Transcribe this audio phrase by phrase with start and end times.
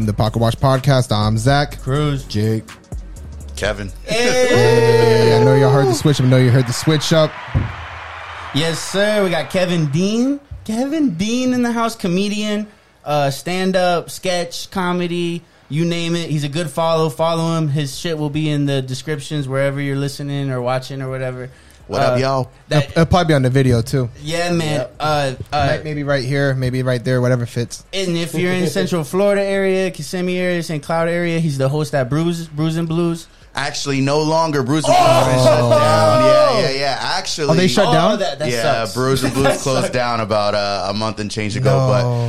[0.00, 1.14] Welcome to Pocket Watch Podcast.
[1.14, 1.78] I'm Zach.
[1.82, 2.24] Cruz.
[2.24, 2.64] Jake.
[3.54, 3.92] Kevin.
[4.04, 6.22] Hey, I know y'all heard the switch.
[6.22, 7.30] I know you heard the switch up.
[8.54, 9.22] Yes, sir.
[9.22, 10.40] We got Kevin Dean.
[10.64, 12.66] Kevin Dean in the house, comedian,
[13.04, 16.30] uh, stand up, sketch, comedy, you name it.
[16.30, 17.10] He's a good follow.
[17.10, 17.68] Follow him.
[17.68, 21.50] His shit will be in the descriptions wherever you're listening or watching or whatever.
[21.90, 22.52] What up, y'all?
[22.68, 24.10] That, It'll probably be on the video too.
[24.22, 24.86] yeah, man.
[25.00, 27.84] Uh, uh, Might- maybe right here, maybe right there, whatever fits.
[27.92, 30.82] and if you're in Central Florida area, Kissimmee area, St.
[30.84, 33.26] Cloud area, he's the host at Bruise, Bruise and Blues.
[33.52, 36.24] Actually, no longer Bruise and Blues been shut down.
[36.24, 36.98] Yeah, yeah, yeah.
[37.00, 38.18] Actually, Oh, they shut down?
[38.20, 38.94] that, that yeah, sucks.
[38.94, 41.70] Bruise and Blues closed down about uh, a month and change ago.
[41.70, 41.88] No.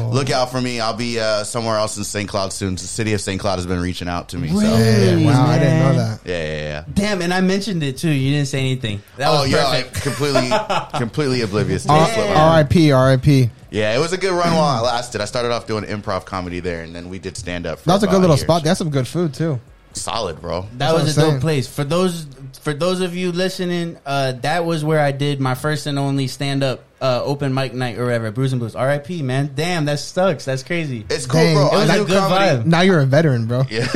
[0.09, 0.80] But look out for me.
[0.80, 2.28] I'll be uh, somewhere else in St.
[2.28, 2.73] Cloud soon.
[2.73, 3.39] The city of St.
[3.39, 4.47] Cloud has been reaching out to me.
[4.50, 5.25] So yeah, Really?
[5.25, 6.19] wow, I didn't know that.
[6.25, 6.61] yeah, yeah.
[6.72, 6.83] Yeah.
[6.94, 8.09] Damn, and I mentioned it too.
[8.09, 9.02] You didn't say anything.
[9.17, 10.50] That Oh was yeah, I completely,
[11.00, 11.83] completely oblivious.
[11.85, 12.30] To R- this slip.
[12.38, 12.91] R.I.P.
[12.91, 13.50] R.I.P.
[13.69, 15.22] Yeah, it was a good run while it lasted.
[15.22, 17.83] I started off doing improv comedy there, and then we did stand up.
[17.83, 18.63] That was a good little spot.
[18.63, 19.59] That's some good food too.
[19.94, 20.61] Solid, bro.
[20.61, 21.67] That That's was a a I'm dope place.
[21.67, 22.25] For those
[22.61, 26.28] for those of you listening, uh, that was where I did my first and only
[26.28, 28.31] stand up uh, open mic night or whatever.
[28.31, 28.75] Bruise and Blues.
[28.75, 29.22] R.I.P.
[29.23, 29.52] Man.
[29.56, 30.45] Damn, that sucks.
[30.45, 31.06] That's crazy.
[31.09, 31.67] It's cool, Dang, bro.
[31.67, 32.64] it was a good comedy.
[32.64, 32.66] vibe.
[32.66, 33.64] Now you're a veteran, bro.
[33.69, 33.88] Yeah,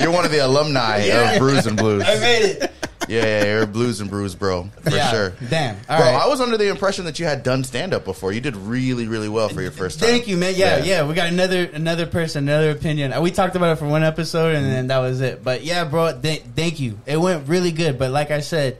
[0.00, 0.96] you're one of the alumni
[1.34, 2.02] of Bruise and Blues.
[2.06, 2.72] I made it.
[3.08, 5.10] Yeah, yeah, you're Blues and brews, bro, for Yeah.
[5.10, 5.32] sure.
[5.48, 5.76] Damn.
[5.88, 6.14] All bro, right.
[6.14, 8.32] I was under the impression that you had done stand up before.
[8.32, 10.08] You did really, really well for your first time.
[10.08, 10.54] Thank you, man.
[10.56, 10.84] Yeah, Yeah.
[10.84, 13.20] yeah, We got another another person, another opinion.
[13.22, 15.42] We talked about it for one episode, and then that was it.
[15.42, 16.18] But yeah, bro.
[16.20, 16.98] Th- thank you.
[17.06, 17.98] It went really good.
[17.98, 18.76] But like I said,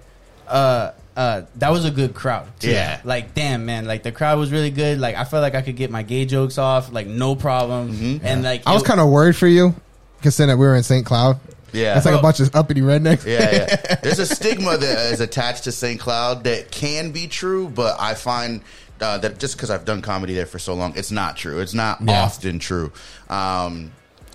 [0.47, 2.47] uh, uh, that was a good crowd.
[2.61, 2.71] too.
[2.71, 3.01] Yeah.
[3.05, 3.87] Like damn, man.
[3.87, 5.01] Like the crowd was really good.
[5.01, 7.93] Like I felt like I could get my gay jokes off, like no problem.
[7.93, 8.27] Mm-hmm.
[8.27, 9.75] And like I was kind of worried for you,
[10.23, 11.05] considering that we were in St.
[11.05, 11.39] Cloud.
[11.73, 11.97] Yeah.
[11.97, 13.25] It's like a bunch of uppity rednecks.
[13.27, 13.95] yeah, yeah.
[14.03, 16.01] There's a stigma that is attached to St.
[16.01, 18.63] Cloud that can be true, but I find
[19.01, 21.61] uh, that just because I've done comedy there for so long, it's not true.
[21.61, 22.23] It's not Yeah.
[22.23, 22.91] often true.
[23.29, 23.93] Um,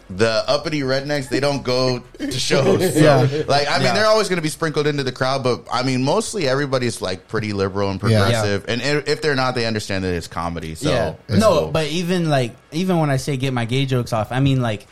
[0.10, 2.94] the uppity rednecks, they don't go to shows.
[2.94, 3.44] So, Yeah.
[3.48, 3.94] Like, I mean, Yeah.
[3.94, 7.28] they're always going to be sprinkled into the crowd, but I mean, mostly everybody's like
[7.28, 8.66] pretty liberal and progressive.
[8.68, 10.76] And if they're not, they understand that it's comedy.
[10.76, 11.16] So, yeah.
[11.28, 11.72] it's No, cool.
[11.72, 14.86] but even like even when I say get my gay jokes off, I mean like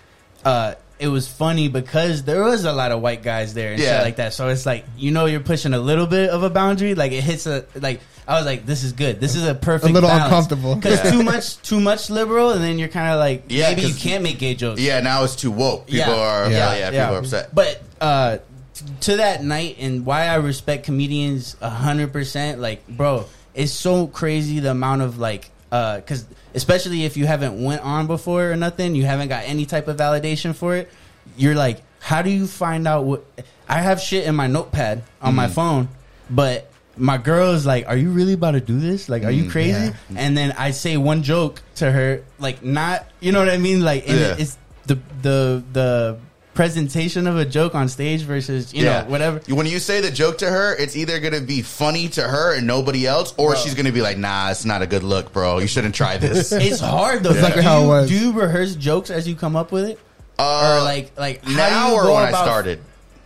[0.44, 3.97] uh it was funny because there was a lot of white guys there and Yeah.
[3.97, 4.34] shit like that.
[4.34, 7.23] So it's like you know you're pushing a little bit of a boundary, like it
[7.23, 9.19] hits a like I was like this is good.
[9.19, 10.25] This is a perfect A little balance.
[10.25, 10.79] uncomfortable.
[10.79, 13.94] Cuz too much too much liberal and then you're kind of like Yeah, maybe you
[13.95, 14.79] can't make gay jokes.
[14.79, 15.88] yeah, now it's too woke.
[15.88, 17.53] People are, yeah, yeah, people are upset.
[17.53, 18.38] But uh,
[18.75, 23.25] t- to that night and why I respect comedians hundred percent, like bro,
[23.56, 28.51] it's so crazy the amount of like, because especially if you haven't went on before
[28.51, 30.91] or nothing, you haven't got any type of validation for it.
[31.38, 33.25] You're like, how do you find out what?
[33.69, 35.53] I have shit in my notepad on my mm.
[35.53, 35.90] phone,
[36.29, 36.67] but.
[36.97, 39.07] My girl is like, "Are you really about to do this?
[39.07, 39.94] Like, are you mm, crazy?" yeah.
[40.17, 43.81] And then I say one joke to her, like, not, you know what I mean?
[43.81, 44.35] Like, Yeah.
[44.38, 44.57] it's
[44.88, 46.17] the the the
[46.53, 49.39] presentation of a joke on stage versus you know whatever.
[49.53, 52.56] When you say the joke to her, it's either going to be funny to her
[52.56, 53.59] and nobody else, or Bro.
[53.62, 55.59] she's going to be like, "Nah, it's not a good look, bro.
[55.59, 57.31] You shouldn't try this." It's hard though.
[57.31, 58.09] Exactly do how it you, was.
[58.09, 60.00] Do you rehearse jokes as you come up with it,
[60.38, 62.81] Uh, or like like now do or go when I started?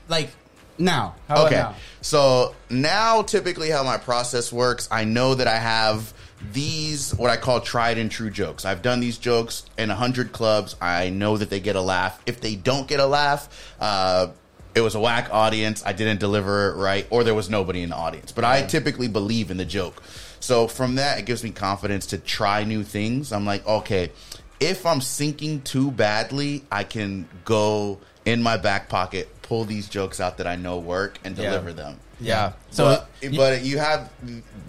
[0.08, 0.30] Like
[0.78, 1.16] now.
[1.28, 1.75] How about Okay, now?
[2.02, 6.14] so now typically how my process works, I know that I have
[6.53, 8.66] these what I call tried and true jokes.
[8.66, 10.75] I've done these jokes in a hundred clubs.
[10.81, 12.22] I know that they get a laugh.
[12.25, 14.28] If they don't get a laugh, uh,
[14.75, 15.84] it was a whack audience.
[15.85, 18.31] I didn't deliver it right, or there was nobody in the audience.
[18.31, 20.03] But I typically believe in the joke.
[20.40, 23.31] So from that, it gives me confidence to try new things.
[23.31, 24.11] I'm like, okay,
[24.59, 30.20] if I'm sinking too badly, I can go in my back pocket, pull these jokes
[30.20, 31.52] out that I know work, and Yeah.
[31.52, 32.00] deliver them.
[32.22, 32.53] Yeah.
[32.72, 34.09] So So, but, but you have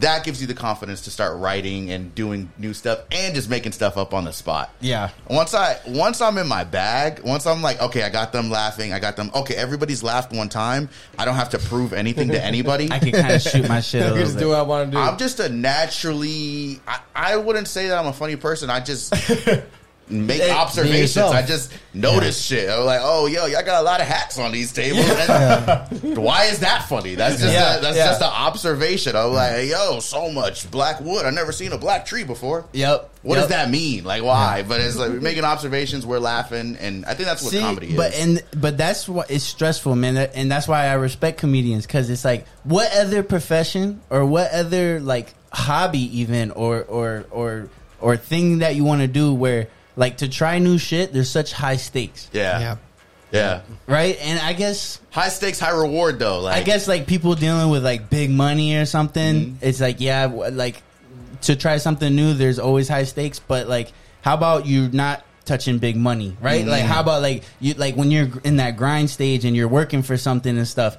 [0.00, 3.70] that gives you the confidence to start writing and doing new stuff and just making
[3.70, 4.70] stuff up on the spot.
[4.81, 5.11] yeah.
[5.31, 8.93] Once I once I'm in my bag, once I'm like, okay, I got them laughing,
[8.93, 9.31] I got them.
[9.32, 10.88] Okay, everybody's laughed one time.
[11.19, 12.88] I don't have to prove anything to anybody.
[12.90, 14.40] I can kind of shoot my shit a just bit.
[14.40, 15.00] do what I want to do.
[15.00, 16.81] I'm just a naturally.
[16.87, 18.70] I, I wouldn't say that I'm a funny person.
[18.70, 19.14] I just
[20.08, 21.16] make Hey, observations.
[21.16, 22.70] I just notice shit.
[22.70, 25.04] I'm like, oh, yo, y'all got a lot of hats on these tables.
[25.08, 27.14] And Why is that funny?
[27.14, 28.06] That's just Yeah, a, that's yeah.
[28.06, 29.16] just an observation.
[29.16, 31.26] I'm like, yo, so much black wood.
[31.26, 32.64] I've never seen a black tree before.
[32.72, 33.10] Yep.
[33.22, 33.42] What Yep.
[33.42, 34.04] does that mean?
[34.04, 34.62] Like, why?
[34.62, 36.06] But it's like we're making observations.
[36.06, 37.96] We're laughing, and I think that's what See, comedy is.
[37.96, 42.08] But and but that's what it's stressful, man, and that's why I respect comedians because
[42.08, 47.68] it's like what other profession or what other like hobby even or or or
[48.00, 49.66] or thing that you want to do where
[49.96, 51.12] like to try new shit.
[51.12, 52.76] There's such high stakes, yeah, Yeah.
[53.32, 53.60] yeah.
[53.87, 54.16] right?
[54.20, 56.40] And I guess High stakes, high reward, though.
[56.40, 59.34] Like, I guess like people dealing with like big money or something.
[59.34, 59.56] Mm-hmm.
[59.66, 60.82] It's like yeah, like
[61.43, 62.34] to try something new.
[62.34, 66.60] There's always high stakes, but like how about you not touching big money, right?
[66.62, 66.70] Mm-hmm.
[66.70, 70.02] Like how about like you like when you're in that grind stage and you're working
[70.02, 70.96] for something and stuff,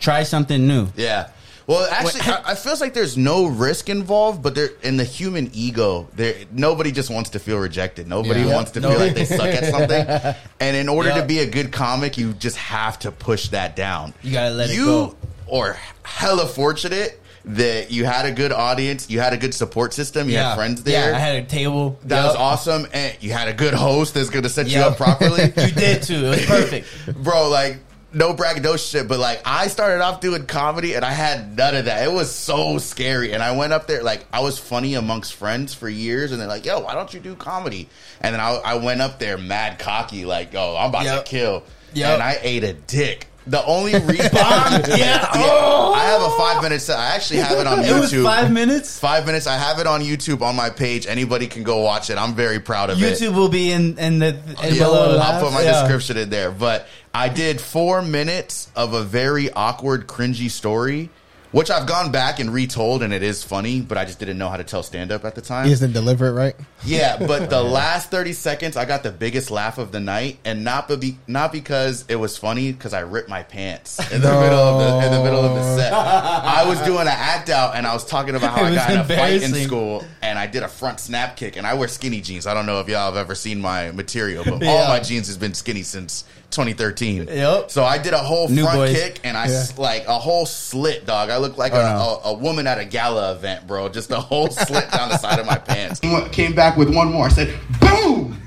[0.00, 0.88] try something new.
[0.96, 1.28] Yeah.
[1.66, 5.50] Well, actually, I, I feels like there's no risk involved, but there in the human
[5.54, 8.08] ego, there nobody just wants to feel rejected.
[8.08, 8.54] Nobody Yeah.
[8.54, 10.34] wants to feel like they suck at something.
[10.60, 11.20] And in order Yeah.
[11.20, 14.12] to be a good comic, you just have to push that down.
[14.22, 15.14] You gotta let it go.
[15.50, 19.92] you are hella fortunate that you had a good audience, you had a good support
[19.92, 21.10] system, you had friends there.
[21.10, 21.98] Yeah, I had a table.
[22.04, 22.26] that Yup.
[22.28, 25.42] was awesome, and you had a good host that's going to set you up properly.
[25.56, 26.26] you did too.
[26.26, 26.86] It was perfect.
[27.22, 27.78] bro, like
[28.14, 31.84] no braggadocious shit, but like I started off doing comedy and I had none of
[31.86, 32.04] that.
[32.06, 35.74] It was so scary, and I went up there like I was funny amongst friends
[35.74, 37.88] for years, and they're like, "Yo, why don't you do comedy?"
[38.20, 41.24] And then I, I went up there mad cocky, like, "Yo, I'm about Yep.
[41.24, 41.62] to kill,"
[41.94, 42.10] Yep.
[42.14, 43.26] and I ate a dick.
[43.46, 45.28] The only reason, yeah.
[45.34, 45.92] Oh.
[45.94, 46.98] I have a five minute set.
[46.98, 48.00] I actually have it on It YouTube.
[48.00, 48.98] was five minutes.
[49.00, 49.46] Five minutes.
[49.48, 51.06] I have it on YouTube on my page.
[51.06, 52.18] Anybody can go watch it.
[52.18, 53.18] I'm very proud of it.
[53.18, 54.28] YouTube will be in in the
[54.62, 55.18] in Yeah, below.
[55.18, 55.80] I'll put my Yeah.
[55.80, 56.50] description in there.
[56.52, 61.10] But I did four minutes of a very awkward, cringy story,
[61.52, 63.80] which I've gone back and retold, and it is funny.
[63.80, 65.64] But I just didn't know how to tell stand up at the time.
[65.66, 66.56] He doesn't deliver it right.
[66.84, 70.64] Yeah, but the last thirty seconds, I got the biggest laugh of the night, and
[70.64, 74.40] not be not because it was funny, because I ripped my pants in the No.
[74.40, 75.92] middle of the in the middle of the set.
[75.92, 78.98] I was doing an act out, and I was talking about how I got in
[78.98, 82.20] a fight in school, and I did a front snap kick, and I wear skinny
[82.20, 82.46] jeans.
[82.46, 85.36] I don't know if y'all have ever seen my material, but all my jeans has
[85.36, 87.28] been skinny since 2013.
[87.28, 87.70] Yep.
[87.70, 88.92] So I did a whole New front boys.
[89.00, 89.64] kick, and I Yeah.
[89.78, 91.30] like a whole slit, dog.
[91.30, 93.88] I looked like Oh, a, a, a woman at a gala event, bro.
[93.88, 96.00] Just a whole slit down the side of my pants.
[96.30, 97.26] Came back with one more.
[97.26, 98.40] I said, boom!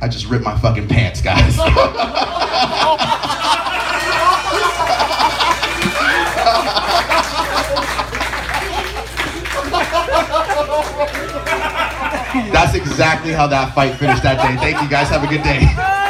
[0.00, 1.56] I just ripped my fucking pants, guys.
[12.52, 14.56] That's exactly how that fight finished that day.
[14.56, 15.08] Thank you guys.
[15.08, 16.05] Have a good day.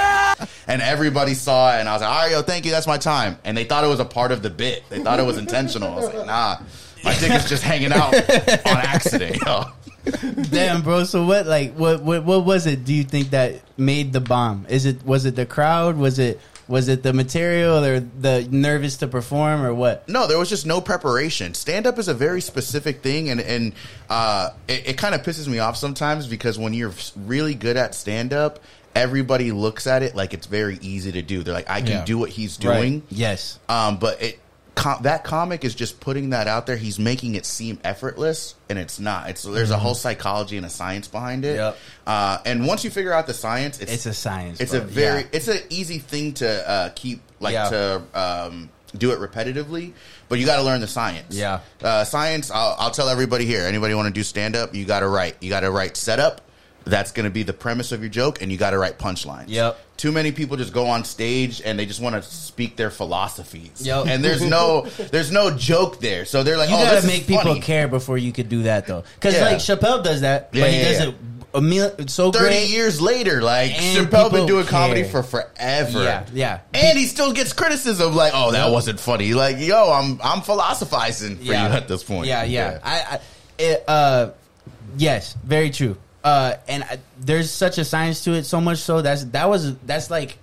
[0.66, 2.98] And everybody saw it, and I was like, "All right, yo, thank you, that's my
[2.98, 4.84] time." And they thought it was a part of the bit.
[4.90, 5.92] They thought it was intentional.
[5.92, 6.58] I was like, "Nah,
[7.04, 8.14] my dick is just hanging out
[8.66, 9.64] on accident." Yo.
[10.50, 11.04] Damn, bro.
[11.04, 11.46] So what?
[11.46, 12.02] Like, what?
[12.02, 12.24] What?
[12.24, 12.84] What was it?
[12.84, 14.66] Do you think that made the bomb?
[14.68, 15.04] Is it?
[15.04, 15.96] Was it the crowd?
[15.96, 16.40] Was it?
[16.68, 20.08] Was it the material or the nervous to perform or what?
[20.08, 21.54] No, there was just no preparation.
[21.54, 23.72] Stand up is a very specific thing, and and
[24.10, 27.94] uh, it, it kind of pisses me off sometimes because when you're really good at
[27.94, 28.58] stand up,
[28.96, 31.42] everybody looks at it like it's very easy to do.
[31.42, 32.04] They're like, "I can Yeah.
[32.04, 33.58] do what he's doing." Yes.
[33.68, 34.40] Um, but it
[34.74, 36.76] com- that comic is just putting that out there.
[36.76, 39.28] He's making it seem effortless, and it's not.
[39.30, 41.56] It's there's a whole psychology and a science behind it.
[41.56, 41.76] Yep.
[42.06, 44.60] Uh, and once you figure out the science, it's, It's a science.
[44.60, 44.80] it's bro.
[44.80, 45.26] a very Yeah.
[45.32, 47.68] it's an easy thing to uh, keep like Yeah.
[47.70, 49.92] to um, do it repetitively,
[50.28, 51.34] but you got to learn the science.
[51.36, 51.58] Yeah.
[51.82, 52.50] uh, science.
[52.50, 53.62] I'll, I'll tell everybody here.
[53.66, 54.74] Anybody want to do stand up?
[54.74, 55.36] You got to write.
[55.42, 56.40] You got to write setup.
[56.86, 59.46] That's going to be the premise of your joke, and you got to write punchlines.
[59.48, 59.78] Yep.
[59.96, 63.84] Too many people just go on stage and they just want to speak their philosophies.
[63.84, 64.06] Yep.
[64.06, 66.24] And there's no there's no joke there.
[66.24, 67.60] So they're like, You oh, gotta make people funny.
[67.60, 69.04] care before you could do that though.
[69.14, 69.44] Because Yeah.
[69.46, 71.08] like Chappelle does that, Yeah, but he yeah, does yeah.
[71.08, 71.14] it
[71.54, 72.68] a so 30 great.
[72.68, 76.02] years later, like And Chappelle been doing comedy for forever.
[76.04, 76.60] Yeah, yeah.
[76.74, 81.36] And he still gets criticism like, "Oh, that wasn't funny." Like, yo, I'm I'm philosophizing
[81.38, 82.26] for you at this point.
[82.26, 82.78] Yeah, yeah.
[82.84, 83.20] I, I
[83.58, 84.30] it, uh,
[84.98, 85.96] yes, very true.
[86.26, 89.76] Uh, and I, there's such a science to it, so much so that's that was
[89.86, 90.38] that's like,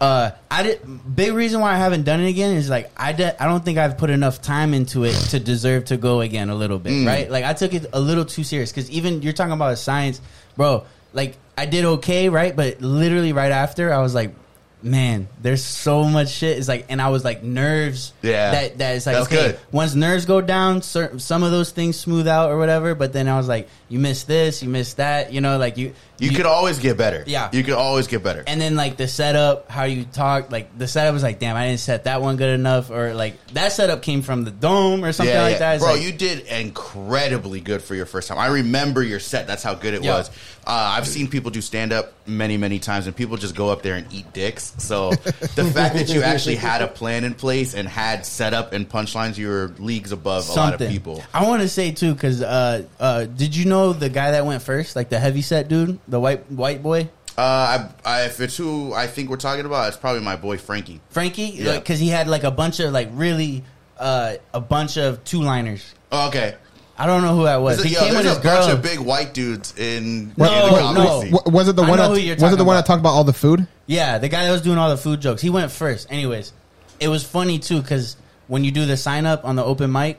[0.00, 0.80] uh, I did
[1.14, 3.78] big reason why I haven't done it again is like I did, I don't think
[3.78, 7.06] I've put enough time into it to deserve to go again a little bit, Mm.
[7.06, 7.30] right?
[7.30, 10.20] Like I took it a little too serious because even you're talking about a science,
[10.56, 10.84] bro.
[11.12, 12.56] Like I did okay, right?
[12.56, 14.34] But literally right after, I was like.
[14.82, 16.56] Man, there's so much shit.
[16.56, 18.14] It's like, and I was like nerves.
[18.22, 18.52] Yeah.
[18.52, 19.48] that that is like That's okay.
[19.48, 19.60] good.
[19.70, 22.94] Once nerves go down, cer- some of those things smooth out or whatever.
[22.94, 25.32] But then I was like, you missed this, you missed that.
[25.32, 27.24] You know, like you You, could always get better.
[27.26, 27.50] Yeah.
[27.52, 28.44] You could always get better.
[28.46, 31.66] And then like the setup, how you talk, like the setup was like, damn, I
[31.66, 35.12] didn't set that one good enough, or like that setup came from the dome or
[35.12, 35.74] something like that.
[35.74, 38.38] It's Bro, like- you did incredibly good for your first time.
[38.38, 39.46] I remember your set.
[39.46, 40.18] That's how good it Yeah.
[40.18, 40.30] was.
[40.66, 43.82] Uh, I've seen people do stand up many, many times, and people just go up
[43.82, 44.74] there and eat dicks.
[44.78, 45.10] So
[45.56, 49.36] the fact that you actually had a plan in place and had setup and punchlines,
[49.38, 51.24] you were leagues above a lot of people.
[51.34, 54.62] I want to say too, because uh, uh, did you know the guy that went
[54.62, 57.08] first, like the heavy set dude, the white white boy,
[57.38, 60.58] Uh, I, I, if it's who I think we're talking about, it's probably my boy
[60.58, 61.00] Frankie.
[61.10, 61.44] Frankie?
[61.54, 61.78] Yeah.
[61.78, 63.64] Because he had like a bunch of like really
[63.98, 65.94] uh, a bunch of two liners.
[66.12, 66.56] Oh, okay.
[66.98, 67.78] I don't know who that was.
[67.78, 70.44] There's, He yo, came with his a bunch of big white dudes in, No,
[70.88, 71.20] in the no.
[71.22, 71.32] scene.
[71.46, 71.98] Was it the I one?
[71.98, 73.66] know That, who you're was it talking the one that talked about all the food?
[73.86, 75.40] Yeah, the guy that was doing all the food jokes.
[75.40, 76.08] He went first.
[76.12, 76.52] Anyways,
[76.98, 78.16] it was funny too because
[78.48, 80.18] when you do the sign up on the open mic,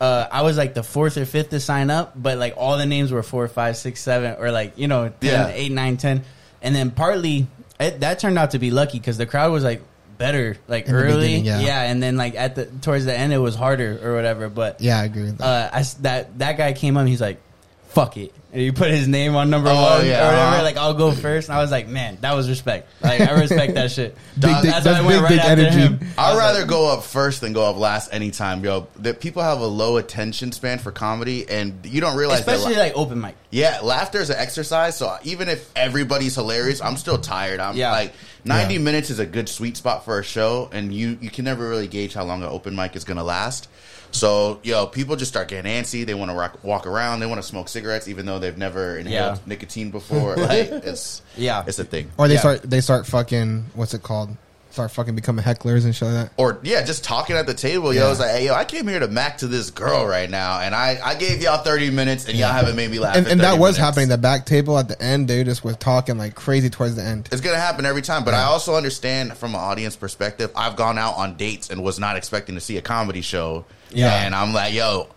[0.00, 2.86] uh, I was like the fourth or fifth to sign up, but like all the
[2.86, 5.48] names were four, five, six, seven, or like you know, 10, Yeah.
[5.52, 6.22] eight, nine, ten.
[6.62, 7.46] and then partly
[7.80, 9.82] it, that turned out to be lucky because the crowd was like
[10.18, 11.82] better like In early, beginning, yeah.
[11.82, 14.48] and then like at the towards the end it was harder or whatever.
[14.48, 15.44] But Yeah, I agree with that.
[15.72, 17.06] uh, I that that guy came up.
[17.06, 17.40] He's like,
[17.88, 20.40] "Fuck it," and he put his name on number Oh, one yeah, or whatever.
[20.54, 20.62] uh-huh.
[20.62, 21.48] Like, I'll go first.
[21.48, 22.88] And I was like, "Man, that was respect.
[23.02, 25.28] Like, I respect that shit." Big Dog, dick- That's why I that's went big right
[25.30, 25.78] dick after energy.
[25.78, 26.00] him.
[26.16, 28.86] I I'd rather like, go up first than go up last anytime, yo.
[28.96, 32.80] That people have a low attention span for comedy, and you don't realize especially that.
[32.80, 33.34] like open mic.
[33.50, 34.96] yeah, laughter is an exercise.
[34.96, 37.60] So even if everybody's hilarious, I'm still tired.
[37.60, 37.92] I'm Yeah.
[37.92, 38.12] like
[38.44, 38.80] 90 Yeah.
[38.80, 41.86] minutes is a good sweet spot for a show, and you you can never really
[41.88, 43.68] gauge how long an open mic is gonna last.
[44.10, 46.06] So yo, people just start getting antsy.
[46.06, 47.20] They want to walk around.
[47.20, 49.42] They want to smoke cigarettes, even though they've never inhaled Yeah.
[49.46, 50.36] nicotine before.
[50.36, 51.64] like it's Yeah.
[51.66, 52.10] it's a thing.
[52.18, 52.40] or they yeah.
[52.40, 54.36] start they start fucking what's it called?
[54.70, 56.32] Start fucking becoming hecklers and shit like that.
[56.36, 57.92] or yeah, just talking at the table.
[57.92, 58.10] Yo, Yeah.
[58.10, 60.72] it's like, hey, yo, I came here to mac to this girl right now, and
[60.74, 63.16] I, I gave y'all thirty minutes, and y'all haven't made me laugh.
[63.16, 63.78] And, and that was minutes.
[63.78, 64.08] happening.
[64.10, 67.28] The back table at the end, they just were talking like crazy towards the end.
[67.32, 70.52] It's gonna happen every time, but I also understand from an audience perspective.
[70.54, 73.64] I've gone out on dates and was not expecting to see a comedy show.
[73.90, 74.24] Yeah.
[74.24, 75.08] and I'm like, yo,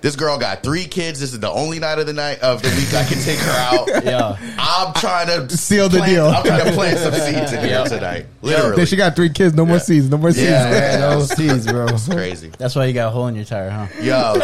[0.00, 1.20] this girl got three kids.
[1.20, 3.50] This is the only night of the night of the week I can take her
[3.50, 4.04] out.
[4.04, 4.36] Yeah.
[4.58, 6.26] I'm trying to Seal the plant- deal.
[6.28, 8.26] I'm trying to plant some seeds in here tonight.
[8.42, 10.44] Literally, Then she got three kids, no more seeds, no more seeds.
[10.44, 11.86] Yeah, yeah, no seeds, bro.
[11.88, 12.50] it's crazy.
[12.58, 13.86] That's why you got a hole in your tire, huh?
[14.00, 14.34] Yo,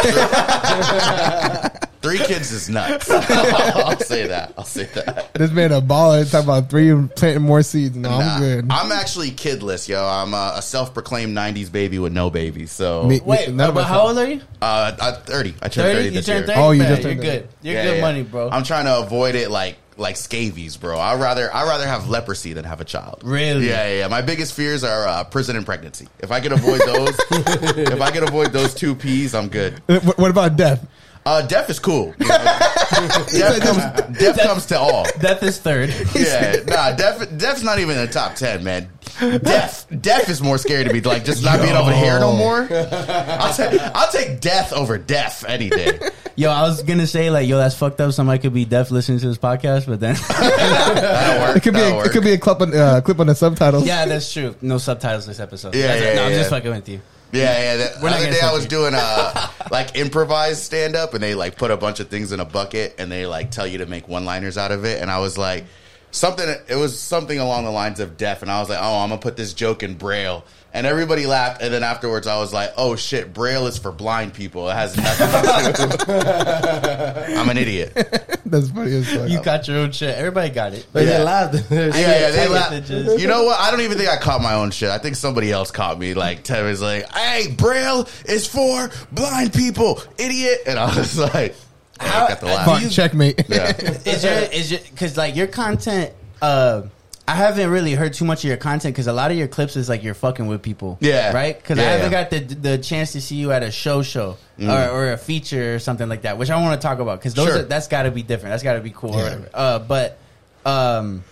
[2.02, 3.10] three, three kids is nuts.
[3.10, 4.52] I'll say that.
[4.58, 5.32] I'll say that.
[5.34, 7.96] This man a baller talking about three and planting more seeds.
[7.96, 8.66] No, Nah, I'm good.
[8.70, 10.04] I'm actually kidless, yo.
[10.04, 12.72] I'm a, a self-proclaimed '90s baby with no babies.
[12.72, 14.40] So, Me- Wait, none but how old are you?
[14.62, 15.54] uh, I'm 30.
[15.62, 16.04] I turned 30, 30?
[16.04, 16.56] You this turned year.
[16.56, 16.60] 30?
[16.60, 17.48] Oh, you Man, just You're turned good.
[17.62, 18.00] You're Yeah, good yeah.
[18.00, 18.50] money, bro.
[18.50, 20.98] I'm trying to avoid it like like scabies, bro.
[20.98, 23.20] I would rather I would rather have leprosy than have a child.
[23.22, 23.68] Really?
[23.68, 23.98] Yeah, yeah.
[24.00, 24.08] yeah.
[24.08, 26.08] My biggest fears are uh, prison and pregnancy.
[26.20, 29.82] If I could avoid those, if I could avoid those two P's, I'm good.
[29.86, 30.86] What, what about death?
[31.26, 32.14] Uh, death is cool.
[33.00, 33.08] You know?
[33.30, 35.04] death, comes, death comes to all.
[35.20, 35.88] Death is third.
[36.14, 38.88] Yeah, nah, death, death's not even in the top ten, man.
[39.20, 41.00] Death, death is more scary to me.
[41.00, 42.68] Like just not being able to hear no more.
[42.70, 45.98] I'll take, I'll take death over death any day.
[46.36, 48.12] Yo, I was gonna say like, yo, that's fucked up.
[48.12, 50.14] Somebody could be deaf listening to this podcast, but then,
[51.40, 51.56] work.
[51.56, 52.06] It could be That'll a, work.
[52.06, 53.86] it could be a clip on uh, clip on the subtitles.
[53.86, 54.54] yeah, that's true.
[54.60, 55.74] No subtitles this episode.
[55.74, 57.00] Yeah, That's- yeah, no, I'm just fucking with you.
[57.32, 57.76] Yeah, yeah.
[57.76, 61.22] The We're not other gonna day I was doing uh like improvised stand up, and
[61.22, 63.78] they like put a bunch of things in a bucket, and they like tell you
[63.78, 65.64] to make one liners out of it, and I was like
[66.10, 66.48] something.
[66.68, 69.20] It was something along the lines of deaf, and I was like, oh, I'm gonna
[69.20, 70.44] put this joke in braille.
[70.72, 74.34] And everybody laughed, and then afterwards, I was like, "Oh shit, Braille is for blind
[74.34, 74.68] people.
[74.68, 76.12] It has nothing to do."
[77.36, 77.92] I'm an idiot.
[78.46, 79.28] That's funny as fuck.
[79.28, 80.16] You got your own shit.
[80.16, 80.86] Everybody got it.
[80.92, 81.18] But Yeah.
[81.18, 81.54] they laughed.
[81.70, 82.70] Yeah, yeah, they I get laugh.
[82.70, 83.18] the gist.
[83.20, 83.58] You know what?
[83.58, 84.90] I don't even think I caught my own shit.
[84.90, 86.14] I think somebody else caught me.
[86.14, 91.56] Like Ted was like, "Hey, Braille is for blind people, idiot," and I was like,
[91.98, 92.64] I got the laugh.
[92.66, 93.44] Fuck, you- checkmate.
[93.48, 93.76] Yeah.
[93.76, 96.82] is your is your because like your content uh
[97.28, 99.76] I haven't really heard too much of your content because a lot of your clips
[99.76, 100.98] is like you're fucking with people.
[101.00, 101.32] Yeah.
[101.32, 101.56] Right?
[101.56, 102.24] Because I haven't yeah.
[102.24, 102.30] Mm.
[102.30, 105.76] got the the chance to see you at a show show or, or a feature
[105.76, 107.58] or something like that, which I want to talk about because those Sure.
[107.60, 108.52] are, that's got to be different.
[108.52, 109.14] That's got to be cool.
[109.14, 109.24] or Yeah.
[109.24, 109.48] whatever.
[109.54, 110.18] Uh, but
[110.66, 111.22] um,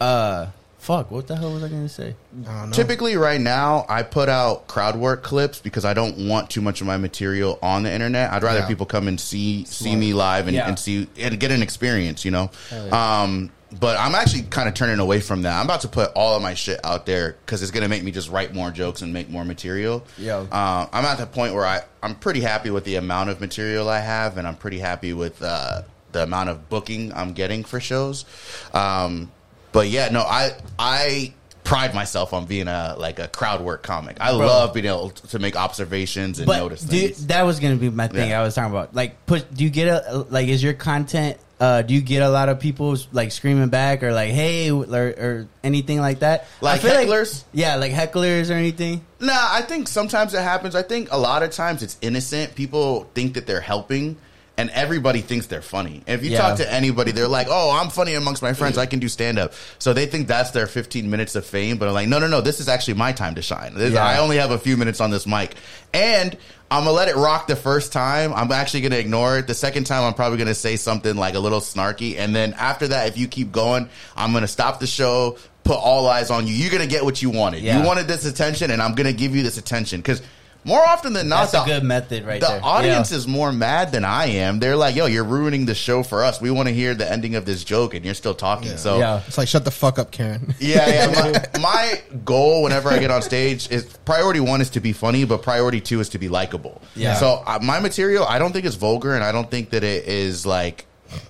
[0.00, 0.46] uh,
[0.78, 2.14] fuck, what the hell was I going to say?
[2.46, 2.74] I don't know.
[2.76, 6.80] Typically, right now, I put out crowd work clips because I don't want too much
[6.80, 8.32] of my material on the internet.
[8.32, 8.68] I'd rather Yeah.
[8.68, 10.68] people come and see see me live and, Yeah.
[10.68, 12.50] and see and get an experience, you know.
[12.92, 13.50] Um,
[13.80, 15.58] but I'm actually kind of turning away from that.
[15.58, 18.10] I'm about to put all of my shit out there because it's gonna make me
[18.10, 20.04] just write more jokes and make more material.
[20.18, 20.46] Yeah.
[20.50, 23.88] Uh, I'm at the point where I I'm pretty happy with the amount of material
[23.88, 27.80] I have, and I'm pretty happy with uh, the amount of booking I'm getting for
[27.80, 28.24] shows.
[28.72, 29.30] Um,
[29.72, 31.32] but yeah, no, I I
[31.64, 34.18] pride myself on being a like a crowd work comic.
[34.20, 37.26] I love being able to make observations and But notice you- things.
[37.28, 38.40] that was going to be my thing Yeah.
[38.40, 38.94] I was talking about.
[38.94, 40.48] Like, push, do you get a like?
[40.48, 41.38] Is your content?
[41.64, 44.84] Uh, do you get a lot of people like screaming back or like "Hey" or,
[44.84, 46.46] or anything like that?
[46.60, 47.44] Like hecklers?
[47.54, 49.02] yeah, like hecklers or anything.
[49.18, 50.74] Nah, I think sometimes it happens.
[50.74, 52.54] I think a lot of times it's innocent.
[52.54, 54.18] People think that they're helping,
[54.56, 56.02] and everybody thinks they're funny.
[56.06, 56.38] And if you Yeah.
[56.42, 58.78] talk to anybody, they're like, "Oh, I'm funny amongst my friends.
[58.78, 61.76] I can do stand up." So they think that's their 15 minutes of fame.
[61.76, 62.40] But I'm like, no, no, no.
[62.40, 63.74] This is actually my time to shine.
[63.74, 64.04] This- Yeah.
[64.04, 65.54] I only have a few minutes on this mic,
[65.92, 66.36] and
[66.70, 68.32] I'm gonna let it rock the first time.
[68.34, 69.46] I'm actually gonna ignore it.
[69.46, 72.88] The second time, I'm probably gonna say something like a little snarky, and then after
[72.88, 75.36] that, if you keep going, I'm gonna stop the show.
[75.64, 76.54] Put all eyes on you.
[76.54, 77.62] You're gonna get what you wanted.
[77.62, 77.78] Yeah.
[77.80, 80.20] You wanted this attention, and I'm gonna give you this attention because
[80.64, 82.60] more often than not, That's a the, good method right the there.
[82.62, 83.18] audience Yeah.
[83.18, 84.58] is more mad than I am.
[84.60, 86.40] They're like, "Yo, you're ruining the show for us.
[86.40, 89.20] We want to hear the ending of this joke, and you're still talking." So Yeah.
[89.26, 90.54] It's like shut the fuck up, Karen.
[90.58, 91.42] yeah, yeah.
[91.54, 95.24] My, my goal whenever I get on stage is priority one is to be funny,
[95.24, 96.80] but priority two is to be likable.
[96.96, 97.14] Yeah.
[97.16, 100.06] So uh, my material, I don't think it's vulgar, and I don't think that it
[100.08, 100.86] is like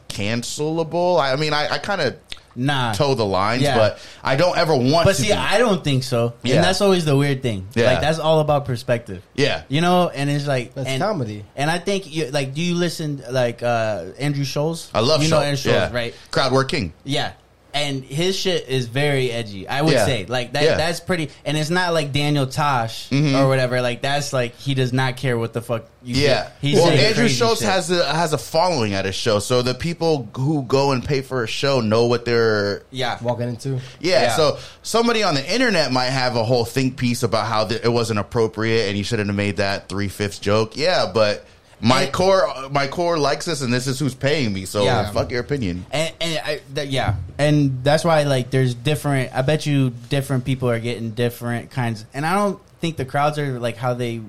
[0.08, 1.18] cancelable.
[1.20, 2.16] I, I mean, I, I kind of
[2.56, 2.92] Nah.
[2.92, 3.76] toe the lines, Yeah.
[3.76, 5.22] but I don't ever want But to.
[5.22, 5.32] see, be.
[5.32, 6.34] I don't think so.
[6.42, 6.56] Yeah.
[6.56, 7.66] And that's always the weird thing.
[7.74, 7.86] Yeah.
[7.86, 9.22] Like that's all about perspective.
[9.34, 11.44] yeah, You know, and it's like That's and, comedy.
[11.56, 12.54] And I think you like.
[12.54, 14.90] Do you listen like uh Andrew Schulz?
[14.94, 15.92] I love you know Andrew Schulz, yeah.
[15.92, 16.14] right?
[16.30, 16.92] Crowd work king.
[17.04, 17.32] Yeah.
[17.74, 19.66] And his shit is very edgy.
[19.66, 20.06] I would Yeah.
[20.06, 20.62] say like that.
[20.62, 20.76] Yeah.
[20.76, 21.30] That's pretty.
[21.44, 23.34] And it's not like Daniel Tosh Mhm.
[23.36, 23.82] or whatever.
[23.82, 26.14] Like that's like he does not care what the fuck you.
[26.14, 26.52] Yeah, get.
[26.60, 27.68] He's well, Andrew Schulz shit.
[27.68, 31.20] has a has a following at his show, so the people who go and pay
[31.20, 33.18] for a show know what they're Yeah.
[33.20, 33.80] Walking into.
[34.00, 34.36] Yeah, Yeah.
[34.36, 37.88] so somebody on the internet might have a whole think piece about how th- it
[37.92, 40.76] wasn't appropriate and you shouldn't have made that three fifths joke.
[40.76, 41.44] Yeah, but
[41.84, 44.64] my And- core, my core likes this, and this is who's paying me.
[44.64, 45.10] So Yeah.
[45.12, 45.84] fuck your opinion.
[45.92, 49.30] And, and I, that, yeah, and that's why like there's different.
[49.34, 52.04] I bet you different people are getting different kinds.
[52.14, 54.20] And I don't think the crowds are like how they.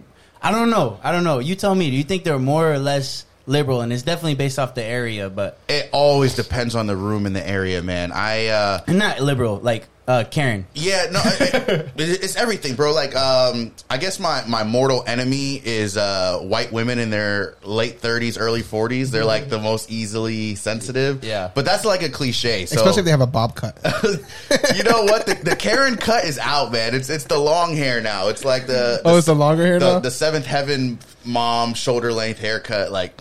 [0.43, 0.99] I don't know.
[1.03, 1.39] I don't know.
[1.39, 1.89] You tell me.
[1.89, 3.81] Do you think they're more or less liberal?
[3.81, 7.35] And it's definitely based off the area, but It always depends on the room and
[7.35, 8.11] the area, man.
[8.11, 9.59] I uh not liberal.
[9.63, 10.67] Like uh, Karen.
[10.75, 11.53] Yeah, no, it-
[11.97, 12.93] it- it's everything, bro.
[12.93, 17.99] Like, um, I guess my my mortal enemy is uh, white women in their late
[17.99, 19.09] thirties, early forties.
[19.11, 21.23] They're like the most easily sensitive.
[21.23, 21.49] Yeah.
[21.55, 22.65] but that's like a cliche.
[22.67, 23.77] So, Especially if they have a bob cut.
[24.75, 25.25] you know what?
[25.25, 26.93] The, the Karen cut is out, man.
[26.93, 28.27] It's it's the long hair now.
[28.27, 29.99] It's like the, Oh, it's the longer hair the, now?
[29.99, 32.91] the seventh heaven mom shoulder length haircut.
[32.91, 33.19] Like,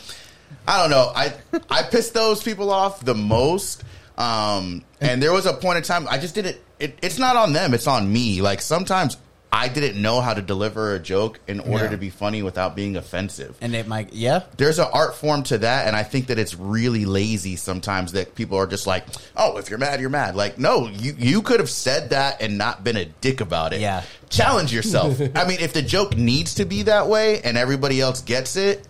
[0.68, 1.10] I don't know.
[1.14, 1.32] I
[1.70, 3.82] I pissed those people off the most.
[4.16, 6.56] Um, and there was a point in time I just didn't.
[6.78, 7.74] It, it's not on them.
[7.74, 8.40] It's on me.
[8.42, 9.16] Like sometimes
[9.52, 11.90] I didn't know how to deliver a joke in order Yeah.
[11.92, 14.42] to be funny without being offensive And it might, yeah.
[14.56, 18.34] there's an art form to that and i think that it's really lazy sometimes that
[18.34, 19.04] people are just like
[19.36, 22.58] oh if you're mad you're mad like no you you could have said that and
[22.58, 24.02] not been a dick about it Yeah.
[24.28, 28.22] challenge yourself i mean if the joke needs to be that way and everybody else
[28.22, 28.84] gets it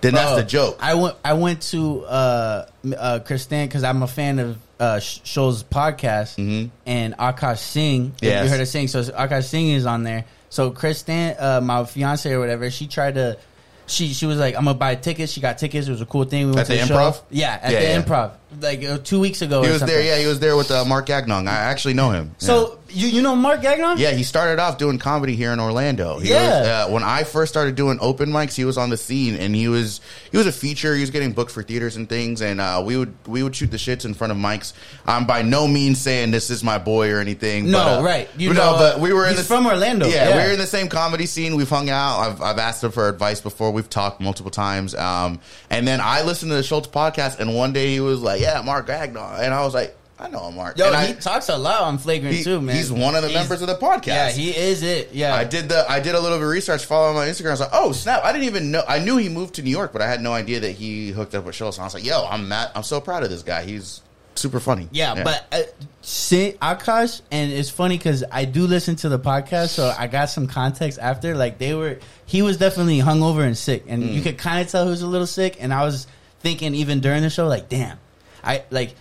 [0.00, 1.16] then that's the joke I went.
[1.24, 6.36] I went to uh, uh, Kristen because I'm a fan of uh, Sh- Show's podcast
[6.36, 6.70] Mhm.
[6.86, 8.12] and Akash Singh.
[8.22, 10.24] If you heard her sing, so Akash Singh is on there.
[10.50, 13.36] So Kristen, uh, my fiance or whatever, she tried to.
[13.86, 15.32] She she was like, I'm gonna buy tickets.
[15.32, 15.88] She got tickets.
[15.88, 16.46] It was a cool thing.
[16.48, 17.14] We went At to the the, improv?
[17.14, 17.20] show.
[17.30, 18.02] Yeah, at Yeah, the yeah.
[18.02, 18.30] improv,
[18.60, 19.62] like uh, two weeks ago.
[19.62, 19.96] he or was something.
[19.96, 23.08] there yeah he was there with uh, Mark Gagnon i actually know him So you
[23.08, 23.98] you know Mark Gagnon?
[23.98, 26.20] Yeah, he started off doing comedy here in Orlando.
[26.20, 26.58] He Yeah.
[26.60, 29.54] was, uh, when I first started doing open mics, he was on the scene, and
[29.54, 30.94] he was he was a feature.
[30.94, 33.70] He was getting booked for theaters and things, and uh, we would we would shoot
[33.70, 34.72] the shits in front of mics.
[35.06, 37.70] I'm by no means saying this is my boy or anything.
[37.70, 38.28] No, but, uh, right.
[38.38, 40.06] You know, no, but we were in he's the from Orlando.
[40.06, 40.36] Yeah, Yeah.
[40.38, 41.56] we were in the same comedy scene.
[41.56, 42.20] We've hung out.
[42.20, 43.70] I've I've asked him for advice before.
[43.70, 44.94] We've talked multiple times.
[44.94, 48.37] Um, and then I listened to the Schulz podcast, and one day he was like,
[48.40, 51.16] "Yeah, Mark Gagnon," and I was like, "I know him, Mark." Yo, and he I,
[51.16, 52.76] talks a lot on Flagrant he- too, man.
[52.76, 54.06] He's one of the He's- members of the podcast.
[54.06, 55.10] Yeah, he is it.
[55.12, 57.48] Yeah, I did the I did a little bit of research, following on my Instagram.
[57.48, 58.24] I was like, oh snap!
[58.24, 58.82] I didn't even know.
[58.88, 61.34] I knew he moved to New York, but I had no idea that he hooked
[61.34, 61.76] up with Schulz.
[61.78, 62.72] And I was like, yo, I'm Matt.
[62.74, 63.64] I'm so proud of this guy.
[63.64, 64.02] He's
[64.34, 64.88] super funny.
[64.92, 65.62] Yeah, but uh,
[66.00, 70.26] see, Akash, and it's funny because I do listen to the podcast, so I got
[70.30, 71.34] some context after.
[71.36, 74.12] Like they were, he was definitely hungover and sick, and Mm.
[74.14, 75.56] you could kind of tell he was a little sick.
[75.58, 76.06] And I was
[76.40, 77.98] thinking, even during the show, like, damn,
[78.48, 78.94] I like.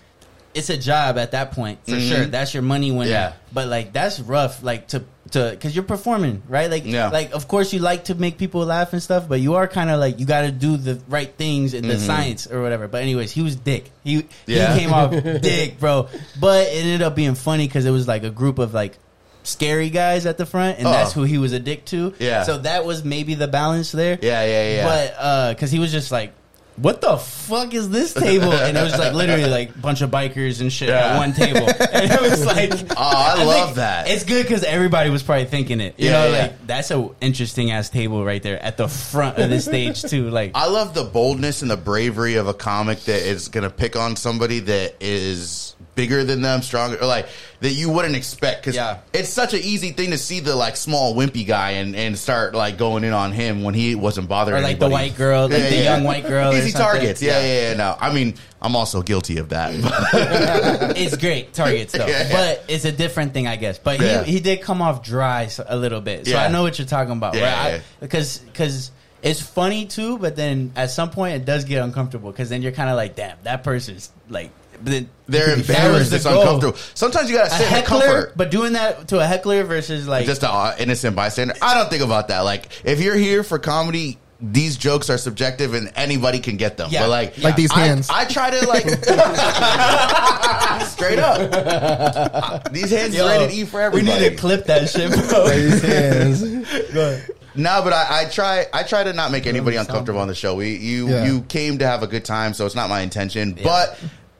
[0.53, 2.09] It's a job at that point for Mhm.
[2.09, 2.25] sure.
[2.25, 3.11] That's your money winner.
[3.11, 3.33] Yeah.
[3.53, 4.63] But like that's rough.
[4.63, 6.71] Like to to because you're performing right.
[6.71, 7.09] Like Yeah.
[7.09, 9.91] like of course you like to make people laugh and stuff, but you are kind
[9.91, 11.99] of like you got to do the right things and the Mhm.
[12.07, 12.87] science or whatever.
[12.87, 13.91] But anyways, he was dick.
[14.03, 14.73] He Yeah.
[14.73, 16.07] he came off dick, bro.
[16.39, 18.97] But it ended up being funny because it was like a group of like
[19.43, 20.91] scary guys at the front, and Oh.
[20.91, 22.13] that's who he was a dick to.
[22.19, 22.43] Yeah.
[22.43, 24.17] So that was maybe the balance there.
[24.21, 24.85] yeah, yeah, yeah.
[24.85, 26.31] But uh, because he was just like.
[26.77, 28.53] What the fuck is this table?
[28.53, 31.13] And it was like literally like a bunch of bikers and shit Yeah.
[31.13, 31.67] at one table.
[31.97, 34.07] And it was like, oh, I, love that.
[34.09, 35.95] It's good because everybody was probably thinking it.
[35.97, 36.41] You Yeah, know, yeah.
[36.41, 40.29] like that's an interesting ass table right there at the front of the stage too.
[40.29, 43.69] Like, I love the boldness and the bravery of a comic that is going to
[43.71, 47.27] pick on somebody that is bigger than them, stronger, or like
[47.59, 48.61] that you wouldn't expect.
[48.61, 48.99] Because Yeah.
[49.11, 52.55] it's such an easy thing to see the like small wimpy guy and, and start
[52.55, 54.59] like going in on him when he wasn't bothering.
[54.59, 55.95] or like the white girl, like Yeah, the yeah.
[55.95, 56.53] young white girl.
[56.53, 57.21] Easy targets.
[57.21, 57.73] Yeah, yeah, yeah.
[57.75, 59.71] No, I mean, I'm also guilty of that.
[60.95, 63.77] it's great targets though, but it's a different thing, I guess.
[63.79, 66.37] But he he did come off dry a little bit, so.
[66.37, 67.81] I know what you're talking about, Yeah, right?
[67.99, 68.91] because because
[69.23, 72.71] it's funny too, but then at some point it does get uncomfortable because then you're
[72.71, 74.51] kind of like, damn, that person's like.
[74.81, 76.13] Then- They're embarrassed.
[76.13, 76.41] It's goal.
[76.41, 76.77] uncomfortable.
[76.93, 78.33] Sometimes you gotta A sit in comfort.
[78.35, 81.55] but doing that to a heckler versus like just an uh, innocent bystander.
[81.61, 82.41] I don't think about that.
[82.41, 86.89] Like, if you're here for comedy, these jokes are subjective and anybody can get them.
[86.91, 87.01] Yeah.
[87.03, 88.09] But like, Like these hands.
[88.09, 88.83] I, try to like
[90.87, 92.71] straight up.
[92.71, 94.15] These hands Yo, rated E for everybody.
[94.15, 95.45] we need to clip that shit, bro.
[95.47, 97.29] Raise hands.
[97.55, 98.67] No, but I, I try.
[98.71, 100.53] I try to not make anybody uncomfortable on the show.
[100.53, 101.25] We, you, Yeah.
[101.25, 103.57] you came to have a good time, so it's not my intention.
[103.63, 103.97] But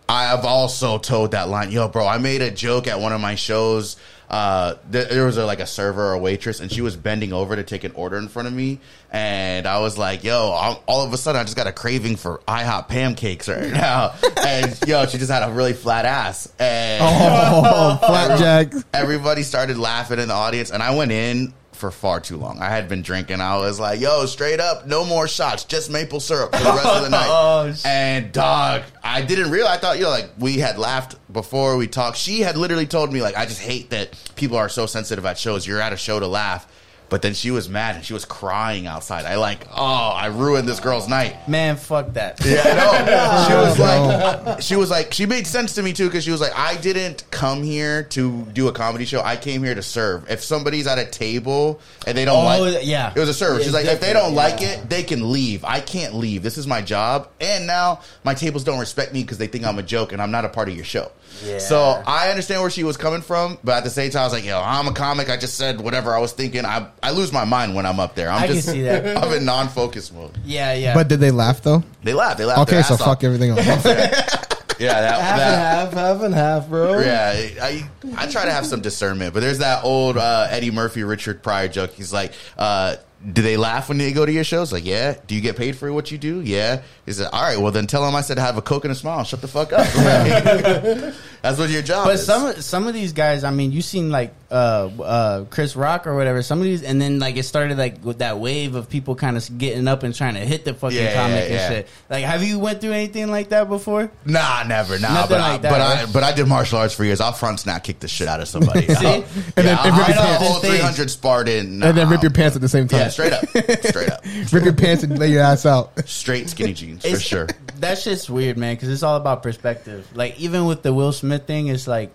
[0.10, 2.08] I have also told that line, yo, bro.
[2.08, 3.98] I made a joke at one of my shows.
[4.30, 7.32] Uh, th- there was a, like a server or a waitress, and she was bending
[7.32, 10.84] over to take an order in front of me, and I was like, "Yo!" All,
[10.86, 14.14] all of a sudden, I just got a craving for IHOP pancakes right now,
[14.46, 18.74] and yo, she just had a really flat ass, and Oh, flapjack.
[18.94, 22.60] everybody started laughing in the audience, and I went in for far too long.
[22.60, 23.40] I had been drinking.
[23.40, 26.86] I was like, "Yo, straight up, no more shots, just maple syrup for the rest
[26.86, 29.78] of the night." Oh, and dog, I didn't realize.
[29.78, 32.18] I thought you know, like we had laughed before we talked.
[32.18, 35.38] She had literally told me like, "I just hate that people are so sensitive at
[35.38, 35.66] shows.
[35.66, 36.68] You're at a show to laugh."
[37.10, 39.26] But then she was mad and she was crying outside.
[39.26, 41.48] I like, oh, I ruined this girl's night.
[41.48, 42.44] Man, fuck that.
[42.44, 43.48] Yeah, no.
[43.48, 44.00] She was like,
[44.48, 46.76] uh, she was like, she made sense to me too because she was like, I
[46.76, 49.22] didn't come here to do a comedy show.
[49.22, 50.30] I came here to serve.
[50.30, 53.14] If somebody's at a table and they don't Oh, like, yeah.
[53.16, 53.62] it was a server.
[53.64, 55.64] She's like, if they don't different, like it, they can leave.
[55.64, 56.44] I can't leave.
[56.44, 59.80] This is my job, and now my tables don't respect me because they think I'm
[59.80, 61.12] a joke and I'm not a part of your show.
[61.46, 61.60] Yeah.
[61.60, 64.34] So I understand where she was coming from, but at the same time, I was
[64.34, 65.30] like, yo, I'm a comic.
[65.30, 66.66] I just said whatever I was thinking.
[66.66, 68.30] I I lose my mind when I'm up there.
[68.30, 69.18] I'm I can just, see that.
[69.24, 70.38] I'm in non-focus mode.
[70.46, 70.94] Yeah, yeah.
[70.94, 71.84] But did they laugh though?
[72.04, 72.38] They laugh.
[72.38, 72.60] They laugh.
[72.60, 73.24] Okay, their so ass fuck off.
[73.24, 73.86] everything else.
[74.80, 77.00] Yeah, that, Half that- and half, half and half, bro.
[77.00, 77.34] Yeah,
[77.64, 81.42] I I try to have some discernment, but there's that old uh, Eddie Murphy, Richard
[81.42, 81.94] Pryor joke.
[81.94, 82.98] He's like, uh,
[83.34, 85.16] "Do they laugh when they go to your shows?" Like, yeah.
[85.28, 86.42] Do you get paid for what you do?
[86.42, 86.82] Yeah.
[87.06, 88.92] He said, "All right, well then tell them I said to have a coke and
[88.92, 89.24] a smile.
[89.24, 89.86] Shut the fuck up."
[91.42, 92.26] That's what your job But is.
[92.26, 96.16] some some of these guys, I mean, you seen like uh uh Chris Rock or
[96.16, 96.42] whatever.
[96.42, 99.38] Some of these, and then like it started like with that wave of people kind
[99.38, 101.70] of getting up and trying to hit the fucking Yeah, comic yeah, and yeah.
[101.70, 101.88] shit.
[102.10, 104.12] Like, have you went through anything like that before?
[104.26, 105.14] nah, never, nah.
[105.14, 107.22] Nothing but like I, that, but I but I did martial arts for years.
[107.22, 108.88] I'll front snap kick the shit out of somebody.
[108.88, 108.94] See?
[109.06, 109.24] I'll- And
[109.56, 110.60] then- yeah, and I'll rip your hit pants.
[110.68, 113.10] three hundred Spartan, and then rip your pants at the same time.
[113.18, 115.92] Yeah, straight up, straight up, Rip your pants and lay your ass out.
[116.08, 117.48] straight skinny jeans for It's- sure.
[117.80, 120.08] That shit's weird, man, because it's all about perspective.
[120.16, 122.12] Like even with the Will Smith thing, it's like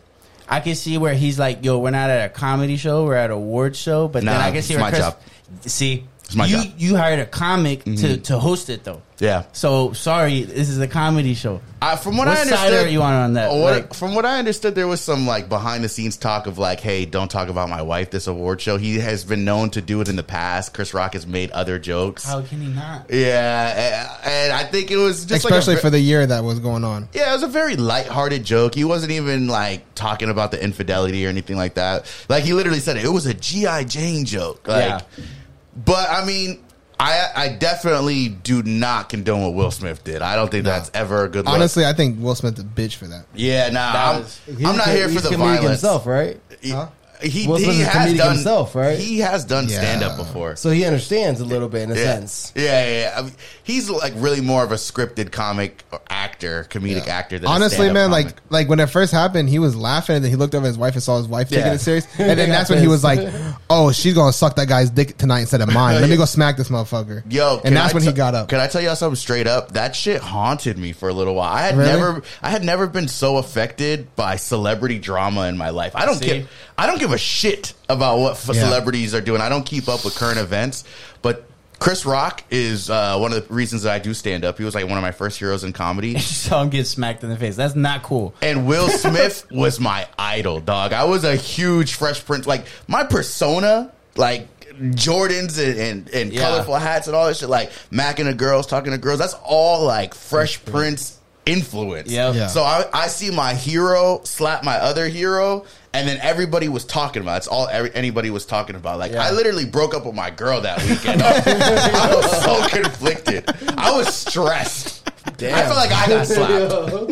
[0.49, 3.31] I can see where he's like, "Yo, we're not at a comedy show, we're at
[3.31, 5.17] a award show." But then Nah, I can see it's where my Chris, job.
[5.71, 6.67] See, It's my you job.
[6.67, 6.79] Mm-hmm.
[6.79, 9.03] you hired a comic to to host it though.
[9.19, 9.45] Yeah.
[9.53, 11.61] So sorry, this is a comedy show.
[11.81, 13.51] I, from what, What I side understood, are you on on that?
[13.53, 16.59] What, Like- from what I understood, there was some like behind the scenes talk of
[16.59, 18.79] like, "Hey, don't talk about my wife." This award show.
[18.79, 20.75] He has been known to do it in the past.
[20.75, 22.25] Chris Rock has made other jokes.
[22.25, 23.07] How can he not?
[23.11, 26.43] yeah, and- and I think it was just Especially like a, for the year that
[26.43, 27.09] was going on.
[27.13, 28.75] yeah, it was a very lighthearted joke.
[28.75, 32.07] He wasn't even like talking about the infidelity or anything like that.
[32.29, 34.67] Like he literally said it, it was a GI Jane joke.
[34.67, 35.01] Like, Yeah.
[35.77, 36.65] But I mean.
[37.01, 40.23] I, I definitely do not condone what Will Smith did.
[40.23, 41.55] I don't think that's ever a good look.
[41.55, 43.25] Honestly, I think Will Smith's a bitch for that.
[43.35, 45.65] Yeah, nah, That I'm, was- I'm not here for the comedic violence.
[45.65, 46.39] himself, right?
[46.61, 46.91] He, Huh?
[47.23, 48.99] He, Will he a has comedic done himself, right?
[48.99, 49.79] He has done Yeah.
[49.79, 50.57] stand up before.
[50.57, 52.03] So he understands a little bit in a yeah.
[52.05, 52.53] sense.
[52.55, 53.15] Yeah, yeah, yeah.
[53.19, 53.33] I mean,
[53.63, 57.39] he's like really more of a scripted comic or actor, comedic actor.
[57.39, 58.25] Than Honestly, stand-up man, comic.
[58.27, 60.69] like like when it first happened, he was laughing, and then he looked over at
[60.69, 63.03] his wife and saw his wife taking it serious, and then that's when he was
[63.05, 63.21] like,
[63.71, 66.01] "Oh, she's gonna suck that guy's dick tonight instead of mine.
[66.01, 68.49] Let me go smack this motherfucker." Yo, and that's I when t- he got up.
[68.49, 69.73] Can I tell you something straight up?
[69.73, 71.53] That shit haunted me for a little while.
[71.53, 71.91] I had Really?
[71.93, 75.93] never, I had never been so affected by celebrity drama in my life.
[75.95, 76.27] I don't See?
[76.27, 78.55] give, I don't give a shit about what Yeah.
[78.65, 79.41] celebrities are doing.
[79.41, 80.85] I don't keep up with current events.
[81.23, 81.47] But
[81.79, 84.57] Chris Rock is uh, one of the reasons that I do stand up.
[84.59, 86.11] He was like one of my first heroes in comedy.
[86.11, 87.57] You saw him get smacked in the face.
[87.57, 88.35] That's not cool.
[88.41, 90.93] And Will Smith was my idol, dog.
[90.93, 92.47] I was a huge Fresh Prince.
[92.47, 94.47] Like my persona, like
[94.93, 96.41] Jordans and, and, and Yeah.
[96.43, 99.19] colorful hats and all that shit, like macking to girls, talking to girls.
[99.19, 102.09] That's all like Fresh Prince influence.
[102.11, 102.35] Yep.
[102.35, 102.47] Yeah.
[102.47, 105.65] So I, I see my hero slap my other hero,
[105.95, 107.33] and then everybody was talking about.
[107.33, 107.35] it.
[107.35, 108.99] That's all every, anybody was talking about.
[108.99, 109.25] Like Yeah.
[109.25, 111.23] I literally broke up with my girl that weekend.
[111.25, 113.45] I was so conflicted.
[113.79, 115.11] I was stressed.
[115.37, 115.55] Damn.
[115.59, 117.11] I felt like I got slapped.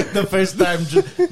[0.12, 0.80] the first time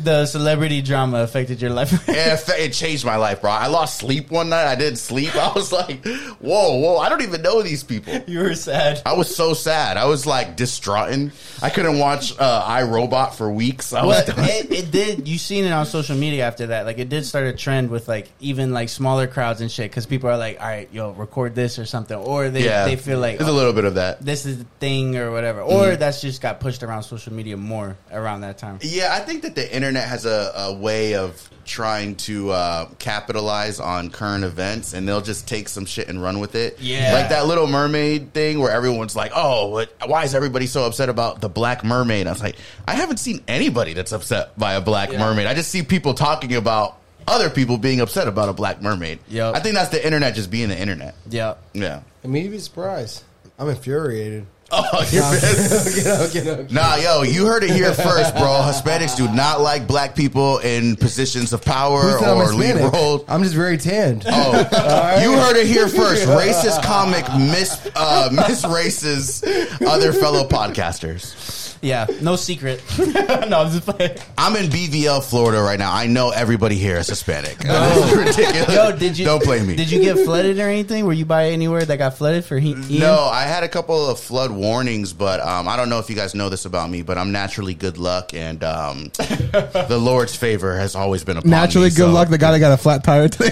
[0.03, 1.93] the celebrity drama affected your life.
[2.09, 3.51] Yeah, it, changed my life, bro.
[3.51, 4.67] I lost sleep one night.
[4.67, 5.35] I didn't sleep.
[5.37, 6.99] I was like, whoa, whoa.
[6.99, 8.15] I don't even know these people.
[8.27, 9.03] you were sad.
[9.07, 9.97] I was so sad.
[9.97, 11.33] I was like distraughting.
[11.63, 13.93] I couldn't watch uh, I, Robot for weeks.
[13.93, 15.27] I was But it, it did.
[15.27, 16.87] You seen it on social media after that.
[16.87, 20.07] Like it did start a trend with like even like smaller crowds and shit because
[20.07, 23.19] people are like, all right, yo, record this or something, or they yeah, they feel
[23.19, 24.25] like there's a little bit of that.
[24.25, 27.97] this is the thing or whatever, or that's just got pushed around social media more
[28.13, 28.79] around that time.
[28.83, 33.79] Yeah, I think that the internet has a, a way of trying to uh, capitalize
[33.79, 36.79] on current events, and they'll just take some shit and run with it.
[36.81, 37.13] Yeah.
[37.13, 41.09] like that Little Mermaid thing where everyone's like, "Oh, what, why is everybody so upset
[41.09, 44.81] about the Black Mermaid?" I was like, I haven't seen anybody that's upset by a
[44.81, 45.19] Black Yeah.
[45.19, 45.47] Mermaid.
[45.47, 49.19] I just see people talking about other people being upset about a Black Mermaid.
[49.29, 49.55] Yep.
[49.55, 51.15] I think that's the internet just being the internet.
[51.29, 51.55] Yeah.
[51.75, 52.01] Yeah.
[52.25, 53.23] I mean, you'd be surprised.
[53.59, 54.47] I'm infuriated.
[54.71, 55.97] Oh, you're pissed.
[55.97, 56.71] Get out, get out.
[56.71, 58.61] Nah, yo, you heard it here first, bro.
[58.67, 62.67] Hispanics do not like black people in positions of power Who said I'm or lead
[62.77, 62.93] Hispanic?
[62.93, 63.25] roles.
[63.29, 64.25] I'm just very tanned.
[64.27, 64.53] Oh,
[65.23, 66.27] you heard it here first.
[66.29, 69.43] Racist comic miss uh, miss races
[69.87, 71.68] other fellow podcasters.
[71.81, 72.83] Yeah, no secret.
[72.99, 74.17] no, I'm just playing.
[74.37, 75.93] I'm in BVL, Florida right now.
[75.93, 77.57] I know everybody here is Hispanic.
[77.69, 78.75] It's ridiculous.
[78.75, 79.77] Yo, did you Don't blame me.
[79.77, 81.05] Did you get flooded or anything?
[81.07, 82.71] Were you by anywhere that got flooded for he?
[82.71, 83.01] Ian?
[83.01, 86.17] No, I had a couple of flood warnings, but um, I don't know if you
[86.17, 90.77] guys know this about me, but I'm naturally good luck, and um, the Lord's favor
[90.77, 91.97] has always been upon Naturally, me.
[91.97, 92.29] good so luck.
[92.29, 93.51] The guy that got a flat tire today.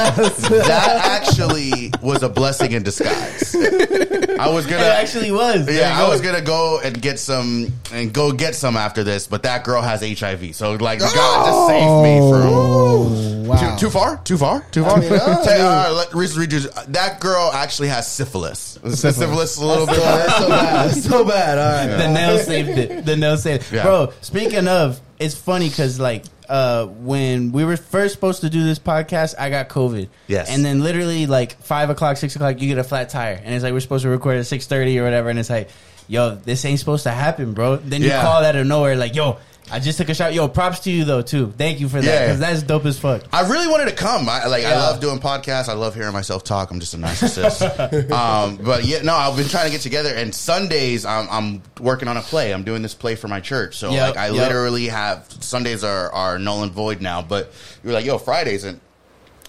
[0.00, 3.54] That actually was a blessing in disguise.
[3.54, 5.66] I was gonna actually was.
[5.66, 9.26] There Yeah, I was gonna go and get some and go get some after this,
[9.26, 12.52] but that girl has HIV, so like God just saved me from.
[12.52, 13.76] Oh, wow.
[13.76, 14.16] Too, too far?
[14.18, 14.60] Too far?
[14.70, 14.98] Too far?
[15.00, 18.78] mean, uh, Say, uh, let, read, read your- that girl actually has syphilis.
[18.94, 19.96] Syphilis, a little bit.
[19.96, 20.88] That's so bad.
[20.90, 21.58] That's so bad.
[21.58, 21.96] All right.
[22.06, 23.04] The nail saved it.
[23.04, 23.64] The nail saved.
[23.64, 23.72] it.
[23.76, 23.82] Yeah.
[23.82, 28.64] Bro, speaking of, it's funny because like uh, when we were first supposed to do
[28.64, 30.08] this podcast, I got COVID.
[30.26, 30.48] Yes.
[30.50, 33.62] And then literally like five o'clock, six o'clock, you get a flat tire, and it's
[33.62, 35.68] like we're supposed to record at six thirty or whatever, and it's like,
[36.10, 37.76] yo, this ain't supposed to happen, bro.
[37.76, 38.22] Then you Yeah.
[38.22, 39.38] call out of nowhere, like, yo.
[39.72, 40.34] I just took a shot.
[40.34, 41.54] Yo, props to you though too.
[41.56, 42.26] Thank you for that Yeah.
[42.26, 43.22] because that's dope as fuck.
[43.32, 44.28] I really wanted to come.
[44.28, 44.64] I like.
[44.64, 44.78] I Yeah.
[44.78, 45.68] love doing podcasts.
[45.68, 46.72] I love hearing myself talk.
[46.72, 48.10] I'm just a narcissist.
[48.10, 50.12] um, but yeah, no, I've been trying to get together.
[50.12, 52.52] And Sundays, I'm, I'm working on a play.
[52.52, 53.76] I'm doing this play for my church.
[53.76, 54.34] So Yep, like, I yep.
[54.34, 57.22] literally have Sundays are are null and void now.
[57.22, 57.52] But
[57.84, 58.80] you're like, yo, Fridays and.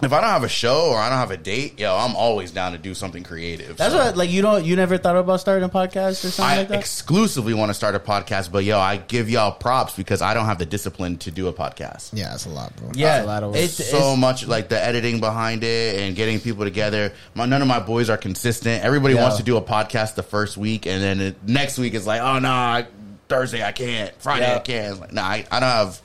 [0.02, 2.52] If I don't have a show or I don't have a date, yo, I'm always
[2.52, 3.78] down to do something creative.
[3.78, 6.46] That's So what like you don't you never thought about starting a podcast or something
[6.46, 6.76] I like that.
[6.78, 10.34] I exclusively want to start a podcast, but yo, I give y'all props because I
[10.34, 12.12] don't have the discipline to do a podcast.
[12.14, 12.92] Yeah, it's a lot, bro.
[12.96, 13.60] yeah, That's a lot of work.
[13.60, 17.14] it's, so it's- much like the editing behind it and getting people together.
[17.36, 18.84] My, none of my boys are consistent.
[18.84, 19.22] Everybody Yeah.
[19.24, 22.22] wants to do a podcast the first week, and then it, next week it's like,
[22.22, 22.88] oh no, I,
[23.30, 24.56] Thursday I can't, Friday Yeah.
[24.56, 24.92] I can't.
[24.94, 26.02] It's like, no, I, I don't have,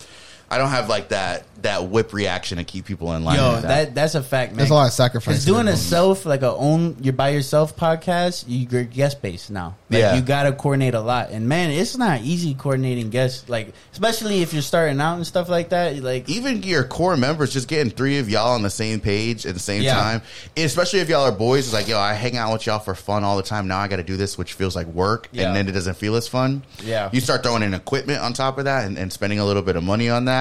[0.51, 3.39] I don't have like that that whip reaction to keep people in line.
[3.39, 3.95] Yo, with that.
[3.95, 4.59] that's a fact, man.
[4.59, 5.35] There's a lot of sacrifice.
[5.35, 9.51] Because doing a self like a own you're by yourself podcast, you, you're guest based
[9.51, 9.75] now.
[9.91, 10.15] Like, Yeah.
[10.15, 13.49] you got to coordinate a lot, and man, it's not easy coordinating guests.
[13.49, 15.97] Like especially if you're starting out and stuff like that.
[15.97, 19.55] Like even your core members, just getting three of y'all on the same page at
[19.55, 19.95] the same Yeah.
[19.95, 20.23] time,
[20.57, 23.25] especially if y'all are boys, it's like, yo, I hang out with y'all for fun
[23.25, 23.67] all the time.
[23.67, 25.49] Now I got to do this, which feels like work, Yeah.
[25.49, 26.63] and then it doesn't feel as fun.
[26.85, 27.09] Yeah.
[27.13, 29.75] you start throwing in equipment on top of that and, and spending a little bit
[29.75, 30.36] of money on that.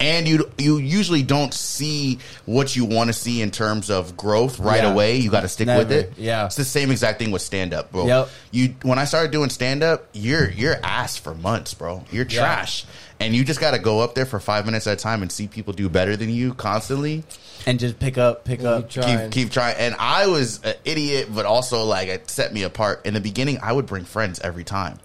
[0.00, 4.58] And you you usually don't see what you want to see in terms of growth
[4.58, 4.90] right Yeah.
[4.92, 5.16] away.
[5.18, 6.12] You got to stick with it.
[6.18, 6.46] Yeah.
[6.46, 8.06] it's the same exact thing with stand up, bro.
[8.06, 8.28] Yep.
[8.50, 12.04] You when I started doing stand up, you're you're ass for months, bro.
[12.10, 12.40] You're Yeah.
[12.40, 12.84] trash,
[13.20, 15.30] and you just got to go up there for five minutes at a time and
[15.30, 17.22] see people do better than you constantly.
[17.66, 18.90] and just pick up, pick up.
[18.90, 19.18] keep trying.
[19.30, 19.76] Keep keep trying.
[19.78, 23.06] And I was an idiot, but also like it set me apart.
[23.06, 24.98] In the beginning, I would bring friends every time.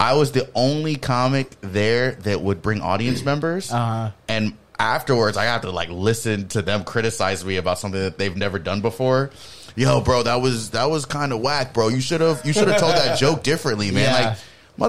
[0.00, 4.10] I was the only comic there that would bring audience members, Uh-huh.
[4.28, 8.34] and afterwards, I have to like listen to them criticize me about something that they've
[8.36, 9.30] never done before.
[9.76, 11.88] Yo, bro, that was that was kind of whack, bro.
[11.88, 14.04] You should have you should have told that joke differently, man.
[14.04, 14.28] Yeah.
[14.30, 14.38] Like,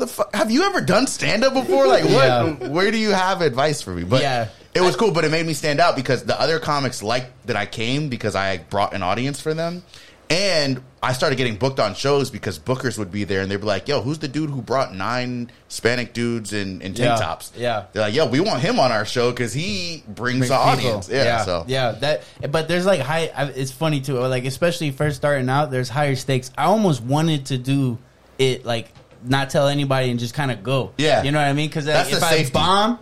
[0.02, 1.88] motherfucker, have you ever done stand up before?
[1.88, 2.14] Like, what?
[2.14, 2.68] Yeah.
[2.70, 4.04] Where do you have advice for me?
[4.04, 4.48] But Yeah.
[4.74, 7.58] it was cool, but it made me stand out because the other comics liked that
[7.58, 9.84] I came because I brought an audience for them.
[10.32, 13.64] And I started getting booked on shows because bookers would be there and they'd be
[13.66, 17.16] like, yo, who's the dude who brought nine Hispanic dudes in, in tank Yeah.
[17.18, 17.52] tops?
[17.58, 17.86] Yeah.
[17.92, 21.10] They're like, yo, we want him on our show because he brings the audience.
[21.10, 21.66] Yeah, so.
[21.68, 22.24] yeah, that.
[22.50, 23.30] But there's like high.
[23.56, 24.20] It's funny too.
[24.20, 26.50] Like especially first starting out, there's higher stakes.
[26.58, 27.98] I almost wanted to do
[28.40, 28.90] it like
[29.24, 30.94] not tell anybody and just kind of go.
[30.98, 31.24] Yeah.
[31.24, 31.68] you know what I mean?
[31.70, 32.54] Because That's if the I safety.
[32.54, 33.00] bomb,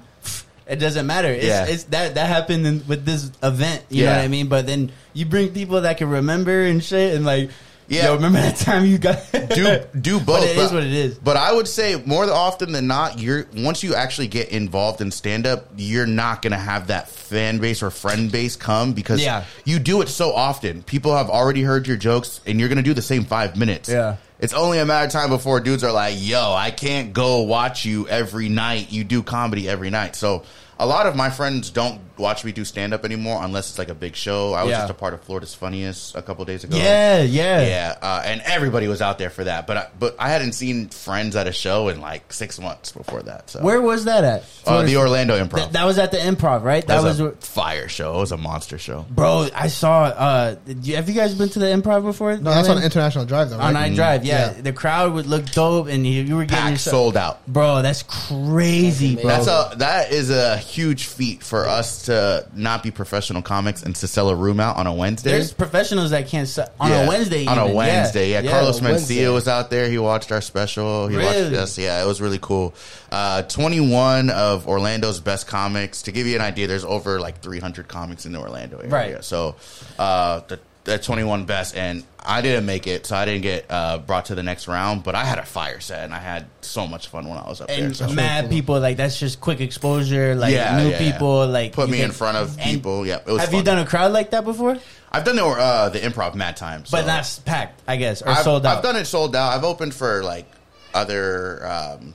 [0.70, 1.30] it doesn't matter.
[1.32, 1.66] It's, Yeah.
[1.66, 3.84] it's that that happened in, with this event.
[3.90, 4.48] You know what I mean?
[4.48, 7.50] But then you bring people that can remember and shit, and like,
[7.88, 8.06] Yeah.
[8.06, 10.42] yo, remember that time you got do do both.
[10.42, 11.18] But it is what it is.
[11.18, 15.10] But I would say more often than not, you're once you actually get involved in
[15.12, 19.44] stand up, you're not gonna have that fan base or friend base come because Yeah.
[19.66, 20.84] you do it so often.
[20.84, 23.90] People have already heard your jokes, and you're gonna do the same five minutes.
[23.90, 24.18] Yeah.
[24.40, 27.84] It's only a matter of time before dudes are like, "Yo, I can't go watch
[27.84, 28.90] you every night.
[28.90, 30.44] You do comedy every night." So
[30.80, 33.88] a lot of my friends don't watch me do stand up anymore unless it's like
[33.90, 34.54] a big show.
[34.54, 34.80] I was Yeah.
[34.80, 36.76] just a part of Florida's Funniest a couple days ago.
[36.76, 39.68] Yeah, yeah, Yeah, uh, and everybody was out there for that.
[39.68, 43.22] But I, but I hadn't seen friends at a show in like six months before
[43.24, 43.50] that.
[43.50, 44.44] So Where was that at?
[44.66, 45.56] Uh, the Orlando Improv.
[45.56, 46.86] Th- that was at the Improv, right?
[46.88, 48.16] That, that was, was a fire show.
[48.16, 49.06] It was a monster show.
[49.10, 49.48] bro.
[49.56, 50.04] I saw.
[50.04, 52.36] Uh, did you- have you guys been to the Improv before?
[52.38, 53.58] No, that's on International Drive, though.
[53.60, 53.68] Right?
[53.68, 54.26] on I Drive.
[54.26, 54.54] Yeah.
[54.56, 54.62] Yeah.
[54.62, 57.46] the crowd would look dope, and you, you were getting Pack yourself- sold out.
[57.48, 59.24] Bro, that's crazy, bro.
[59.28, 63.96] That's a that is a huge feat for us to not be professional comics and
[63.98, 65.32] to sell a room out on a Wednesday.
[65.32, 67.46] There's professionals that can't se- on Yeah, a Wednesday.
[67.48, 67.74] On a.
[67.74, 68.42] Wednesday, yeah.
[68.42, 68.52] Yeah.
[68.52, 69.18] Carlos Wednesday.
[69.24, 69.90] Mencia was out there.
[69.90, 71.08] He watched our special.
[71.08, 71.78] He watched us.
[71.78, 72.74] Yeah, it was really cool.
[73.12, 76.04] Uh, 21 of Orlando's best comics.
[76.04, 78.90] To give you an idea, there's over like 300 comics in the Orlando area.
[78.92, 79.24] Right.
[79.24, 79.56] So
[79.98, 83.98] uh, the, the 21 best, and I didn't make it, so I didn't get uh,
[84.00, 85.04] brought to the next round.
[85.04, 87.62] But I had a fire set, and I had so much fun when I was
[87.62, 87.86] up there.
[87.86, 88.08] And So.
[88.10, 90.36] mad people like that's just quick exposure.
[90.36, 91.12] Like Yeah, new yeah, yeah.
[91.12, 93.06] people, like Put me can- in front of people.
[93.08, 93.42] Yeah, it was.
[93.42, 94.78] Have you done a crowd like that before?
[95.12, 98.22] I've done the uh, the improv mad times, But so- not s- packed, I guess,
[98.22, 98.78] or I've, sold out.
[98.78, 99.54] I've done it sold out.
[99.54, 100.46] I've opened for like
[100.94, 102.14] other um,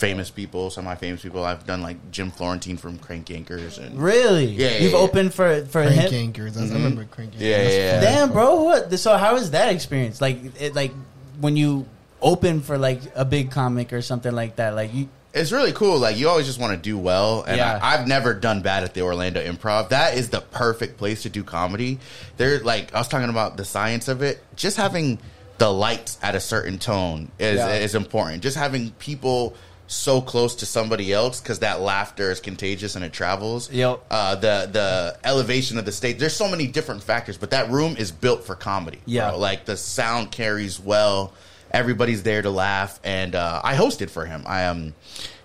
[0.00, 1.44] famous people, semi famous people.
[1.44, 4.46] I've done like Jim Florentine from Crank Yankers and Really?
[4.46, 4.98] Yeah, yeah, You've yeah.
[4.98, 6.32] opened for for Crank him.
[6.32, 6.56] Yankers.
[6.56, 6.74] I mm-hmm.
[6.74, 7.40] remember crank Yankers.
[7.40, 8.00] Yeah, yeah, yeah.
[8.00, 8.64] Damn, bro.
[8.64, 8.98] What?
[8.98, 10.20] So how was that experience?
[10.20, 10.92] Like, it, like
[11.40, 11.86] when you
[12.22, 14.74] open for like a big comic or something like that.
[14.74, 15.98] Like you, it's really cool.
[15.98, 17.78] Like you always just want to do well, and Yeah.
[17.82, 19.90] I, I've never done bad at the Orlando Improv.
[19.90, 21.98] That is the perfect place to do comedy.
[22.36, 24.42] There, like I was talking about the science of it.
[24.56, 25.18] Just having
[25.58, 27.74] the lights at a certain tone is Yeah.
[27.74, 28.42] is important.
[28.42, 29.54] Just having people
[29.90, 33.70] so close to somebody else because that laughter is contagious and it travels.
[33.70, 34.04] Yep.
[34.10, 36.18] Uh, the the elevation of the stage.
[36.18, 39.00] There's so many different factors, but that room is built for comedy.
[39.04, 39.30] Yeah.
[39.30, 39.38] bro.
[39.38, 41.32] like the sound carries well.
[41.72, 44.42] Everybody's there to laugh, and uh, I hosted for him.
[44.46, 44.94] I um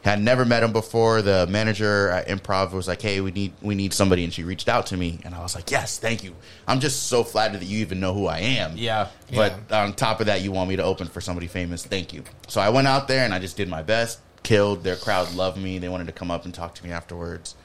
[0.03, 1.23] had never met him before.
[1.23, 4.69] The manager at Improv was like, "Hey, we need we need somebody," and she reached
[4.69, 6.35] out to me, and I was like, "Yes, thank you.
[6.67, 9.07] I'm just so flattered that you even know who I am." Yeah.
[9.33, 11.83] But on top of that, you want me to open for somebody famous.
[11.85, 12.23] Thank you.
[12.47, 14.19] So I went out there and I just did my best.
[14.45, 14.83] Killed.
[14.83, 15.79] Their crowd loved me.
[15.79, 17.55] They wanted to come up and talk to me afterwards.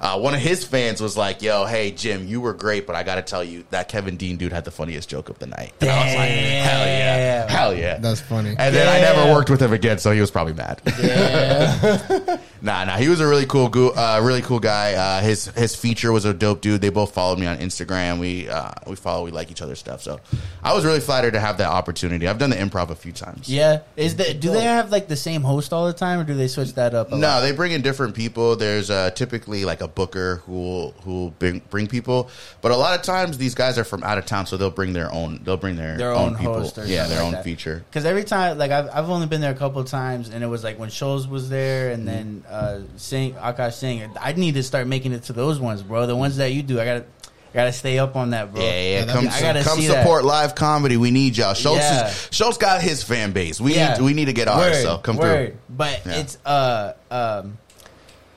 [0.00, 3.02] Uh, one of his fans was like, "Yo, hey Jim, you were great, but I
[3.02, 5.72] got to tell you that Kevin Dean dude had the funniest joke of the night."
[5.80, 8.50] And I was like, "Hell yeah, hell yeah." That's funny.
[8.58, 10.80] And then I never worked with him again, so he was probably mad.
[12.62, 14.94] nah, nah, he was a really cool, goo- uh, really cool guy.
[14.94, 16.80] Uh, his his feature was a dope dude.
[16.80, 18.18] They both followed me on Instagram.
[18.18, 20.02] We uh, we follow, we like each other's stuff.
[20.02, 20.20] So
[20.62, 22.28] I was really flattered to have that opportunity.
[22.28, 23.48] I've done the improv a few times.
[23.48, 23.80] yeah.
[23.96, 24.40] Is that?
[24.40, 26.94] Do they have like the same host all the time, or do they switch that
[26.94, 27.10] up?
[27.10, 27.18] lot?
[27.20, 28.56] No, they bring in different people.
[28.56, 32.28] There's uh, typically like a booker who will, who will bring, bring people,
[32.62, 34.92] but a lot of times these guys are from out of town, so they'll bring
[34.92, 35.40] their own.
[35.44, 36.54] They'll bring their, their own, own, people.
[36.54, 37.44] host or yeah, their like own that.
[37.44, 37.84] feature.
[37.90, 40.46] Because every time, like I've, I've only been there a couple of times, and it
[40.46, 42.08] was like when shows was there, Mm-hmm.
[42.08, 44.10] and then uh, sing Akaash Singh.
[44.20, 46.06] I need to start making it to those ones, bro.
[46.06, 47.04] The ones that you do, I gotta,
[47.50, 48.62] I gotta stay up on that, bro.
[48.62, 49.12] Yeah, yeah.
[49.12, 50.02] Come, I gotta come see that.
[50.02, 50.96] support live comedy.
[50.96, 51.54] We need y'all.
[51.54, 52.08] Schulz, Yeah.
[52.08, 53.60] is, Schulz got his fan base.
[53.60, 53.94] We Yeah.
[53.94, 54.72] need we need to get ours.
[54.76, 55.48] Word, so come word.
[55.52, 55.58] through.
[55.70, 56.12] But Yeah.
[56.20, 57.58] it's uh um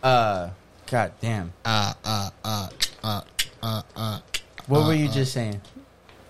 [0.03, 0.49] uh
[0.91, 1.51] god damn.
[1.65, 2.69] Uh, uh, uh,
[3.03, 3.21] uh,
[3.63, 4.19] uh, uh.
[4.67, 5.59] What were you just saying?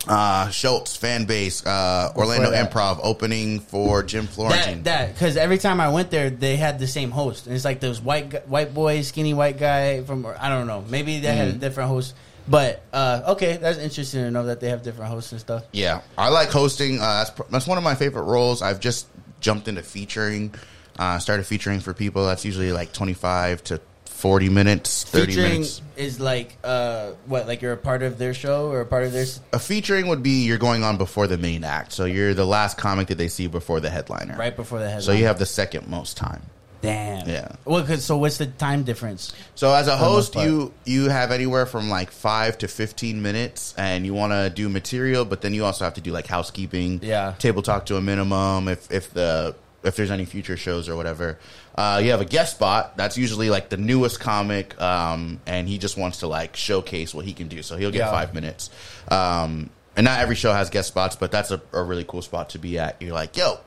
[0.08, 1.64] Uh, Schulz fan base.
[1.66, 2.72] Uh, Orlando that.
[2.72, 4.82] Improv opening for Jim Florentine.
[4.84, 7.66] That that because every time I went there, they had the same host, and it's
[7.66, 11.28] like those white gu- white boy, skinny white guy from I don't know, maybe they
[11.36, 11.60] had a Mm-hmm.
[11.60, 12.16] different host.
[12.48, 15.66] But uh, okay, that's interesting to know that they have different hosts and stuff.
[15.72, 17.00] Yeah, I like hosting.
[17.00, 18.64] Uh, that's pr- that's one of my favorite roles.
[18.64, 19.06] I've just
[19.40, 20.56] jumped into featuring.
[20.98, 22.26] Uh, started featuring for people.
[22.26, 23.80] That's usually like twenty five to
[24.22, 25.82] forty minutes, thirty Featuring minutes.
[25.98, 29.12] is like uh, what, like you're a part of their show or a part of
[29.12, 29.24] their.
[29.24, 32.46] s- A featuring would be you're going on before the main act, so you're the
[32.46, 34.36] last comic that they see before the headliner.
[34.38, 35.02] Right before the headline.
[35.02, 36.44] So you have the second most time.
[36.82, 37.30] damn.
[37.30, 37.50] Yeah.
[37.66, 39.34] Well, 'cause- so what's the time difference?
[39.56, 40.48] So as a host, part.
[40.48, 44.68] you you have anywhere from like five to fifteen minutes, and you want to do
[44.70, 47.34] material, but then you also have to do like housekeeping, Yeah.
[47.38, 48.68] table talk to a minimum.
[48.68, 51.38] If if the if there's any future shows or whatever,
[51.76, 52.96] uh, you have a guest spot.
[52.98, 57.26] That's usually like the newest comic, um, and he just wants to like showcase what
[57.26, 57.62] he can do.
[57.64, 58.12] So he'll get Yeah.
[58.12, 58.70] five minutes.
[59.10, 62.50] Um, and not every show has guest spots, but that's a, a really cool spot
[62.52, 63.02] to be at.
[63.02, 63.60] You're like, yo.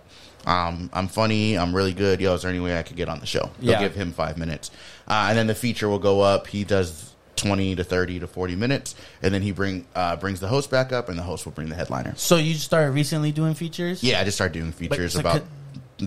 [0.46, 1.56] Um, I'm funny.
[1.56, 2.20] I'm really good.
[2.20, 3.48] Yo, is there any way I could get on the show?
[3.60, 3.80] They'll Yeah.
[3.80, 4.70] give him five minutes,
[5.08, 6.48] uh, and then the feature will go up.
[6.48, 10.48] He does twenty to thirty to forty minutes, and then he bring uh, brings the
[10.48, 12.12] host back up, and the host will bring the headliner.
[12.16, 14.02] So you started recently doing features.
[14.04, 15.44] Yeah, I just started doing features so about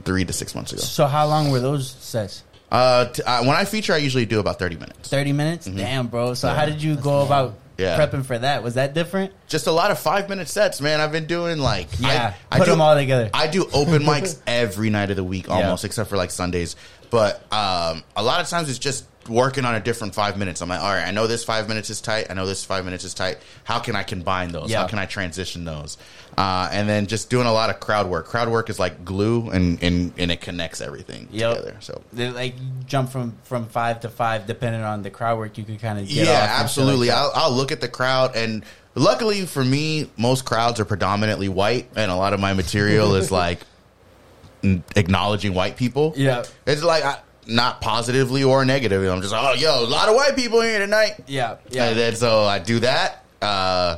[0.02, 0.82] three to six months ago.
[0.82, 2.44] So how long were those sets?
[2.72, 5.10] Uh, t- uh, when I feature, I usually do about thirty minutes.
[5.10, 5.66] Thirty minutes.
[5.68, 6.34] Damn, bro.
[6.34, 7.84] So how did you go about Mm-hmm.
[7.84, 8.00] Yeah.
[8.08, 8.64] prepping for that?
[8.64, 9.34] Was that different?
[9.48, 11.00] Just a lot of five minute sets, man.
[11.00, 13.30] I've been doing like Yeah, I, put do, them all together.
[13.36, 15.88] I do open mics every night of the week, almost, Yeah.
[15.88, 16.76] except for like Sundays.
[17.12, 20.62] But um, a lot of times it's just working on a different five minutes.
[20.62, 22.28] I'm like, all right, I know this five minutes is tight.
[22.30, 23.38] I know this five minutes is tight.
[23.64, 24.70] How can I combine those?
[24.72, 24.82] Yeah.
[24.82, 25.98] How can I transition those?
[26.38, 28.28] Uh, and then just doing a lot of crowd work.
[28.28, 31.56] Crowd work is like glue, and and, and it connects everything Yep.
[31.56, 31.78] together.
[31.80, 32.56] So They, like
[32.86, 36.10] jump from from five to five depending on the crowd work you can kind of
[36.10, 37.08] yeah, absolutely.
[37.08, 37.18] like.
[37.18, 38.64] I'll, I'll look at the crowd, and
[38.96, 43.32] luckily for me, most crowds are predominantly white, and a lot of my material is
[43.44, 43.60] like
[44.96, 46.14] acknowledging white people.
[46.16, 46.44] Yeah.
[46.66, 49.10] it's like I, not positively or negatively.
[49.10, 51.16] I'm just oh yo, a lot of white people here tonight.
[51.28, 51.90] Yeah, yeah.
[51.90, 53.24] And then so I do that.
[53.42, 53.98] Uh,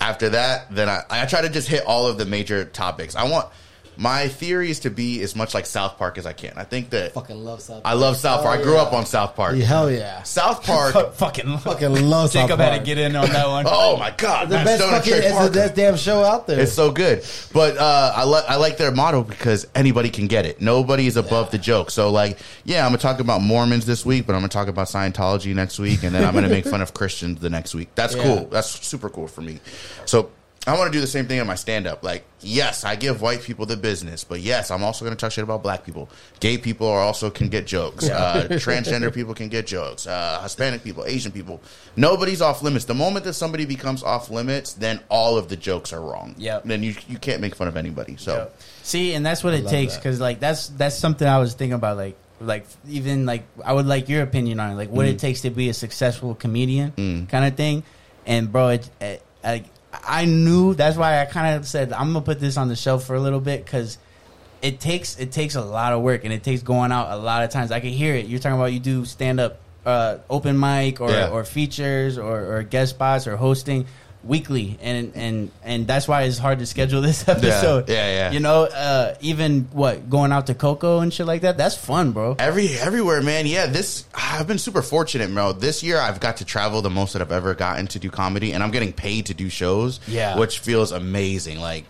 [0.00, 3.14] after that, then I, I try to just hit all of the major topics.
[3.14, 3.48] I want
[4.02, 6.54] my theory is to be as much like South Park as I can.
[6.56, 7.84] I think that Fucking love South.
[7.84, 7.94] Park.
[7.94, 8.58] I love South Park.
[8.58, 9.54] I grew up on South Park.
[9.56, 10.24] Yeah, hell yeah.
[10.24, 10.92] South Park.
[11.14, 13.64] fucking Fucking love South Jacob had to get in on that one.
[13.68, 16.58] oh my god, The best Stone fucking it's the best damn show out there.
[16.60, 20.46] It's so good, but uh, I like I like their motto because anybody can get
[20.46, 20.60] it.
[20.60, 21.92] Nobody is above the joke.
[21.92, 24.88] So like, yeah, I'm gonna talk about Mormons this week, but I'm gonna talk about
[24.88, 27.88] Scientology next week, and then I'm gonna make fun of Christians the next week.
[27.94, 28.22] That's Yeah.
[28.24, 28.44] cool.
[28.46, 29.60] That's super cool for me.
[30.06, 30.30] So
[30.64, 32.04] I want to do the same thing in my stand up.
[32.04, 35.42] Like, yes, I give white people the business, but yes, I'm also gonna talk shit
[35.42, 36.08] about black people.
[36.38, 38.08] Gay people are also can get jokes.
[38.08, 40.06] Uh, transgender people can get jokes.
[40.06, 41.60] Uh, Hispanic people, Asian people.
[41.96, 42.84] Nobody's off limits.
[42.84, 46.36] The moment that somebody becomes off limits, then all of the jokes are wrong.
[46.38, 46.62] Yep.
[46.64, 48.16] Then you you can't make fun of anybody.
[48.16, 48.60] So Yep.
[48.84, 49.98] See, and that's what it love takes that.
[50.02, 51.96] because like that's that's something I was thinking about.
[51.96, 54.92] Like like even like I would like your opinion on it, like Mm.
[54.92, 57.82] what it takes to be a successful comedian kind of thing.
[58.26, 62.24] And bro, it, it, I I knew that's why I kind of said I'm gonna
[62.24, 63.98] put this on the shelf for a little bit because.
[64.60, 67.42] It takes it takes a lot of work and it takes going out a lot
[67.42, 67.72] of times.
[67.72, 68.26] I can hear it.
[68.26, 71.30] You're talking about you do stand up, uh, open mic or, Yeah.
[71.30, 73.86] or features or, or guest spots or hosting
[74.24, 77.88] weekly, and and and that's why it's hard to schedule this episode.
[77.88, 78.30] yeah, yeah.
[78.32, 81.56] You know, uh, even what going out to Cocoa and shit like that.
[81.56, 82.36] That's fun, bro.
[82.38, 83.46] Every everywhere, man.
[83.46, 85.52] Yeah, this I've been super fortunate, bro.
[85.52, 88.52] This year I've got to travel the most that I've ever gotten to do comedy,
[88.52, 90.00] and I'm getting paid to do shows.
[90.06, 90.38] Yeah.
[90.38, 91.58] which feels amazing.
[91.60, 91.84] Like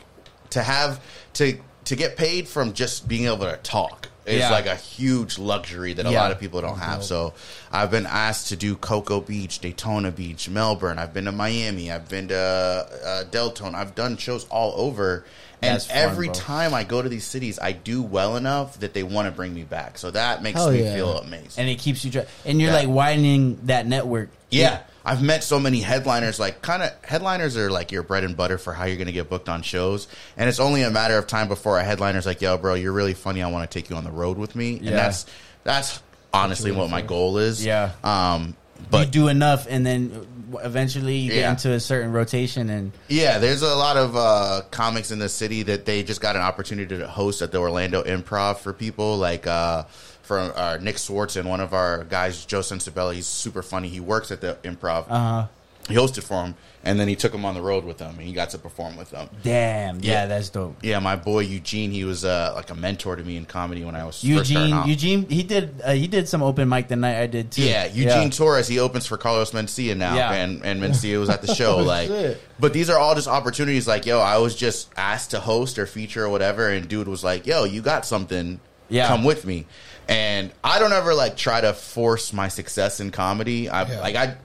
[0.51, 1.01] to have
[1.35, 4.51] to to get paid from just being able to talk is Yeah.
[4.51, 6.23] like a huge luxury that a Yeah.
[6.23, 7.03] lot of people don't have.
[7.05, 7.35] So
[7.73, 10.99] I've been asked to do Cocoa Beach, Daytona Beach, Melbourne.
[10.99, 11.91] I've been to Miami.
[11.91, 13.75] I've been to uh, Deltona.
[13.75, 15.25] I've done shows all over.
[15.65, 16.35] And fun, every bro.
[16.35, 19.55] time I go to these cities, I do well enough that they want to bring
[19.55, 19.97] me back.
[19.97, 20.95] So that makes Hell me yeah.
[20.95, 21.51] feel amazing.
[21.57, 22.77] And it keeps you, and you're Yeah.
[22.77, 24.29] like widening that network.
[24.51, 24.81] Yeah.
[25.05, 28.59] I've met so many headliners, like kind of headliners are like your bread and butter
[28.59, 30.09] for how you're going to get booked on shows.
[30.37, 33.15] And it's only a matter of time before a headliner's like, yo, bro, you're really
[33.15, 33.43] funny.
[33.43, 34.79] I want to take you on the road with me.
[34.79, 35.27] And that's,
[35.65, 37.65] that's honestly what my goal is.
[37.65, 37.93] Yeah.
[38.05, 40.27] Um, you but do enough, and then
[40.63, 45.11] eventually you get into a certain rotation, and yeah, there's a lot of uh, comics
[45.11, 48.59] in the city that they just got an opportunity to host at the Orlando Improv
[48.59, 49.85] for people like uh,
[50.23, 53.15] from uh, Nick Swartz and one of our guys, Joe Sensabella.
[53.15, 53.89] He's super funny.
[53.89, 55.07] He works at the Improv.
[55.09, 55.47] uh,
[55.89, 56.55] He hosted for him,
[56.85, 58.97] and then he took him on the road with him, and he got to perform
[58.97, 59.29] with them.
[59.43, 60.27] damn, yeah, Yeah.
[60.27, 60.77] that's dope.
[60.81, 63.97] Yeah, my boy Eugene, he was uh, like a mentor to me in comedy when
[63.97, 64.87] I was Eugene, out.
[64.87, 67.63] Eugene, he did uh, he did some open mic the night I did too.
[67.65, 70.33] Yeah, Eugene Torres, he opens for Carlos Mencia now, Yeah.
[70.33, 71.79] and and Mencia was at the show.
[71.81, 72.41] Oh, like, shit.
[72.61, 73.89] but these are all just opportunities.
[73.89, 77.25] Like, yo, I was just asked to host or feature or whatever, and dude was
[77.25, 79.09] like, yo, you got something, Yeah.
[79.09, 79.67] come with me.
[80.09, 83.69] And I don't ever like try to force my success in comedy.
[83.69, 84.01] I Yeah.
[84.01, 84.37] like I,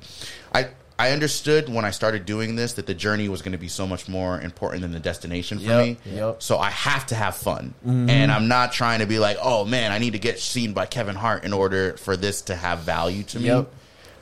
[0.54, 0.68] I.
[1.00, 3.86] I understood when I started doing this that the journey was going to be so
[3.86, 5.98] much more important than the destination for Yep, me.
[6.06, 6.42] yep.
[6.42, 7.76] So I have to have fun.
[7.86, 8.10] Mm-hmm.
[8.10, 10.88] And I'm not trying to be like, oh man, I need to get seen by
[10.88, 13.46] Kevin Hart in order for this to have value to me.
[13.46, 13.72] Yep.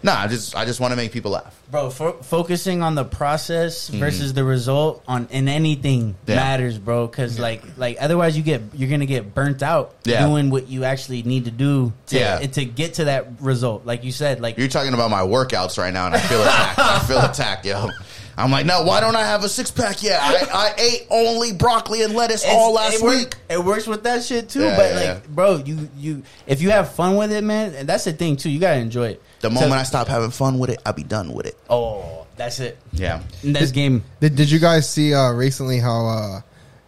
[0.04, 1.60] No, I just I just want to make people laugh.
[1.72, 1.90] bro.
[1.90, 6.32] Fo- focusing on the process versus the result on in anything Mm-hmm.
[6.32, 6.36] Yeah.
[6.36, 7.08] matters, bro.
[7.08, 10.26] Because like like otherwise you get you're gonna get burnt out Yeah.
[10.28, 12.38] doing what you actually need to do to Yeah.
[12.40, 13.86] to get to that result.
[13.86, 16.80] Like you said, like You're talking about my workouts right now, and I feel attacked.
[16.80, 17.90] I feel attacked, yo.
[18.38, 20.20] I'm like, no, why don't I have a six pack yet?
[20.22, 23.36] I, I ate only broccoli and lettuce It's- all last it work- week.
[23.50, 24.60] It works with that shit too.
[24.64, 25.20] Yeah, but yeah, like, yeah.
[25.30, 28.50] bro, you you if you have fun with it, man, and that's the thing too.
[28.50, 29.22] You gotta enjoy it.
[29.50, 31.58] The moment I stop having fun with it, I'll be done with it.
[31.70, 32.78] oh, that's it.
[32.92, 33.22] Yeah.
[33.44, 34.04] And that's game.
[34.20, 36.42] Did, did you guys see uh, recently how uh,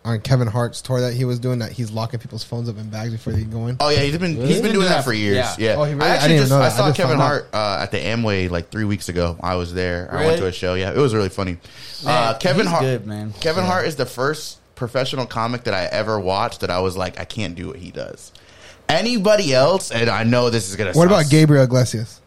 [0.03, 2.89] on Kevin Hart's tour that he was doing that he's locking people's phones up in
[2.89, 3.77] bags before they go in?
[3.79, 5.37] Oh yeah, he's been he's been doing that for years.
[5.37, 5.55] Yeah.
[5.57, 5.75] Yeah.
[5.77, 6.73] Oh, he really- I I actually didn't just know I that.
[6.73, 9.37] I saw just Kevin found Hart uh, at the Amway like three weeks ago.
[9.41, 10.09] I was there.
[10.11, 10.37] I went Really?
[10.41, 10.73] to a show.
[10.73, 11.57] Yeah, it was really funny.
[12.05, 13.31] uh, Kevin he's Hart, good, man.
[13.39, 17.19] Kevin Hart is the first professional comic that I ever watched that I was like,
[17.21, 18.33] I can't do what he does.
[18.89, 20.89] Anybody else, and I know this is gonna.
[20.89, 22.19] What sound about Gabriel Iglesias?